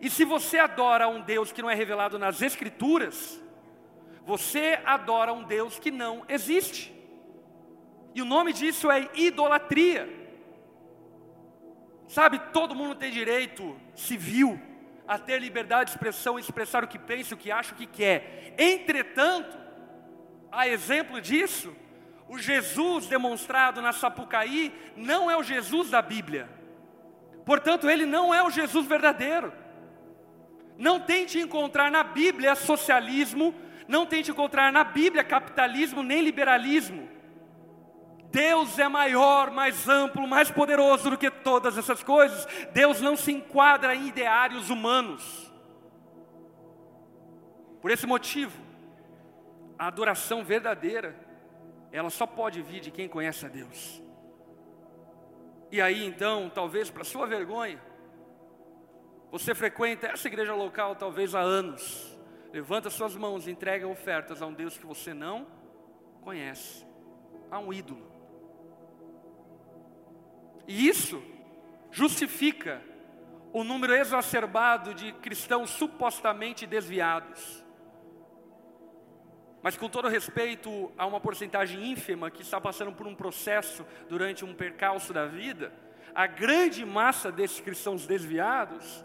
E 0.00 0.10
se 0.10 0.24
você 0.24 0.58
adora 0.58 1.08
um 1.08 1.20
Deus 1.20 1.50
que 1.50 1.62
não 1.62 1.70
é 1.70 1.74
revelado 1.74 2.18
nas 2.18 2.42
Escrituras, 2.42 3.40
você 4.30 4.78
adora 4.84 5.32
um 5.32 5.42
Deus 5.42 5.80
que 5.80 5.90
não 5.90 6.24
existe. 6.28 6.94
E 8.14 8.22
o 8.22 8.24
nome 8.24 8.52
disso 8.52 8.88
é 8.88 9.10
idolatria. 9.12 10.08
Sabe, 12.06 12.38
todo 12.52 12.72
mundo 12.72 12.94
tem 12.94 13.10
direito 13.10 13.76
civil 13.92 14.60
a 15.06 15.18
ter 15.18 15.40
liberdade 15.40 15.86
de 15.86 15.96
expressão, 15.96 16.38
expressar 16.38 16.84
o 16.84 16.86
que 16.86 16.96
pensa, 16.96 17.34
o 17.34 17.36
que 17.36 17.50
acha, 17.50 17.72
o 17.72 17.76
que 17.76 17.86
quer. 17.86 18.54
Entretanto, 18.56 19.58
a 20.52 20.68
exemplo 20.68 21.20
disso, 21.20 21.74
o 22.28 22.38
Jesus 22.38 23.08
demonstrado 23.08 23.82
na 23.82 23.92
Sapucaí 23.92 24.72
não 24.96 25.28
é 25.28 25.36
o 25.36 25.42
Jesus 25.42 25.90
da 25.90 26.00
Bíblia. 26.00 26.48
Portanto, 27.44 27.90
ele 27.90 28.06
não 28.06 28.32
é 28.32 28.44
o 28.44 28.50
Jesus 28.50 28.86
verdadeiro. 28.86 29.52
Não 30.78 31.00
tente 31.00 31.40
encontrar 31.40 31.90
na 31.90 32.04
Bíblia 32.04 32.54
socialismo, 32.54 33.52
não 33.90 34.06
tente 34.06 34.30
encontrar 34.30 34.72
na 34.72 34.84
Bíblia 34.84 35.24
capitalismo 35.24 36.02
nem 36.02 36.22
liberalismo. 36.22 37.08
Deus 38.30 38.78
é 38.78 38.88
maior, 38.88 39.50
mais 39.50 39.88
amplo, 39.88 40.26
mais 40.28 40.50
poderoso 40.50 41.10
do 41.10 41.18
que 41.18 41.30
todas 41.30 41.76
essas 41.76 42.02
coisas. 42.02 42.46
Deus 42.72 43.00
não 43.00 43.16
se 43.16 43.32
enquadra 43.32 43.94
em 43.94 44.06
ideários 44.06 44.70
humanos. 44.70 45.52
Por 47.82 47.90
esse 47.90 48.06
motivo, 48.06 48.56
a 49.76 49.88
adoração 49.88 50.44
verdadeira, 50.44 51.16
ela 51.90 52.10
só 52.10 52.26
pode 52.26 52.62
vir 52.62 52.80
de 52.80 52.92
quem 52.92 53.08
conhece 53.08 53.44
a 53.44 53.48
Deus. 53.48 54.00
E 55.72 55.80
aí 55.80 56.06
então, 56.06 56.48
talvez 56.54 56.90
para 56.90 57.02
sua 57.02 57.26
vergonha, 57.26 57.82
você 59.32 59.52
frequenta 59.54 60.06
essa 60.06 60.28
igreja 60.28 60.54
local 60.54 60.94
talvez 60.94 61.34
há 61.34 61.40
anos. 61.40 62.19
Levanta 62.52 62.90
suas 62.90 63.14
mãos 63.14 63.46
e 63.46 63.50
entrega 63.50 63.86
ofertas 63.86 64.42
a 64.42 64.46
um 64.46 64.52
Deus 64.52 64.76
que 64.76 64.86
você 64.86 65.14
não 65.14 65.46
conhece, 66.20 66.84
a 67.50 67.58
um 67.58 67.72
ídolo. 67.72 68.10
E 70.66 70.88
isso 70.88 71.22
justifica 71.90 72.82
o 73.52 73.64
número 73.64 73.94
exacerbado 73.94 74.94
de 74.94 75.12
cristãos 75.12 75.70
supostamente 75.70 76.66
desviados. 76.66 77.64
Mas 79.62 79.76
com 79.76 79.88
todo 79.88 80.08
respeito 80.08 80.90
a 80.96 81.06
uma 81.06 81.20
porcentagem 81.20 81.90
ínfima 81.90 82.30
que 82.30 82.42
está 82.42 82.60
passando 82.60 82.92
por 82.92 83.06
um 83.06 83.14
processo 83.14 83.86
durante 84.08 84.44
um 84.44 84.54
percalço 84.54 85.12
da 85.12 85.26
vida, 85.26 85.72
a 86.14 86.26
grande 86.26 86.84
massa 86.84 87.30
desses 87.30 87.60
cristãos 87.60 88.06
desviados 88.06 89.04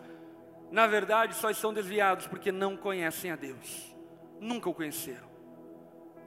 na 0.75 0.87
verdade, 0.87 1.33
só 1.35 1.49
estão 1.49 1.73
desviados 1.73 2.27
porque 2.27 2.51
não 2.51 2.75
conhecem 2.75 3.31
a 3.31 3.37
Deus. 3.37 3.95
Nunca 4.41 4.69
o 4.69 4.73
conheceram. 4.73 5.25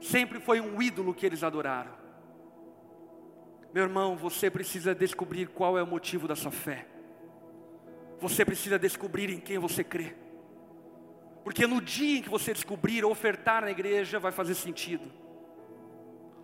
Sempre 0.01 0.39
foi 0.39 0.59
um 0.59 0.81
ídolo 0.81 1.13
que 1.13 1.23
eles 1.23 1.43
adoraram. 1.43 1.91
Meu 3.71 3.83
irmão, 3.83 4.17
você 4.17 4.49
precisa 4.49 4.95
descobrir 4.95 5.49
qual 5.49 5.77
é 5.77 5.83
o 5.83 5.87
motivo 5.87 6.27
da 6.27 6.35
sua 6.35 6.49
fé. 6.49 6.87
Você 8.19 8.43
precisa 8.43 8.79
descobrir 8.79 9.29
em 9.29 9.39
quem 9.39 9.59
você 9.59 9.83
crê. 9.83 10.15
Porque 11.43 11.67
no 11.67 11.79
dia 11.79 12.17
em 12.17 12.23
que 12.23 12.29
você 12.29 12.51
descobrir, 12.51 13.05
ofertar 13.05 13.61
na 13.61 13.69
igreja 13.69 14.17
vai 14.17 14.31
fazer 14.31 14.55
sentido. 14.55 15.11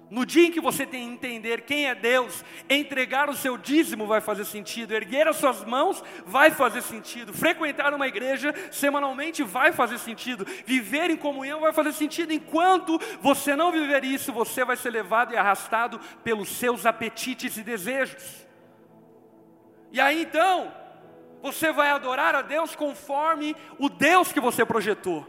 No 0.09 0.25
dia 0.25 0.47
em 0.47 0.51
que 0.51 0.61
você 0.61 0.85
tem 0.85 1.07
que 1.07 1.13
entender 1.13 1.61
quem 1.61 1.87
é 1.87 1.95
Deus, 1.95 2.43
entregar 2.69 3.29
o 3.29 3.35
seu 3.35 3.57
dízimo 3.57 4.05
vai 4.05 4.21
fazer 4.21 4.45
sentido, 4.45 4.93
erguer 4.93 5.27
as 5.27 5.37
suas 5.37 5.63
mãos 5.63 6.03
vai 6.25 6.51
fazer 6.51 6.81
sentido, 6.83 7.33
frequentar 7.33 7.93
uma 7.93 8.07
igreja 8.07 8.53
semanalmente 8.71 9.41
vai 9.41 9.71
fazer 9.71 9.97
sentido, 9.97 10.45
viver 10.65 11.09
em 11.09 11.17
comunhão 11.17 11.61
vai 11.61 11.73
fazer 11.73 11.91
sentido. 11.93 12.31
Enquanto 12.31 12.99
você 13.19 13.55
não 13.55 13.71
viver 13.71 14.03
isso, 14.03 14.31
você 14.31 14.63
vai 14.63 14.77
ser 14.77 14.91
levado 14.91 15.33
e 15.33 15.37
arrastado 15.37 15.99
pelos 16.23 16.49
seus 16.49 16.85
apetites 16.85 17.57
e 17.57 17.63
desejos. 17.63 18.45
E 19.91 19.99
aí 19.99 20.21
então, 20.21 20.71
você 21.41 21.71
vai 21.71 21.89
adorar 21.89 22.35
a 22.35 22.41
Deus 22.43 22.75
conforme 22.75 23.55
o 23.79 23.89
Deus 23.89 24.31
que 24.31 24.39
você 24.39 24.63
projetou. 24.63 25.25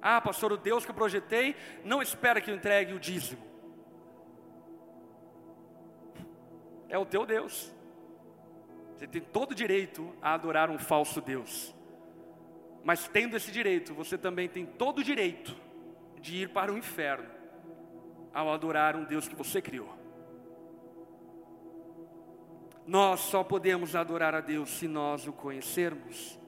Ah, 0.00 0.20
pastor, 0.20 0.52
o 0.52 0.56
Deus 0.56 0.84
que 0.84 0.90
eu 0.90 0.94
projetei 0.94 1.56
não 1.84 2.02
espera 2.02 2.40
que 2.40 2.50
eu 2.50 2.54
entregue 2.54 2.92
o 2.92 3.00
dízimo. 3.00 3.48
É 6.88 6.98
o 6.98 7.06
teu 7.06 7.26
Deus. 7.26 7.72
Você 8.96 9.06
tem 9.06 9.20
todo 9.20 9.52
o 9.52 9.54
direito 9.54 10.12
a 10.20 10.34
adorar 10.34 10.70
um 10.70 10.78
falso 10.78 11.20
Deus. 11.20 11.74
Mas 12.82 13.06
tendo 13.06 13.36
esse 13.36 13.50
direito, 13.52 13.94
você 13.94 14.16
também 14.16 14.48
tem 14.48 14.64
todo 14.64 14.98
o 14.98 15.04
direito 15.04 15.54
de 16.20 16.36
ir 16.42 16.48
para 16.48 16.72
o 16.72 16.78
inferno 16.78 17.28
ao 18.32 18.52
adorar 18.52 18.96
um 18.96 19.04
Deus 19.04 19.28
que 19.28 19.36
você 19.36 19.60
criou. 19.60 19.96
Nós 22.86 23.20
só 23.20 23.44
podemos 23.44 23.94
adorar 23.94 24.34
a 24.34 24.40
Deus 24.40 24.70
se 24.70 24.88
nós 24.88 25.26
o 25.26 25.32
conhecermos. 25.32 26.38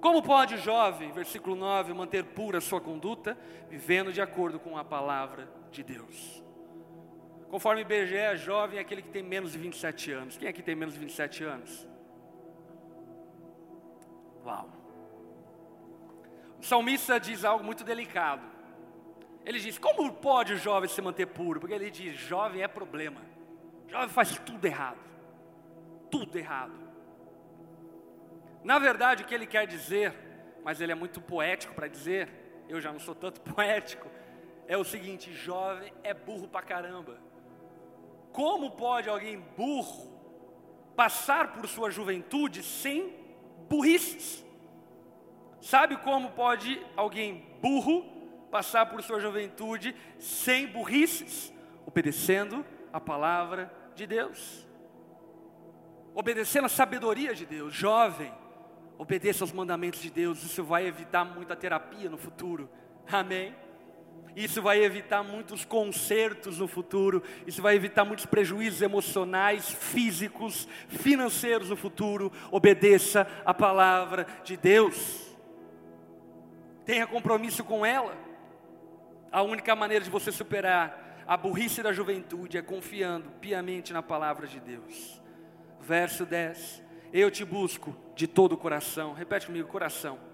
Como 0.00 0.22
pode 0.22 0.56
o 0.56 0.58
jovem, 0.58 1.12
versículo 1.12 1.54
9, 1.54 1.92
manter 1.92 2.24
pura 2.24 2.60
sua 2.60 2.80
conduta, 2.80 3.38
vivendo 3.68 4.12
de 4.12 4.20
acordo 4.20 4.58
com 4.58 4.76
a 4.76 4.84
palavra 4.84 5.48
de 5.70 5.82
Deus? 5.82 6.42
Conforme 7.50 7.80
IBGE, 7.80 8.36
jovem 8.36 8.78
é 8.78 8.80
aquele 8.80 9.02
que 9.02 9.08
tem 9.08 9.24
menos 9.24 9.52
de 9.52 9.58
27 9.58 10.12
anos. 10.12 10.36
Quem 10.36 10.48
aqui 10.48 10.62
tem 10.62 10.76
menos 10.76 10.94
de 10.94 11.00
27 11.00 11.42
anos? 11.42 11.88
Uau. 14.44 14.70
O 16.60 16.64
salmista 16.64 17.18
diz 17.18 17.44
algo 17.44 17.64
muito 17.64 17.82
delicado. 17.82 18.42
Ele 19.44 19.58
diz: 19.58 19.78
Como 19.78 20.12
pode 20.12 20.52
o 20.52 20.56
jovem 20.56 20.88
se 20.88 21.02
manter 21.02 21.26
puro? 21.26 21.58
Porque 21.58 21.74
ele 21.74 21.90
diz: 21.90 22.14
Jovem 22.16 22.62
é 22.62 22.68
problema. 22.68 23.20
Jovem 23.88 24.08
faz 24.08 24.38
tudo 24.38 24.64
errado. 24.64 25.00
Tudo 26.08 26.38
errado. 26.38 26.78
Na 28.62 28.78
verdade, 28.78 29.24
o 29.24 29.26
que 29.26 29.34
ele 29.34 29.46
quer 29.46 29.66
dizer, 29.66 30.14
mas 30.62 30.80
ele 30.80 30.92
é 30.92 30.94
muito 30.94 31.20
poético 31.20 31.74
para 31.74 31.88
dizer, 31.88 32.28
eu 32.68 32.80
já 32.80 32.92
não 32.92 33.00
sou 33.00 33.14
tanto 33.14 33.40
poético, 33.52 34.08
é 34.68 34.76
o 34.76 34.84
seguinte: 34.84 35.32
jovem 35.32 35.92
é 36.04 36.14
burro 36.14 36.46
pra 36.46 36.62
caramba. 36.62 37.29
Como 38.32 38.70
pode 38.70 39.08
alguém 39.08 39.38
burro 39.56 40.10
passar 40.94 41.52
por 41.52 41.66
sua 41.68 41.90
juventude 41.90 42.62
sem 42.62 43.14
burrices? 43.68 44.44
Sabe 45.60 45.96
como 45.98 46.30
pode 46.30 46.80
alguém 46.96 47.44
burro 47.60 48.04
passar 48.50 48.86
por 48.86 49.02
sua 49.02 49.20
juventude 49.20 49.94
sem 50.18 50.66
burrices? 50.66 51.52
Obedecendo 51.86 52.64
a 52.92 53.00
palavra 53.00 53.72
de 53.94 54.06
Deus. 54.06 54.66
Obedecendo 56.14 56.64
a 56.64 56.68
sabedoria 56.68 57.34
de 57.34 57.44
Deus. 57.44 57.74
Jovem, 57.74 58.32
obedeça 58.98 59.44
aos 59.44 59.52
mandamentos 59.52 60.00
de 60.00 60.10
Deus. 60.10 60.42
Isso 60.42 60.64
vai 60.64 60.86
evitar 60.86 61.24
muita 61.24 61.54
terapia 61.54 62.08
no 62.08 62.16
futuro. 62.16 62.68
Amém? 63.10 63.54
Isso 64.36 64.62
vai 64.62 64.82
evitar 64.82 65.22
muitos 65.22 65.64
consertos 65.64 66.58
no 66.58 66.68
futuro, 66.68 67.22
isso 67.46 67.60
vai 67.60 67.74
evitar 67.74 68.04
muitos 68.04 68.26
prejuízos 68.26 68.80
emocionais, 68.80 69.70
físicos, 69.70 70.68
financeiros 70.88 71.70
no 71.70 71.76
futuro. 71.76 72.32
Obedeça 72.50 73.26
a 73.44 73.52
palavra 73.52 74.26
de 74.44 74.56
Deus. 74.56 75.36
Tenha 76.84 77.06
compromisso 77.06 77.64
com 77.64 77.84
ela. 77.84 78.16
A 79.32 79.42
única 79.42 79.76
maneira 79.76 80.04
de 80.04 80.10
você 80.10 80.32
superar 80.32 81.24
a 81.26 81.36
burrice 81.36 81.82
da 81.82 81.92
juventude 81.92 82.58
é 82.58 82.62
confiando 82.62 83.30
piamente 83.40 83.92
na 83.92 84.02
palavra 84.02 84.46
de 84.46 84.58
Deus. 84.58 85.22
Verso 85.80 86.26
10: 86.26 86.82
Eu 87.12 87.30
te 87.30 87.44
busco 87.44 87.96
de 88.16 88.26
todo 88.26 88.52
o 88.52 88.56
coração. 88.56 89.12
Repete 89.12 89.46
comigo: 89.46 89.68
coração. 89.68 90.29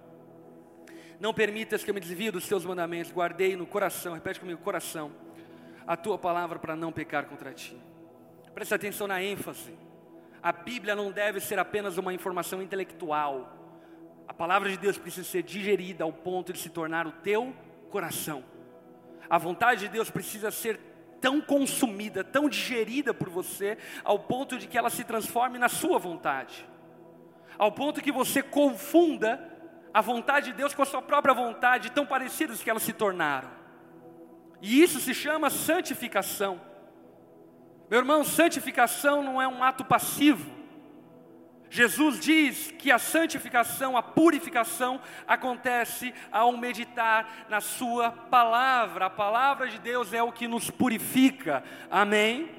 Não 1.18 1.32
permitas 1.32 1.82
que 1.82 1.90
eu 1.90 1.94
me 1.94 2.00
desvie 2.00 2.30
dos 2.30 2.46
teus 2.46 2.64
mandamentos. 2.64 3.12
Guardei 3.12 3.56
no 3.56 3.66
coração. 3.66 4.14
Repete 4.14 4.40
comigo: 4.40 4.60
coração. 4.62 5.12
A 5.86 5.96
tua 5.96 6.18
palavra 6.18 6.58
para 6.58 6.76
não 6.76 6.92
pecar 6.92 7.26
contra 7.26 7.52
ti. 7.52 7.76
Preste 8.54 8.74
atenção 8.74 9.06
na 9.06 9.22
ênfase. 9.22 9.74
A 10.42 10.52
Bíblia 10.52 10.94
não 10.94 11.10
deve 11.10 11.40
ser 11.40 11.58
apenas 11.58 11.98
uma 11.98 12.12
informação 12.12 12.62
intelectual 12.62 13.56
a 14.28 14.34
palavra 14.34 14.68
de 14.68 14.76
Deus 14.76 14.98
precisa 14.98 15.26
ser 15.26 15.42
digerida 15.42 16.04
ao 16.04 16.12
ponto 16.12 16.52
de 16.52 16.58
se 16.58 16.68
tornar 16.68 17.06
o 17.06 17.12
teu 17.12 17.54
coração. 17.90 18.44
A 19.30 19.38
vontade 19.38 19.82
de 19.82 19.88
Deus 19.88 20.10
precisa 20.10 20.50
ser 20.50 20.78
tão 21.20 21.40
consumida, 21.40 22.22
tão 22.22 22.48
digerida 22.48 23.14
por 23.14 23.28
você, 23.28 23.78
ao 24.04 24.18
ponto 24.18 24.58
de 24.58 24.66
que 24.66 24.76
ela 24.76 24.90
se 24.90 25.04
transforme 25.04 25.58
na 25.58 25.68
sua 25.68 25.98
vontade. 25.98 26.68
Ao 27.56 27.72
ponto 27.72 28.02
que 28.02 28.12
você 28.12 28.42
confunda 28.42 29.55
a 29.96 30.02
vontade 30.02 30.50
de 30.50 30.52
Deus 30.52 30.74
com 30.74 30.82
a 30.82 30.84
sua 30.84 31.00
própria 31.00 31.32
vontade, 31.32 31.90
tão 31.90 32.04
parecidas 32.04 32.62
que 32.62 32.68
elas 32.68 32.82
se 32.82 32.92
tornaram. 32.92 33.48
E 34.60 34.82
isso 34.82 35.00
se 35.00 35.14
chama 35.14 35.48
santificação. 35.48 36.60
Meu 37.88 38.00
irmão, 38.00 38.22
santificação 38.22 39.22
não 39.22 39.40
é 39.40 39.48
um 39.48 39.64
ato 39.64 39.86
passivo. 39.86 40.50
Jesus 41.70 42.20
diz 42.20 42.72
que 42.72 42.92
a 42.92 42.98
santificação, 42.98 43.96
a 43.96 44.02
purificação 44.02 45.00
acontece 45.26 46.12
ao 46.30 46.54
meditar 46.58 47.46
na 47.48 47.62
Sua 47.62 48.10
palavra. 48.10 49.06
A 49.06 49.10
palavra 49.10 49.66
de 49.66 49.78
Deus 49.78 50.12
é 50.12 50.22
o 50.22 50.30
que 50.30 50.46
nos 50.46 50.70
purifica, 50.70 51.64
amém? 51.90 52.50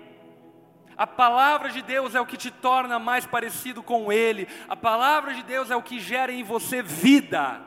A 0.97 1.05
palavra 1.05 1.69
de 1.69 1.81
Deus 1.81 2.15
é 2.15 2.21
o 2.21 2.25
que 2.25 2.37
te 2.37 2.49
torna 2.49 2.97
mais 2.97 3.25
parecido 3.25 3.83
com 3.83 4.11
Ele, 4.11 4.47
a 4.67 4.75
palavra 4.75 5.33
de 5.33 5.43
Deus 5.43 5.69
é 5.69 5.75
o 5.75 5.83
que 5.83 5.99
gera 5.99 6.31
em 6.31 6.43
você 6.43 6.81
vida. 6.81 7.61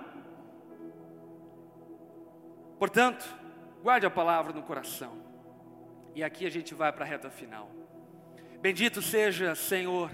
Portanto, 2.78 3.24
guarde 3.82 4.06
a 4.06 4.10
palavra 4.10 4.52
no 4.52 4.62
coração, 4.62 5.22
e 6.14 6.24
aqui 6.24 6.44
a 6.44 6.50
gente 6.50 6.74
vai 6.74 6.92
para 6.92 7.04
a 7.04 7.08
reta 7.08 7.30
final. 7.30 7.70
Bendito 8.60 9.00
seja, 9.00 9.54
Senhor 9.54 10.10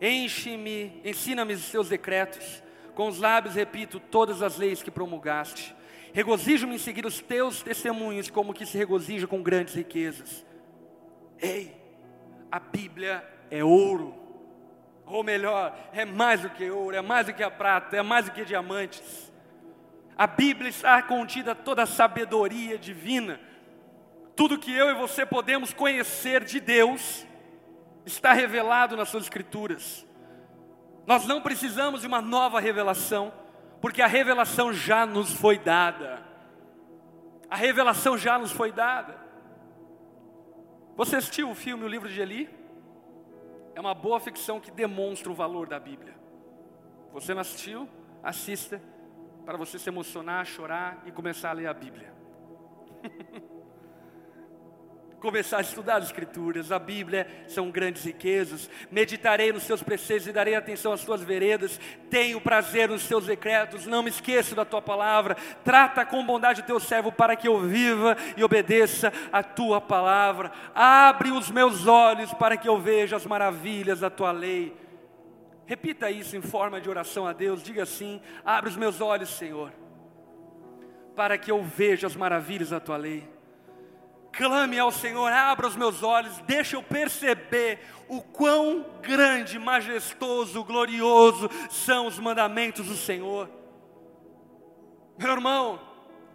Enche-me, 0.00 1.00
ensina-me 1.04 1.54
os 1.54 1.70
teus 1.70 1.88
decretos. 1.88 2.62
Com 2.94 3.08
os 3.08 3.18
lábios 3.18 3.54
repito 3.54 4.00
todas 4.00 4.42
as 4.42 4.56
leis 4.56 4.82
que 4.82 4.90
promulgaste. 4.90 5.74
Regozijo-me 6.12 6.76
em 6.76 6.78
seguir 6.78 7.04
os 7.04 7.20
teus 7.20 7.62
testemunhos, 7.62 8.30
como 8.30 8.54
que 8.54 8.64
se 8.64 8.78
regozija 8.78 9.26
com 9.26 9.42
grandes 9.42 9.74
riquezas. 9.74 10.44
Ei, 11.38 11.74
a 12.50 12.58
Bíblia 12.58 13.24
é 13.50 13.62
ouro. 13.62 14.14
Ou 15.06 15.22
melhor, 15.22 15.76
é 15.92 16.04
mais 16.04 16.40
do 16.40 16.50
que 16.50 16.68
ouro, 16.68 16.96
é 16.96 17.02
mais 17.02 17.26
do 17.26 17.32
que 17.32 17.42
a 17.42 17.50
prata, 17.50 17.96
é 17.96 18.02
mais 18.02 18.24
do 18.24 18.32
que 18.32 18.44
diamantes. 18.44 19.32
A 20.16 20.26
Bíblia 20.26 20.68
está 20.70 21.00
contida 21.02 21.54
toda 21.54 21.82
a 21.82 21.86
sabedoria 21.86 22.78
divina. 22.78 23.38
Tudo 24.34 24.58
que 24.58 24.72
eu 24.72 24.90
e 24.90 24.94
você 24.94 25.24
podemos 25.24 25.72
conhecer 25.72 26.44
de 26.44 26.58
Deus 26.58 27.26
está 28.04 28.32
revelado 28.32 28.96
nas 28.96 29.08
suas 29.08 29.24
escrituras. 29.24 30.06
Nós 31.06 31.26
não 31.26 31.40
precisamos 31.40 32.00
de 32.00 32.06
uma 32.06 32.20
nova 32.20 32.58
revelação, 32.58 33.32
porque 33.80 34.02
a 34.02 34.06
revelação 34.06 34.72
já 34.72 35.06
nos 35.06 35.32
foi 35.32 35.58
dada. 35.58 36.22
A 37.48 37.56
revelação 37.56 38.18
já 38.18 38.38
nos 38.38 38.50
foi 38.50 38.72
dada. 38.72 39.25
Você 40.96 41.16
assistiu 41.16 41.50
o 41.50 41.54
filme 41.54 41.84
O 41.84 41.88
Livro 41.88 42.08
de 42.08 42.18
Eli? 42.18 42.48
É 43.74 43.80
uma 43.80 43.94
boa 43.94 44.18
ficção 44.18 44.58
que 44.58 44.70
demonstra 44.70 45.30
o 45.30 45.34
valor 45.34 45.68
da 45.68 45.78
Bíblia. 45.78 46.14
Você 47.12 47.34
não 47.34 47.42
assistiu? 47.42 47.86
Assista 48.22 48.80
para 49.44 49.58
você 49.58 49.78
se 49.78 49.88
emocionar, 49.90 50.46
chorar 50.46 51.02
e 51.04 51.12
começar 51.12 51.50
a 51.50 51.52
ler 51.52 51.66
a 51.66 51.74
Bíblia. 51.74 52.14
começar 55.20 55.58
a 55.58 55.62
estudar 55.62 55.96
as 55.96 56.06
Escrituras, 56.06 56.70
a 56.70 56.78
Bíblia 56.78 57.26
são 57.48 57.70
grandes 57.70 58.04
riquezas. 58.04 58.70
Meditarei 58.90 59.52
nos 59.52 59.64
seus 59.64 59.82
preceitos 59.82 60.26
e 60.26 60.32
darei 60.32 60.54
atenção 60.54 60.92
às 60.92 61.04
tuas 61.04 61.22
veredas. 61.22 61.80
Tenho 62.10 62.40
prazer 62.40 62.88
nos 62.88 63.06
teus 63.06 63.26
decretos, 63.26 63.86
não 63.86 64.02
me 64.02 64.10
esqueço 64.10 64.54
da 64.54 64.64
tua 64.64 64.82
palavra. 64.82 65.36
Trata 65.64 66.04
com 66.04 66.24
bondade 66.24 66.60
o 66.60 66.64
teu 66.64 66.78
servo 66.78 67.10
para 67.10 67.36
que 67.36 67.48
eu 67.48 67.60
viva 67.60 68.16
e 68.36 68.44
obedeça 68.44 69.12
a 69.32 69.42
tua 69.42 69.80
palavra. 69.80 70.52
Abre 70.74 71.30
os 71.30 71.50
meus 71.50 71.86
olhos 71.86 72.32
para 72.34 72.56
que 72.56 72.68
eu 72.68 72.78
veja 72.78 73.16
as 73.16 73.26
maravilhas 73.26 74.00
da 74.00 74.10
tua 74.10 74.32
lei. 74.32 74.76
Repita 75.66 76.10
isso 76.10 76.36
em 76.36 76.42
forma 76.42 76.80
de 76.80 76.88
oração 76.88 77.26
a 77.26 77.32
Deus. 77.32 77.62
Diga 77.62 77.82
assim: 77.82 78.20
Abre 78.44 78.70
os 78.70 78.76
meus 78.76 79.00
olhos, 79.00 79.30
Senhor, 79.30 79.72
para 81.16 81.36
que 81.36 81.50
eu 81.50 81.62
veja 81.62 82.06
as 82.06 82.14
maravilhas 82.14 82.70
da 82.70 82.78
tua 82.78 82.96
lei 82.96 83.35
clame 84.36 84.78
ao 84.78 84.92
Senhor, 84.92 85.32
abra 85.32 85.66
os 85.66 85.74
meus 85.74 86.02
olhos, 86.02 86.38
deixa 86.46 86.76
eu 86.76 86.82
perceber 86.82 87.80
o 88.06 88.20
quão 88.20 88.84
grande, 89.00 89.58
majestoso, 89.58 90.62
glorioso 90.62 91.48
são 91.70 92.06
os 92.06 92.18
mandamentos 92.18 92.86
do 92.86 92.96
Senhor. 92.96 93.48
Meu 95.18 95.32
irmão, 95.32 95.80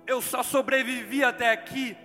eu 0.08 0.20
só 0.22 0.42
sobrevivi 0.42 1.24
até 1.24 1.52
aqui, 1.52 1.96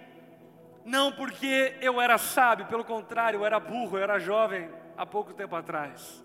não 0.85 1.11
porque 1.11 1.75
eu 1.81 2.01
era 2.01 2.19
sábio, 2.19 2.67
pelo 2.67 2.85
contrário, 2.85 3.41
eu 3.41 3.47
era 3.47 3.59
burro, 3.59 3.97
eu 3.97 4.03
era 4.03 4.19
jovem 4.19 4.69
há 4.97 5.07
pouco 5.07 5.33
tempo 5.33 5.57
atrás. 5.57 6.23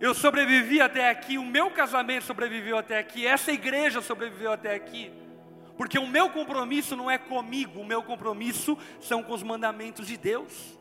Eu 0.00 0.12
sobrevivi 0.12 0.80
até 0.80 1.08
aqui, 1.08 1.38
o 1.38 1.44
meu 1.44 1.70
casamento 1.70 2.24
sobreviveu 2.24 2.76
até 2.76 2.98
aqui, 2.98 3.26
essa 3.26 3.52
igreja 3.52 4.00
sobreviveu 4.00 4.52
até 4.52 4.74
aqui 4.74 5.29
porque 5.80 5.98
o 5.98 6.06
meu 6.06 6.28
compromisso 6.28 6.94
não 6.94 7.10
é 7.10 7.16
comigo, 7.16 7.80
o 7.80 7.86
meu 7.86 8.02
compromisso 8.02 8.76
são 9.00 9.22
com 9.22 9.32
os 9.32 9.42
mandamentos 9.42 10.06
de 10.06 10.18
Deus. 10.18 10.78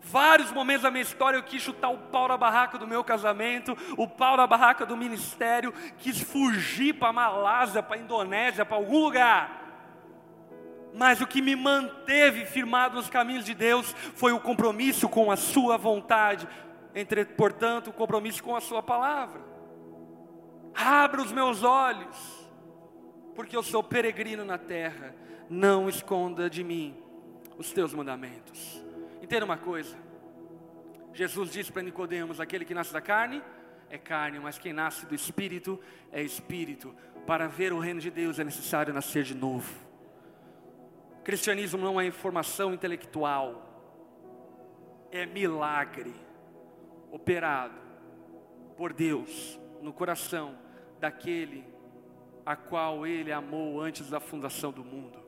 Vários 0.00 0.52
momentos 0.52 0.82
da 0.82 0.90
minha 0.92 1.02
história 1.02 1.36
eu 1.36 1.42
quis 1.42 1.60
chutar 1.60 1.88
o 1.88 1.98
pau 1.98 2.28
na 2.28 2.36
barraca 2.36 2.78
do 2.78 2.86
meu 2.86 3.02
casamento, 3.02 3.76
o 3.96 4.06
pau 4.06 4.36
na 4.36 4.46
barraca 4.46 4.86
do 4.86 4.96
ministério, 4.96 5.74
quis 5.98 6.20
fugir 6.20 6.94
para 6.94 7.12
Malásia, 7.12 7.82
para 7.82 7.98
Indonésia, 7.98 8.64
para 8.64 8.76
algum 8.76 9.00
lugar. 9.00 9.64
Mas 10.94 11.20
o 11.20 11.26
que 11.26 11.42
me 11.42 11.56
manteve 11.56 12.44
firmado 12.44 12.94
nos 12.94 13.10
caminhos 13.10 13.44
de 13.44 13.52
Deus 13.52 13.92
foi 14.14 14.30
o 14.30 14.38
compromisso 14.38 15.08
com 15.08 15.28
a 15.28 15.36
Sua 15.36 15.76
vontade, 15.76 16.46
entre, 16.94 17.24
portanto, 17.24 17.90
o 17.90 17.92
compromisso 17.92 18.44
com 18.44 18.54
a 18.54 18.60
Sua 18.60 18.80
palavra. 18.80 19.40
Abra 20.72 21.20
os 21.20 21.32
meus 21.32 21.64
olhos 21.64 22.35
porque 23.36 23.56
eu 23.56 23.62
sou 23.62 23.84
peregrino 23.84 24.44
na 24.44 24.56
terra, 24.56 25.14
não 25.48 25.88
esconda 25.88 26.48
de 26.48 26.64
mim 26.64 26.96
os 27.58 27.70
teus 27.70 27.92
mandamentos. 27.92 28.82
Entenda 29.22 29.44
uma 29.44 29.58
coisa. 29.58 29.96
Jesus 31.12 31.52
disse 31.52 31.70
para 31.70 31.82
Nicodemos: 31.82 32.40
aquele 32.40 32.64
que 32.64 32.74
nasce 32.74 32.92
da 32.92 33.00
carne 33.00 33.42
é 33.90 33.98
carne, 33.98 34.40
mas 34.40 34.58
quem 34.58 34.72
nasce 34.72 35.06
do 35.06 35.14
espírito 35.14 35.78
é 36.10 36.22
espírito. 36.22 36.94
Para 37.26 37.46
ver 37.46 37.72
o 37.72 37.78
reino 37.78 38.00
de 38.00 38.10
Deus 38.10 38.38
é 38.38 38.44
necessário 38.44 38.94
nascer 38.94 39.22
de 39.22 39.34
novo. 39.34 39.72
Cristianismo 41.22 41.80
não 41.80 42.00
é 42.00 42.06
informação 42.06 42.72
intelectual, 42.72 43.66
é 45.10 45.26
milagre 45.26 46.14
operado 47.10 47.74
por 48.76 48.92
Deus 48.92 49.58
no 49.82 49.92
coração 49.92 50.56
daquele 51.00 51.75
a 52.46 52.54
qual 52.54 53.04
Ele 53.04 53.32
amou 53.32 53.80
antes 53.80 54.08
da 54.08 54.20
fundação 54.20 54.70
do 54.70 54.84
mundo. 54.84 55.18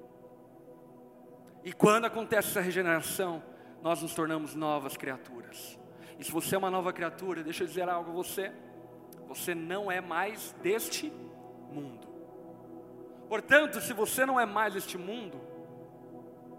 E 1.65 1.73
quando 1.73 2.05
acontece 2.05 2.49
essa 2.49 2.61
regeneração, 2.61 3.43
nós 3.83 4.01
nos 4.01 4.15
tornamos 4.15 4.55
novas 4.55 4.97
criaturas. 4.97 5.77
E 6.19 6.25
se 6.25 6.31
você 6.31 6.55
é 6.55 6.59
uma 6.59 6.71
nova 6.71 6.93
criatura, 6.93 7.43
deixa 7.43 7.65
eu 7.65 7.67
dizer 7.67 7.89
algo 7.89 8.11
a 8.11 8.15
você: 8.15 8.53
você 9.27 9.55
não 9.55 9.91
é 9.91 10.01
mais 10.01 10.55
deste 10.63 11.13
mundo. 11.73 12.07
Portanto, 13.29 13.81
se 13.81 13.93
você 13.93 14.25
não 14.25 14.39
é 14.41 14.47
mais 14.47 14.75
este 14.75 14.97
mundo, 14.97 15.41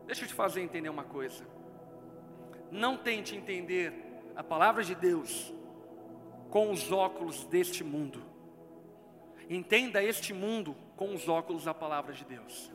deixa 0.05 0.24
eu 0.24 0.28
te 0.28 0.34
fazer 0.34 0.62
entender 0.62 0.89
uma 0.89 1.03
coisa. 1.03 1.43
Não 2.70 2.97
tente 2.97 3.36
entender 3.36 3.93
a 4.36 4.43
palavra 4.43 4.84
de 4.84 4.93
Deus 4.93 5.51
com 6.49 6.70
os 6.72 6.91
óculos 6.91 7.45
deste 7.45 7.84
mundo. 7.84 8.22
Entenda 9.50 10.04
este 10.04 10.32
mundo 10.32 10.76
com 10.95 11.14
os 11.14 11.28
óculos 11.28 11.66
da 11.66 11.74
palavra 11.74 12.14
de 12.14 12.24
Deus. 12.24 12.72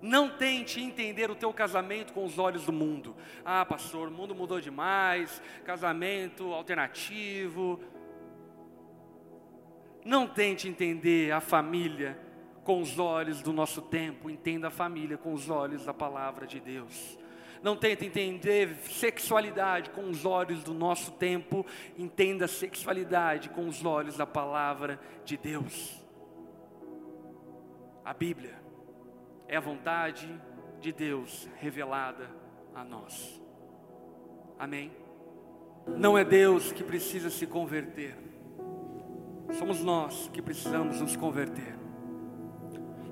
Não 0.00 0.30
tente 0.30 0.80
entender 0.80 1.30
o 1.30 1.34
teu 1.34 1.52
casamento 1.52 2.14
com 2.14 2.24
os 2.24 2.38
olhos 2.38 2.64
do 2.64 2.72
mundo. 2.72 3.14
Ah, 3.44 3.66
pastor, 3.66 4.08
o 4.08 4.10
mundo 4.10 4.34
mudou 4.34 4.58
demais, 4.58 5.42
casamento 5.62 6.54
alternativo. 6.54 7.78
Não 10.02 10.26
tente 10.26 10.66
entender 10.66 11.32
a 11.32 11.40
família 11.40 12.18
com 12.64 12.80
os 12.80 12.98
olhos 12.98 13.42
do 13.42 13.52
nosso 13.52 13.82
tempo, 13.82 14.30
entenda 14.30 14.68
a 14.68 14.70
família 14.70 15.18
com 15.18 15.34
os 15.34 15.50
olhos 15.50 15.84
da 15.84 15.92
palavra 15.92 16.46
de 16.46 16.60
Deus. 16.60 17.18
Não 17.62 17.76
tente 17.76 18.06
entender 18.06 18.76
sexualidade 18.88 19.90
com 19.90 20.08
os 20.08 20.24
olhos 20.24 20.62
do 20.64 20.72
nosso 20.72 21.12
tempo, 21.12 21.66
entenda 21.96 22.48
sexualidade 22.48 23.50
com 23.50 23.68
os 23.68 23.84
olhos 23.84 24.16
da 24.16 24.26
palavra 24.26 24.98
de 25.24 25.36
Deus. 25.36 26.00
A 28.04 28.14
Bíblia 28.14 28.54
é 29.46 29.56
a 29.56 29.60
vontade 29.60 30.28
de 30.80 30.92
Deus 30.92 31.48
revelada 31.58 32.30
a 32.74 32.82
nós. 32.82 33.40
Amém? 34.58 34.90
Não 35.86 36.16
é 36.16 36.24
Deus 36.24 36.72
que 36.72 36.82
precisa 36.82 37.30
se 37.30 37.46
converter, 37.46 38.16
somos 39.58 39.82
nós 39.82 40.28
que 40.32 40.40
precisamos 40.40 41.00
nos 41.00 41.16
converter. 41.16 41.76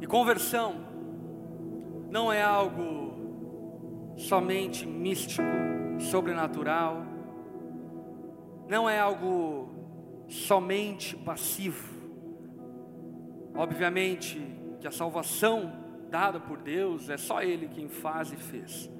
E 0.00 0.06
conversão 0.06 0.86
não 2.10 2.32
é 2.32 2.42
algo 2.42 2.97
somente 4.18 4.86
místico, 4.86 5.42
sobrenatural, 5.98 7.06
não 8.68 8.88
é 8.88 8.98
algo 8.98 9.70
somente 10.28 11.16
passivo. 11.16 11.96
Obviamente 13.54 14.40
que 14.80 14.86
a 14.86 14.90
salvação 14.90 15.72
dada 16.10 16.40
por 16.40 16.58
Deus, 16.58 17.08
é 17.08 17.16
só 17.16 17.42
Ele 17.42 17.68
quem 17.68 17.88
faz 17.88 18.32
e 18.32 18.36
fez. 18.36 18.90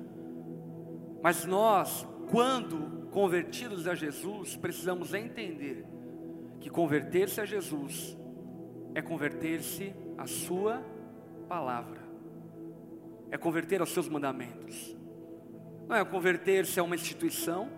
Mas 1.23 1.45
nós, 1.45 2.07
quando 2.31 3.09
convertidos 3.11 3.89
a 3.89 3.95
Jesus, 3.95 4.57
precisamos 4.57 5.15
entender 5.15 5.85
que 6.61 6.71
converter-se 6.71 7.41
a 7.41 7.45
Jesus 7.45 8.17
é 8.95 9.03
converter-se 9.03 9.95
à 10.17 10.27
Sua 10.27 10.83
palavra, 11.49 12.01
é 13.31 13.39
converter 13.39 13.81
aos 13.81 13.91
Seus 13.91 14.09
mandamentos, 14.09 14.97
não 15.89 15.97
é 15.97 16.05
converter-se 16.05 16.79
a 16.79 16.83
uma 16.83 16.95
instituição, 16.95 17.71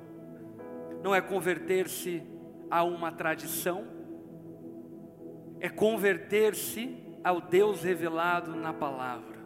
não 1.02 1.14
é 1.14 1.20
converter-se 1.20 2.22
a 2.68 2.82
uma 2.82 3.12
tradição, 3.12 3.86
é 5.60 5.68
converter-se 5.68 6.98
ao 7.22 7.40
Deus 7.40 7.82
revelado 7.82 8.56
na 8.56 8.72
palavra. 8.72 9.38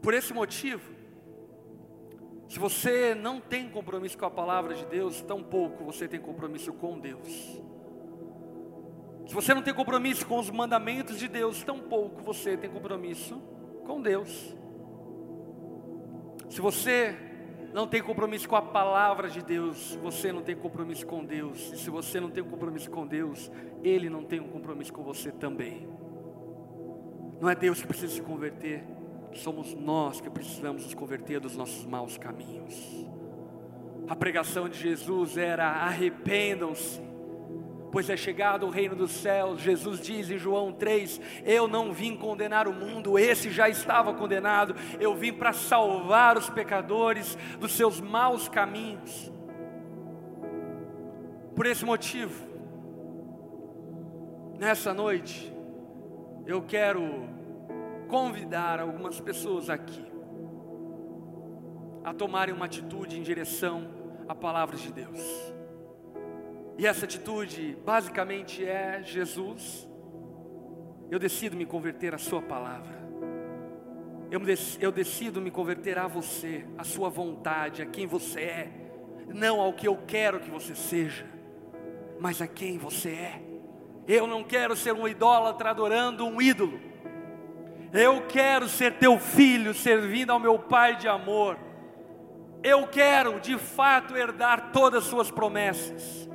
Por 0.00 0.14
esse 0.14 0.32
motivo, 0.32 0.94
se 2.48 2.58
você 2.58 3.14
não 3.14 3.38
tem 3.38 3.68
compromisso 3.68 4.16
com 4.16 4.24
a 4.24 4.30
palavra 4.30 4.74
de 4.74 4.86
Deus, 4.86 5.20
tampouco 5.20 5.84
você 5.84 6.08
tem 6.08 6.18
compromisso 6.18 6.72
com 6.72 6.98
Deus. 6.98 7.28
Se 9.26 9.34
você 9.34 9.52
não 9.52 9.62
tem 9.62 9.74
compromisso 9.74 10.26
com 10.26 10.38
os 10.38 10.50
mandamentos 10.50 11.18
de 11.18 11.28
Deus, 11.28 11.62
tampouco 11.62 12.22
você 12.22 12.56
tem 12.56 12.70
compromisso 12.70 13.38
com 13.84 14.00
Deus. 14.00 14.56
Se 16.50 16.60
você 16.60 17.16
não 17.72 17.86
tem 17.86 18.02
compromisso 18.02 18.48
com 18.48 18.56
a 18.56 18.62
palavra 18.62 19.30
de 19.30 19.40
Deus, 19.40 19.96
você 20.02 20.32
não 20.32 20.42
tem 20.42 20.56
compromisso 20.56 21.06
com 21.06 21.24
Deus. 21.24 21.72
E 21.72 21.78
se 21.78 21.88
você 21.88 22.18
não 22.18 22.28
tem 22.28 22.42
compromisso 22.42 22.90
com 22.90 23.06
Deus, 23.06 23.50
Ele 23.84 24.10
não 24.10 24.24
tem 24.24 24.40
um 24.40 24.48
compromisso 24.48 24.92
com 24.92 25.04
você 25.04 25.30
também. 25.30 25.88
Não 27.40 27.48
é 27.48 27.54
Deus 27.54 27.80
que 27.80 27.86
precisa 27.86 28.12
se 28.12 28.20
converter, 28.20 28.84
somos 29.32 29.74
nós 29.74 30.20
que 30.20 30.28
precisamos 30.28 30.82
nos 30.82 30.92
converter 30.92 31.38
dos 31.38 31.56
nossos 31.56 31.86
maus 31.86 32.18
caminhos. 32.18 33.06
A 34.08 34.16
pregação 34.16 34.68
de 34.68 34.76
Jesus 34.76 35.36
era: 35.36 35.66
arrependam-se 35.66 37.00
pois 37.90 38.08
é 38.08 38.16
chegado 38.16 38.66
o 38.66 38.70
reino 38.70 38.94
dos 38.94 39.10
céus. 39.10 39.60
Jesus 39.60 40.00
diz 40.00 40.30
em 40.30 40.38
João 40.38 40.72
3: 40.72 41.20
Eu 41.44 41.66
não 41.66 41.92
vim 41.92 42.16
condenar 42.16 42.66
o 42.68 42.72
mundo, 42.72 43.18
esse 43.18 43.50
já 43.50 43.68
estava 43.68 44.14
condenado. 44.14 44.74
Eu 44.98 45.14
vim 45.14 45.32
para 45.32 45.52
salvar 45.52 46.36
os 46.38 46.48
pecadores 46.48 47.36
dos 47.58 47.72
seus 47.72 48.00
maus 48.00 48.48
caminhos. 48.48 49.30
Por 51.54 51.66
esse 51.66 51.84
motivo, 51.84 52.48
nessa 54.58 54.94
noite, 54.94 55.52
eu 56.46 56.62
quero 56.62 57.28
convidar 58.08 58.80
algumas 58.80 59.20
pessoas 59.20 59.68
aqui 59.68 60.04
a 62.02 62.14
tomarem 62.14 62.54
uma 62.54 62.64
atitude 62.64 63.18
em 63.18 63.22
direção 63.22 63.86
à 64.26 64.34
palavra 64.34 64.76
de 64.76 64.90
Deus. 64.90 65.59
E 66.80 66.86
essa 66.86 67.04
atitude 67.04 67.76
basicamente 67.84 68.64
é: 68.64 69.02
Jesus, 69.02 69.86
eu 71.10 71.18
decido 71.18 71.54
me 71.54 71.66
converter 71.66 72.14
à 72.14 72.18
Sua 72.18 72.40
palavra. 72.40 72.98
Eu, 74.80 74.90
decido 74.90 75.42
me 75.42 75.50
converter 75.50 75.98
a 75.98 76.06
você, 76.06 76.64
à 76.78 76.84
Sua 76.84 77.10
vontade, 77.10 77.82
a 77.82 77.86
quem 77.86 78.06
você 78.06 78.40
é, 78.40 78.70
não 79.28 79.60
ao 79.60 79.74
que 79.74 79.86
eu 79.86 79.98
quero 80.06 80.40
que 80.40 80.50
você 80.50 80.74
seja, 80.74 81.26
mas 82.18 82.40
a 82.40 82.46
quem 82.46 82.78
você 82.78 83.10
é. 83.10 83.42
Eu 84.08 84.26
não 84.26 84.42
quero 84.42 84.74
ser 84.74 84.94
um 84.94 85.06
idólatra 85.06 85.68
adorando 85.68 86.26
um 86.26 86.40
ídolo. 86.40 86.80
Eu 87.92 88.22
quero 88.26 88.66
ser 88.70 88.94
teu 88.94 89.18
filho, 89.18 89.74
servindo 89.74 90.30
ao 90.30 90.40
meu 90.40 90.58
Pai 90.58 90.96
de 90.96 91.06
amor. 91.06 91.58
Eu 92.62 92.86
quero, 92.86 93.38
de 93.38 93.58
fato, 93.58 94.16
herdar 94.16 94.72
todas 94.72 95.04
as 95.04 95.10
suas 95.10 95.30
promessas 95.30 96.30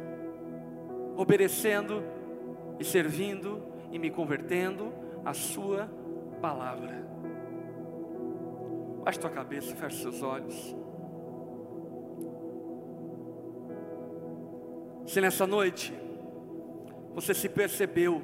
obedecendo 1.16 2.04
e 2.80 2.84
servindo 2.84 3.64
e 3.92 3.98
me 4.00 4.10
convertendo 4.12 4.92
à 5.24 5.34
Sua 5.34 5.90
palavra. 6.42 7.06
Baixe 9.04 9.20
tua 9.20 9.30
cabeça, 9.30 9.76
feche 9.76 10.02
seus 10.02 10.22
olhos. 10.22 10.76
Se 15.06 15.22
nessa 15.22 15.46
noite 15.46 15.94
você 17.14 17.34
se 17.34 17.48
percebeu 17.48 18.22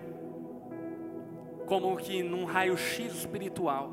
como 1.68 1.96
que 1.98 2.22
num 2.24 2.44
raio-x 2.44 3.14
espiritual, 3.14 3.92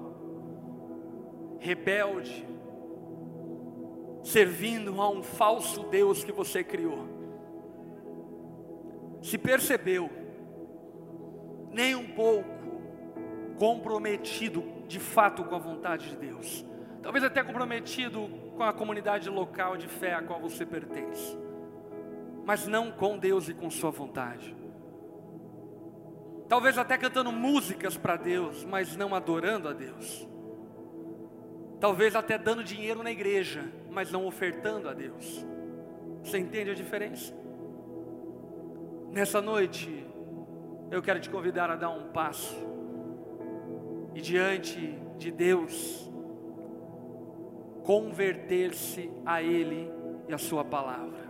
rebelde, 1.61 2.49
servindo 4.22 5.01
a 5.01 5.09
um 5.11 5.22
falso 5.22 5.84
Deus 5.84 6.24
que 6.24 6.32
você 6.32 6.64
criou, 6.64 7.17
se 9.22 9.36
percebeu 9.36 10.10
nem 11.72 11.94
um 11.94 12.08
pouco 12.08 12.48
comprometido 13.58 14.64
de 14.86 14.98
fato 14.98 15.44
com 15.44 15.54
a 15.54 15.58
vontade 15.58 16.10
de 16.10 16.16
Deus, 16.16 16.64
talvez 17.02 17.24
até 17.24 17.42
comprometido 17.42 18.28
com 18.56 18.62
a 18.62 18.72
comunidade 18.72 19.28
local 19.28 19.76
de 19.76 19.86
fé 19.86 20.14
a 20.14 20.22
qual 20.22 20.40
você 20.40 20.64
pertence, 20.64 21.36
mas 22.44 22.66
não 22.66 22.90
com 22.90 23.18
Deus 23.18 23.48
e 23.48 23.54
com 23.54 23.70
Sua 23.70 23.90
vontade. 23.90 24.56
Talvez 26.48 26.78
até 26.78 26.96
cantando 26.96 27.30
músicas 27.30 27.96
para 27.96 28.16
Deus, 28.16 28.64
mas 28.64 28.96
não 28.96 29.14
adorando 29.14 29.68
a 29.68 29.72
Deus. 29.74 30.26
Talvez 31.78 32.16
até 32.16 32.38
dando 32.38 32.64
dinheiro 32.64 33.02
na 33.02 33.10
igreja, 33.12 33.70
mas 33.90 34.10
não 34.10 34.26
ofertando 34.26 34.88
a 34.88 34.94
Deus. 34.94 35.46
Você 36.22 36.38
entende 36.38 36.70
a 36.70 36.74
diferença? 36.74 37.34
Nessa 39.11 39.40
noite, 39.40 40.06
eu 40.90 41.02
quero 41.02 41.20
te 41.20 41.30
convidar 41.30 41.70
a 41.70 41.76
dar 41.76 41.90
um 41.90 42.11
passo 42.12 42.56
e 44.14 44.20
diante 44.20 44.98
de 45.16 45.30
Deus, 45.30 46.09
converter-se 47.84 49.11
a 49.24 49.42
Ele 49.42 49.90
e 50.28 50.34
a 50.34 50.38
Sua 50.38 50.64
palavra. 50.64 51.28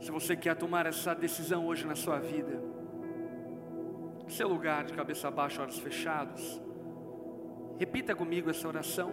Se 0.00 0.10
você 0.10 0.34
quer 0.34 0.56
tomar 0.56 0.86
essa 0.86 1.14
decisão 1.14 1.66
hoje 1.66 1.86
na 1.86 1.94
sua 1.94 2.18
vida, 2.18 2.62
seu 4.30 4.48
lugar 4.48 4.84
de 4.84 4.94
cabeça 4.94 5.30
baixa, 5.30 5.60
olhos 5.60 5.78
fechados, 5.78 6.60
repita 7.78 8.14
comigo 8.14 8.48
essa 8.48 8.66
oração. 8.66 9.12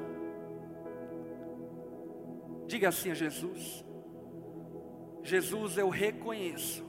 Diga 2.67 2.89
assim 2.89 3.11
a 3.11 3.13
Jesus: 3.13 3.83
Jesus, 5.27 5.77
eu 5.77 5.89
reconheço 5.89 6.85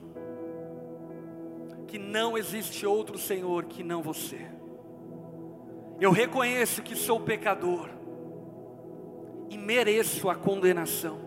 que 1.89 1.99
não 1.99 2.39
existe 2.39 2.87
outro 2.87 3.19
Senhor 3.19 3.65
que 3.65 3.83
não 3.83 4.01
você. 4.01 4.39
Eu 6.01 6.13
reconheço 6.13 6.81
que 6.81 6.95
sou 6.95 7.19
pecador 7.19 7.91
e 9.51 9.59
mereço 9.59 10.31
a 10.31 10.37
condenação. 10.37 11.19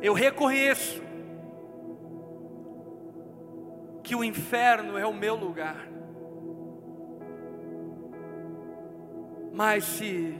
Eu 0.00 0.14
reconheço 0.14 1.02
que 4.02 4.16
o 4.16 4.24
inferno 4.24 4.96
é 4.96 5.06
o 5.06 5.12
meu 5.12 5.36
lugar. 5.36 5.86
Mas 9.52 9.84
se 9.84 10.34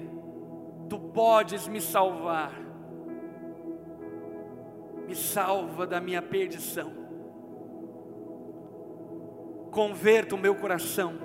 tu 0.89 0.99
podes 0.99 1.69
me 1.69 1.83
salvar, 1.83 2.66
me 5.07 5.15
salva 5.15 5.87
da 5.87 6.01
minha 6.01 6.21
perdição. 6.21 6.93
Converta 9.71 10.35
o 10.35 10.39
meu 10.39 10.55
coração 10.55 11.19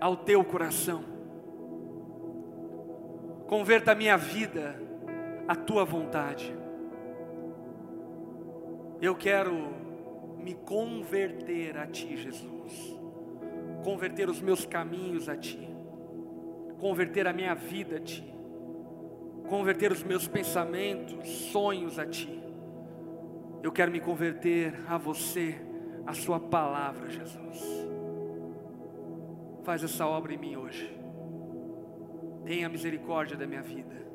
ao 0.00 0.16
teu 0.16 0.44
coração. 0.44 1.04
Converta 3.46 3.92
a 3.92 3.94
minha 3.94 4.16
vida 4.16 4.80
à 5.48 5.54
tua 5.54 5.84
vontade. 5.84 6.54
Eu 9.00 9.14
quero 9.14 9.54
me 10.38 10.54
converter 10.54 11.76
a 11.76 11.86
ti, 11.86 12.16
Jesus. 12.16 12.98
Converter 13.82 14.28
os 14.28 14.40
meus 14.40 14.64
caminhos 14.64 15.28
a 15.28 15.36
ti 15.36 15.74
converter 16.84 17.26
a 17.26 17.32
minha 17.32 17.54
vida 17.54 17.96
a 17.96 18.00
Ti, 18.00 18.22
converter 19.48 19.90
os 19.90 20.02
meus 20.02 20.28
pensamentos, 20.28 21.26
sonhos 21.50 21.98
a 21.98 22.04
Ti. 22.04 22.43
Eu 23.64 23.72
quero 23.72 23.90
me 23.90 23.98
converter 23.98 24.78
a 24.86 24.96
você, 24.96 25.56
a 26.06 26.12
Sua 26.12 26.38
palavra, 26.38 27.10
Jesus. 27.10 27.60
Faz 29.64 29.82
essa 29.82 30.06
obra 30.06 30.32
em 30.32 30.38
mim 30.38 30.54
hoje. 30.54 30.96
Tenha 32.44 32.68
misericórdia 32.68 33.36
da 33.36 33.46
minha 33.46 33.62
vida. 33.62 34.06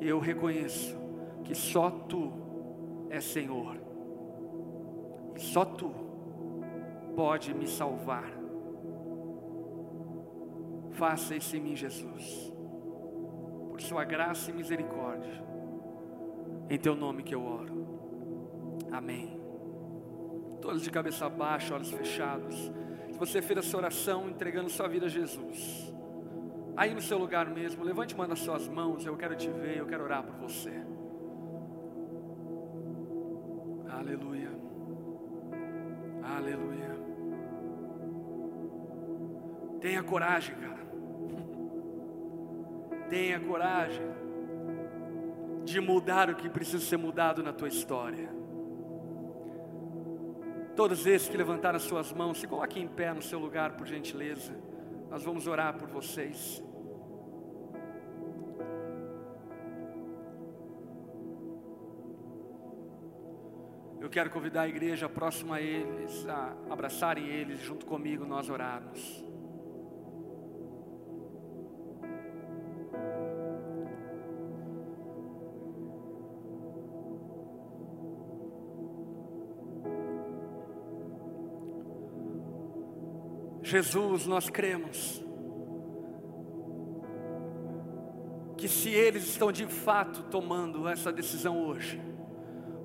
Eu 0.00 0.20
reconheço 0.20 0.96
que 1.42 1.54
só 1.54 1.90
Tu 1.90 2.30
é 3.10 3.20
Senhor. 3.20 3.76
E 5.34 5.40
só 5.40 5.64
Tu 5.64 5.90
pode 7.16 7.52
me 7.52 7.66
salvar 7.66 8.36
Faça 10.96 11.36
isso 11.36 11.54
em 11.54 11.60
mim, 11.60 11.76
Jesus, 11.76 12.50
por 13.70 13.80
Sua 13.82 14.02
graça 14.02 14.50
e 14.50 14.54
misericórdia, 14.54 15.44
em 16.70 16.78
Teu 16.78 16.96
nome 16.96 17.22
que 17.22 17.34
eu 17.34 17.44
oro. 17.44 17.75
Amém. 18.90 19.40
Todos 20.60 20.82
de 20.82 20.90
cabeça 20.90 21.28
baixa, 21.28 21.74
olhos 21.74 21.90
fechados. 21.90 22.72
Se 23.12 23.18
você 23.18 23.40
fez 23.40 23.58
essa 23.58 23.76
oração 23.76 24.28
entregando 24.28 24.68
sua 24.68 24.88
vida 24.88 25.06
a 25.06 25.08
Jesus, 25.08 25.92
aí 26.76 26.94
no 26.94 27.00
seu 27.00 27.18
lugar 27.18 27.48
mesmo, 27.48 27.84
levante 27.84 28.14
uma 28.14 28.26
das 28.26 28.40
suas 28.40 28.68
mãos. 28.68 29.04
Eu 29.06 29.16
quero 29.16 29.36
te 29.36 29.48
ver, 29.48 29.78
eu 29.78 29.86
quero 29.86 30.04
orar 30.04 30.22
por 30.22 30.34
você. 30.36 30.72
Aleluia. 33.88 34.50
Aleluia. 36.22 36.96
Tenha 39.80 40.02
coragem, 40.02 40.54
cara. 40.56 40.86
Tenha 43.08 43.40
coragem 43.40 44.06
de 45.64 45.80
mudar 45.80 46.30
o 46.30 46.36
que 46.36 46.48
precisa 46.48 46.84
ser 46.84 46.96
mudado 46.96 47.42
na 47.42 47.52
tua 47.52 47.68
história. 47.68 48.28
Todos 50.76 51.06
esses 51.06 51.26
que 51.26 51.36
levantaram 51.38 51.78
as 51.78 51.84
suas 51.84 52.12
mãos, 52.12 52.38
se 52.38 52.46
coloquem 52.46 52.82
em 52.82 52.86
pé 52.86 53.10
no 53.10 53.22
seu 53.22 53.38
lugar, 53.38 53.78
por 53.78 53.86
gentileza. 53.86 54.52
Nós 55.08 55.22
vamos 55.22 55.46
orar 55.46 55.78
por 55.78 55.88
vocês. 55.88 56.62
Eu 63.98 64.10
quero 64.10 64.28
convidar 64.28 64.62
a 64.62 64.68
igreja 64.68 65.08
próxima 65.08 65.56
a 65.56 65.62
eles, 65.62 66.26
a 66.28 66.54
abraçarem 66.68 67.26
eles, 67.26 67.58
junto 67.60 67.86
comigo 67.86 68.26
nós 68.26 68.50
orarmos. 68.50 69.24
Jesus, 83.66 84.28
nós 84.28 84.48
cremos 84.48 85.20
que 88.56 88.68
se 88.68 88.90
eles 88.90 89.24
estão 89.24 89.50
de 89.50 89.66
fato 89.66 90.22
tomando 90.30 90.86
essa 90.86 91.12
decisão 91.12 91.66
hoje, 91.66 92.00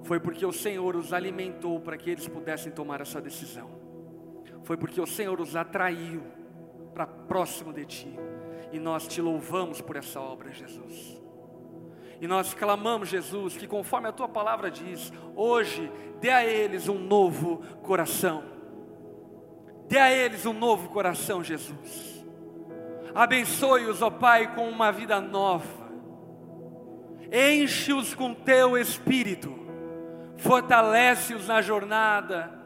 foi 0.02 0.20
porque 0.20 0.44
o 0.44 0.52
Senhor 0.52 0.96
os 0.96 1.14
alimentou 1.14 1.80
para 1.80 1.96
que 1.98 2.10
eles 2.10 2.28
pudessem 2.28 2.72
tomar 2.72 3.00
essa 3.00 3.22
decisão, 3.22 3.70
foi 4.64 4.76
porque 4.76 5.00
o 5.00 5.06
Senhor 5.06 5.40
os 5.40 5.56
atraiu 5.56 6.24
para 6.96 7.06
próximo 7.06 7.72
de 7.72 7.86
Ti, 7.86 8.20
e 8.72 8.80
nós 8.80 9.08
te 9.08 9.22
louvamos 9.22 9.82
por 9.82 9.96
essa 9.96 10.20
obra, 10.20 10.52
Jesus. 10.52 11.22
E 12.20 12.26
nós 12.26 12.56
clamamos, 12.56 13.08
Jesus, 13.08 13.56
que 13.56 13.68
conforme 13.68 14.08
a 14.08 14.12
tua 14.12 14.28
palavra 14.28 14.72
diz, 14.72 15.14
hoje 15.36 15.92
dê 16.20 16.32
a 16.32 16.44
eles 16.44 16.88
um 16.90 16.98
novo 16.98 17.60
coração 17.84 18.51
Dê 19.92 19.98
a 19.98 20.10
eles 20.10 20.46
um 20.46 20.54
novo 20.54 20.88
coração, 20.88 21.44
Jesus. 21.44 22.26
Abençoe-os, 23.14 24.02
ó 24.02 24.10
Pai, 24.10 24.56
com 24.56 24.70
uma 24.70 24.90
vida 24.90 25.20
nova. 25.20 25.68
Enche-os 27.30 28.14
com 28.14 28.34
teu 28.34 28.78
espírito. 28.78 29.54
Fortalece-os 30.38 31.50
na 31.50 31.62
jornada 31.62 32.58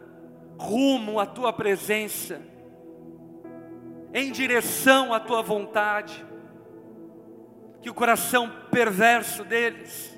rumo 0.59 1.19
à 1.19 1.25
tua 1.25 1.51
presença, 1.51 2.39
em 4.13 4.31
direção 4.31 5.11
à 5.11 5.19
tua 5.19 5.41
vontade. 5.41 6.23
Que 7.81 7.89
o 7.89 7.95
coração 7.95 8.51
perverso 8.69 9.43
deles 9.43 10.15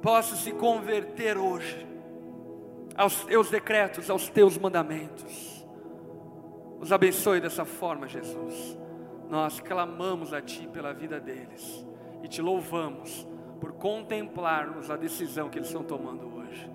possa 0.00 0.36
se 0.36 0.52
converter 0.52 1.36
hoje 1.36 1.84
aos 2.96 3.24
teus 3.24 3.50
decretos, 3.50 4.08
aos 4.08 4.28
teus 4.28 4.56
mandamentos. 4.56 5.59
Os 6.80 6.90
abençoe 6.92 7.40
dessa 7.40 7.66
forma, 7.66 8.08
Jesus. 8.08 8.78
Nós 9.28 9.60
clamamos 9.60 10.32
a 10.32 10.40
Ti 10.40 10.66
pela 10.66 10.94
vida 10.94 11.20
deles 11.20 11.86
e 12.22 12.26
te 12.26 12.40
louvamos 12.40 13.28
por 13.60 13.72
contemplarmos 13.72 14.90
a 14.90 14.96
decisão 14.96 15.50
que 15.50 15.58
eles 15.58 15.68
estão 15.68 15.84
tomando 15.84 16.26
hoje. 16.34 16.68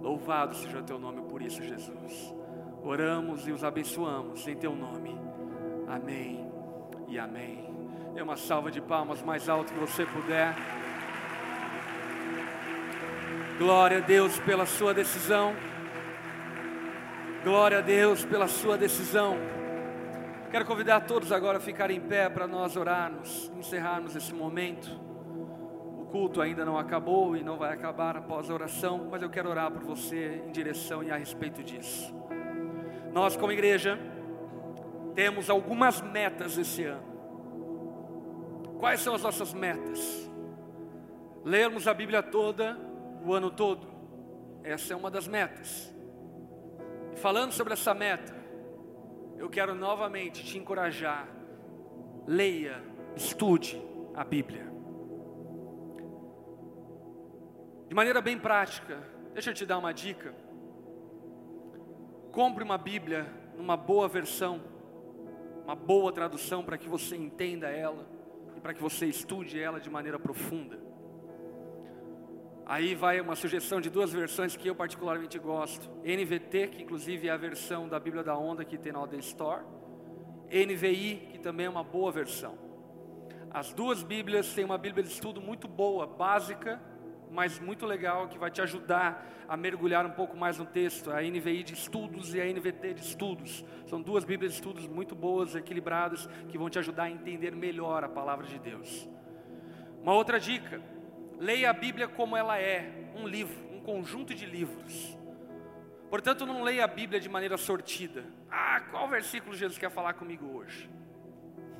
Louvado 0.00 0.56
seja 0.56 0.80
o 0.80 0.82
Teu 0.82 0.98
nome 0.98 1.22
por 1.22 1.40
isso, 1.40 1.62
Jesus. 1.62 2.34
Oramos 2.82 3.46
e 3.46 3.52
os 3.52 3.62
abençoamos 3.62 4.46
em 4.48 4.56
Teu 4.56 4.74
nome. 4.74 5.16
Amém 5.86 6.44
e 7.06 7.16
amém. 7.16 7.72
Dê 8.14 8.20
uma 8.20 8.36
salva 8.36 8.68
de 8.68 8.80
palmas 8.80 9.22
mais 9.22 9.48
alto 9.48 9.72
que 9.72 9.78
você 9.78 10.04
puder. 10.04 10.56
Glória 13.58 13.98
a 13.98 14.00
Deus 14.00 14.38
pela 14.40 14.66
sua 14.66 14.92
decisão. 14.92 15.54
Glória 17.42 17.78
a 17.78 17.80
Deus 17.80 18.24
pela 18.24 18.46
sua 18.46 18.78
decisão. 18.78 19.36
Quero 20.48 20.64
convidar 20.64 21.00
todos 21.00 21.32
agora 21.32 21.58
a 21.58 21.60
ficarem 21.60 21.96
em 21.96 22.00
pé 22.00 22.28
para 22.28 22.46
nós 22.46 22.76
orarmos, 22.76 23.50
encerrarmos 23.58 24.14
esse 24.14 24.32
momento. 24.32 24.88
O 25.98 26.06
culto 26.06 26.40
ainda 26.40 26.64
não 26.64 26.78
acabou 26.78 27.36
e 27.36 27.42
não 27.42 27.58
vai 27.58 27.72
acabar 27.72 28.16
após 28.16 28.48
a 28.48 28.54
oração, 28.54 29.08
mas 29.10 29.20
eu 29.22 29.28
quero 29.28 29.50
orar 29.50 29.72
por 29.72 29.82
você 29.82 30.40
em 30.46 30.52
direção 30.52 31.02
e 31.02 31.10
a 31.10 31.16
respeito 31.16 31.64
disso. 31.64 32.14
Nós, 33.12 33.36
como 33.36 33.50
igreja, 33.50 33.98
temos 35.16 35.50
algumas 35.50 36.00
metas 36.00 36.56
esse 36.56 36.84
ano. 36.84 37.02
Quais 38.78 39.00
são 39.00 39.16
as 39.16 39.22
nossas 39.22 39.52
metas? 39.52 40.30
Lermos 41.44 41.88
a 41.88 41.94
Bíblia 41.94 42.22
toda 42.22 42.78
o 43.26 43.34
ano 43.34 43.50
todo. 43.50 43.88
Essa 44.62 44.92
é 44.92 44.96
uma 44.96 45.10
das 45.10 45.26
metas. 45.26 45.91
Falando 47.22 47.52
sobre 47.52 47.72
essa 47.74 47.94
meta, 47.94 48.34
eu 49.38 49.48
quero 49.48 49.76
novamente 49.76 50.44
te 50.44 50.58
encorajar. 50.58 51.28
Leia, 52.26 52.82
estude 53.14 53.80
a 54.12 54.24
Bíblia. 54.24 54.66
De 57.86 57.94
maneira 57.94 58.20
bem 58.20 58.36
prática, 58.36 59.00
deixa 59.32 59.50
eu 59.50 59.54
te 59.54 59.64
dar 59.64 59.78
uma 59.78 59.94
dica. 59.94 60.34
Compre 62.32 62.64
uma 62.64 62.76
Bíblia 62.76 63.32
numa 63.56 63.76
boa 63.76 64.08
versão, 64.08 64.60
uma 65.62 65.76
boa 65.76 66.12
tradução 66.12 66.64
para 66.64 66.76
que 66.76 66.88
você 66.88 67.14
entenda 67.14 67.68
ela 67.68 68.04
e 68.56 68.60
para 68.60 68.74
que 68.74 68.82
você 68.82 69.06
estude 69.06 69.60
ela 69.60 69.78
de 69.78 69.88
maneira 69.88 70.18
profunda. 70.18 70.76
Aí 72.72 72.94
vai 72.94 73.20
uma 73.20 73.36
sugestão 73.36 73.82
de 73.82 73.90
duas 73.90 74.14
versões 74.14 74.56
que 74.56 74.66
eu 74.66 74.74
particularmente 74.74 75.38
gosto: 75.38 75.90
NVT, 76.02 76.68
que 76.68 76.82
inclusive 76.82 77.28
é 77.28 77.30
a 77.30 77.36
versão 77.36 77.86
da 77.86 78.00
Bíblia 78.00 78.24
da 78.24 78.34
Onda 78.34 78.64
que 78.64 78.78
tem 78.78 78.90
na 78.90 78.98
Alden 78.98 79.20
Store, 79.20 79.62
NVI, 80.50 81.28
que 81.32 81.38
também 81.38 81.66
é 81.66 81.68
uma 81.68 81.84
boa 81.84 82.10
versão. 82.10 82.56
As 83.50 83.74
duas 83.74 84.02
Bíblias 84.02 84.54
têm 84.54 84.64
uma 84.64 84.78
Bíblia 84.78 85.04
de 85.04 85.10
estudo 85.10 85.38
muito 85.38 85.68
boa, 85.68 86.06
básica, 86.06 86.80
mas 87.30 87.58
muito 87.58 87.84
legal, 87.84 88.28
que 88.28 88.38
vai 88.38 88.50
te 88.50 88.62
ajudar 88.62 89.22
a 89.46 89.54
mergulhar 89.54 90.06
um 90.06 90.12
pouco 90.12 90.34
mais 90.34 90.56
no 90.56 90.64
texto. 90.64 91.10
A 91.10 91.20
NVI 91.20 91.64
de 91.64 91.74
estudos 91.74 92.34
e 92.34 92.40
a 92.40 92.46
NVT 92.46 92.94
de 92.94 93.02
estudos. 93.02 93.62
São 93.84 94.00
duas 94.00 94.24
Bíblias 94.24 94.52
de 94.52 94.60
estudos 94.60 94.88
muito 94.88 95.14
boas, 95.14 95.54
equilibradas, 95.54 96.26
que 96.48 96.56
vão 96.56 96.70
te 96.70 96.78
ajudar 96.78 97.02
a 97.02 97.10
entender 97.10 97.54
melhor 97.54 98.02
a 98.02 98.08
palavra 98.08 98.46
de 98.46 98.58
Deus. 98.58 99.06
Uma 100.02 100.14
outra 100.14 100.40
dica: 100.40 100.80
leia 101.42 101.70
a 101.70 101.72
Bíblia 101.72 102.06
como 102.06 102.36
ela 102.36 102.56
é, 102.56 102.88
um 103.16 103.26
livro, 103.26 103.58
um 103.74 103.80
conjunto 103.80 104.32
de 104.32 104.46
livros. 104.46 105.18
Portanto, 106.08 106.46
não 106.46 106.62
leia 106.62 106.84
a 106.84 106.86
Bíblia 106.86 107.18
de 107.18 107.28
maneira 107.28 107.56
sortida. 107.56 108.24
Ah, 108.48 108.80
qual 108.92 109.08
versículo 109.08 109.52
Jesus 109.52 109.76
quer 109.76 109.90
falar 109.90 110.14
comigo 110.14 110.46
hoje? 110.56 110.88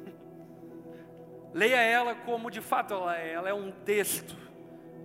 leia 1.54 1.80
ela 1.80 2.14
como 2.16 2.50
de 2.50 2.60
fato 2.60 2.92
ela 2.92 3.16
é, 3.16 3.32
ela 3.32 3.48
é 3.48 3.54
um 3.54 3.70
texto 3.70 4.36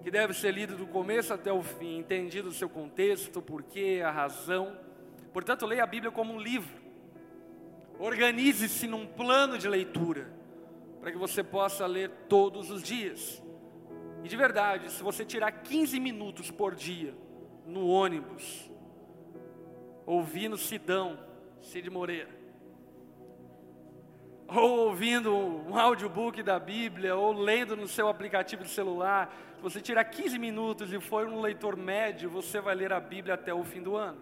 que 0.03 0.10
deve 0.10 0.34
ser 0.34 0.51
lido 0.51 0.76
do 0.76 0.88
começo 0.88 1.34
até 1.34 1.51
o 1.51 1.62
fim, 1.62 1.99
entendido 1.99 2.49
o 2.49 2.53
seu 2.53 2.68
contexto, 2.70 3.38
o 3.38 3.41
porquê, 3.43 4.01
a 4.03 4.10
razão. 4.10 4.76
Portanto, 5.34 5.68
leia 5.68 5.84
a 5.84 5.88
Bíblia 5.88 6.12
como 6.12 6.34
um 6.34 6.39
livro. 6.39 6.82
Organize-se 7.99 8.88
num 8.88 9.05
plano 9.05 9.55
de 9.58 9.68
leitura, 9.68 10.32
para 10.99 11.12
que 11.12 11.18
você 11.18 11.43
possa 11.43 11.86
ler 11.86 12.10
todos 12.28 12.72
os 12.72 12.82
dias. 12.82 13.45
E 14.28 14.30
de 14.30 14.36
verdade, 14.36 14.91
se 14.91 15.01
você 15.01 15.23
tirar 15.23 15.49
15 15.49 16.01
minutos 16.01 16.51
por 16.51 16.75
dia 16.75 17.15
no 17.65 17.88
ônibus, 17.88 18.69
ouvindo 20.05 20.57
Sidão, 20.57 21.17
Cid 21.61 21.89
Moreira, 21.89 22.38
ou 24.45 24.88
ouvindo 24.88 25.34
um 25.34 25.80
audiobook 25.80 26.43
da 26.43 26.59
Bíblia, 26.59 27.15
ou 27.15 27.32
lendo 27.32 27.78
no 27.78 27.88
seu 27.88 28.09
aplicativo 28.09 28.63
de 28.63 28.69
celular, 28.69 29.34
se 29.55 29.61
você 29.61 29.80
tirar 29.80 30.03
15 30.03 30.38
minutos 30.38 30.91
e 30.91 30.99
for 30.99 31.25
um 31.25 31.39
leitor 31.39 31.78
médio, 31.78 32.30
você 32.30 32.59
vai 32.59 32.75
ler 32.75 32.91
a 32.91 32.99
Bíblia 32.99 33.36
até 33.36 33.53
o 33.53 33.63
fim 33.63 33.82
do 33.82 33.95
ano. 33.95 34.21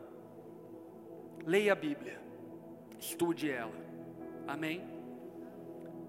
Leia 1.44 1.74
a 1.74 1.76
Bíblia, 1.76 2.22
estude 3.00 3.50
ela. 3.50 3.74
Amém? 4.48 4.95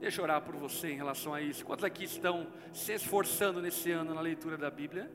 Deixa 0.00 0.20
eu 0.20 0.24
orar 0.24 0.42
por 0.42 0.54
você 0.56 0.90
em 0.90 0.96
relação 0.96 1.32
a 1.32 1.40
isso. 1.40 1.64
Quantos 1.64 1.84
aqui 1.84 2.04
estão 2.04 2.46
se 2.72 2.92
esforçando 2.92 3.62
nesse 3.62 3.90
ano 3.90 4.14
na 4.14 4.20
leitura 4.20 4.56
da 4.56 4.70
Bíblia? 4.70 5.10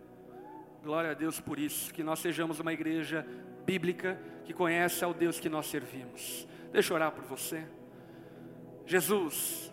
Glória 0.84 1.12
a 1.12 1.14
Deus 1.14 1.40
por 1.40 1.60
isso, 1.60 1.94
que 1.94 2.04
nós 2.04 2.20
sejamos 2.20 2.60
uma 2.60 2.74
igreja 2.74 3.26
bíblica 3.66 4.20
que 4.44 4.54
conhece 4.54 5.04
ao 5.04 5.14
Deus 5.14 5.40
que 5.40 5.48
nós 5.48 5.68
servimos. 5.68 6.48
Deixa 6.72 6.92
eu 6.92 6.96
orar 6.96 7.12
por 7.12 7.24
você. 7.24 7.64
Jesus, 8.86 9.72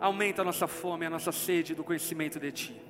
aumenta 0.00 0.40
a 0.40 0.44
nossa 0.44 0.66
fome, 0.66 1.04
a 1.04 1.10
nossa 1.10 1.32
sede 1.32 1.74
do 1.74 1.84
conhecimento 1.84 2.40
de 2.40 2.50
Ti. 2.50 2.82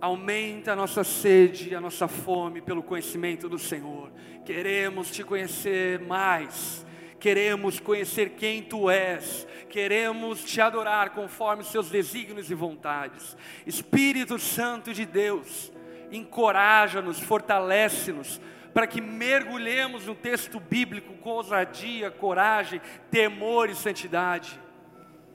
Aumenta 0.00 0.72
a 0.72 0.76
nossa 0.76 1.04
sede, 1.04 1.74
a 1.76 1.80
nossa 1.80 2.08
fome 2.08 2.60
pelo 2.60 2.82
conhecimento 2.82 3.48
do 3.48 3.58
Senhor. 3.58 4.10
Queremos 4.44 5.12
Te 5.12 5.22
conhecer 5.22 6.00
mais. 6.00 6.84
Queremos 7.22 7.78
conhecer 7.78 8.30
quem 8.30 8.60
Tu 8.64 8.90
és, 8.90 9.46
queremos 9.70 10.42
Te 10.42 10.60
adorar 10.60 11.10
conforme 11.10 11.62
os 11.62 11.68
Seus 11.68 11.88
desígnios 11.88 12.50
e 12.50 12.54
vontades. 12.56 13.36
Espírito 13.64 14.40
Santo 14.40 14.92
de 14.92 15.06
Deus, 15.06 15.70
encoraja-nos, 16.10 17.20
fortalece-nos, 17.20 18.40
para 18.74 18.88
que 18.88 19.00
mergulhemos 19.00 20.04
no 20.04 20.16
texto 20.16 20.58
bíblico 20.58 21.14
com 21.18 21.30
ousadia, 21.30 22.10
coragem, 22.10 22.80
temor 23.08 23.70
e 23.70 23.76
santidade. 23.76 24.60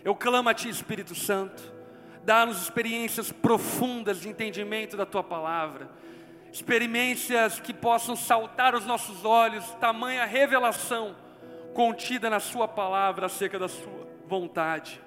Eu 0.03 0.13
clamo 0.13 0.49
a 0.49 0.53
Ti, 0.53 0.67
Espírito 0.67 1.15
Santo, 1.15 1.71
dá-nos 2.25 2.63
experiências 2.63 3.31
profundas 3.31 4.19
de 4.19 4.27
entendimento 4.27 4.97
da 4.97 5.05
Tua 5.05 5.23
palavra, 5.23 5.89
experiências 6.51 7.61
que 7.61 7.73
possam 7.73 8.17
saltar 8.17 8.73
aos 8.73 8.85
nossos 8.85 9.23
olhos, 9.23 9.63
tamanha 9.75 10.25
revelação 10.25 11.25
contida 11.77 12.27
na 12.27 12.39
Sua 12.39 12.67
palavra 12.67 13.27
acerca 13.27 13.59
da 13.59 13.67
Sua 13.67 14.07
vontade. 14.25 14.99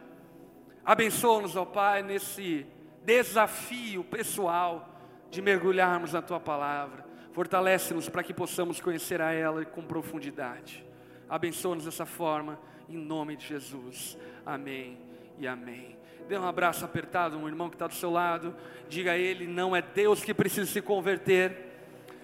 Abençoa-nos, 0.85 1.57
ó 1.57 1.65
Pai, 1.65 2.01
nesse 2.01 2.65
desafio 3.05 4.05
pessoal 4.05 4.89
de 5.33 5.43
mergulharmos 5.43 6.13
na 6.13 6.23
Tua 6.23 6.39
palavra. 6.39 7.05
Fortalece-nos 7.33 8.09
para 8.09 8.23
que 8.23 8.33
possamos 8.33 8.81
conhecer 8.81 9.21
a 9.21 9.33
ela 9.33 9.65
com 9.65 9.83
profundidade. 9.83 10.87
Abençoa-nos 11.29 11.87
dessa 11.87 12.07
forma, 12.07 12.57
em 12.89 12.97
nome 12.97 13.35
de 13.35 13.49
Jesus. 13.49 14.17
Amém 14.47 14.97
e 15.41 15.49
amém. 15.49 15.99
Dê 16.29 16.39
um 16.39 16.47
abraço 16.47 16.85
apertado 16.85 17.37
no 17.37 17.49
irmão 17.49 17.69
que 17.69 17.75
está 17.75 17.89
do 17.89 17.95
seu 17.95 18.13
lado. 18.13 18.55
Diga 18.89 19.11
a 19.11 19.19
ele: 19.19 19.45
não 19.45 19.75
é 19.75 19.83
Deus 19.83 20.23
que 20.23 20.33
precisa 20.33 20.71
se 20.71 20.81
converter, 20.81 21.81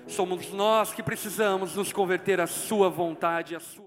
somos 0.07 0.53
nós 0.53 0.94
que 0.94 1.03
precisamos 1.03 1.74
nos 1.74 1.92
converter 1.92 2.40
à 2.40 2.47
Sua 2.47 2.88
vontade, 2.88 3.57
à 3.57 3.59
Sua. 3.59 3.84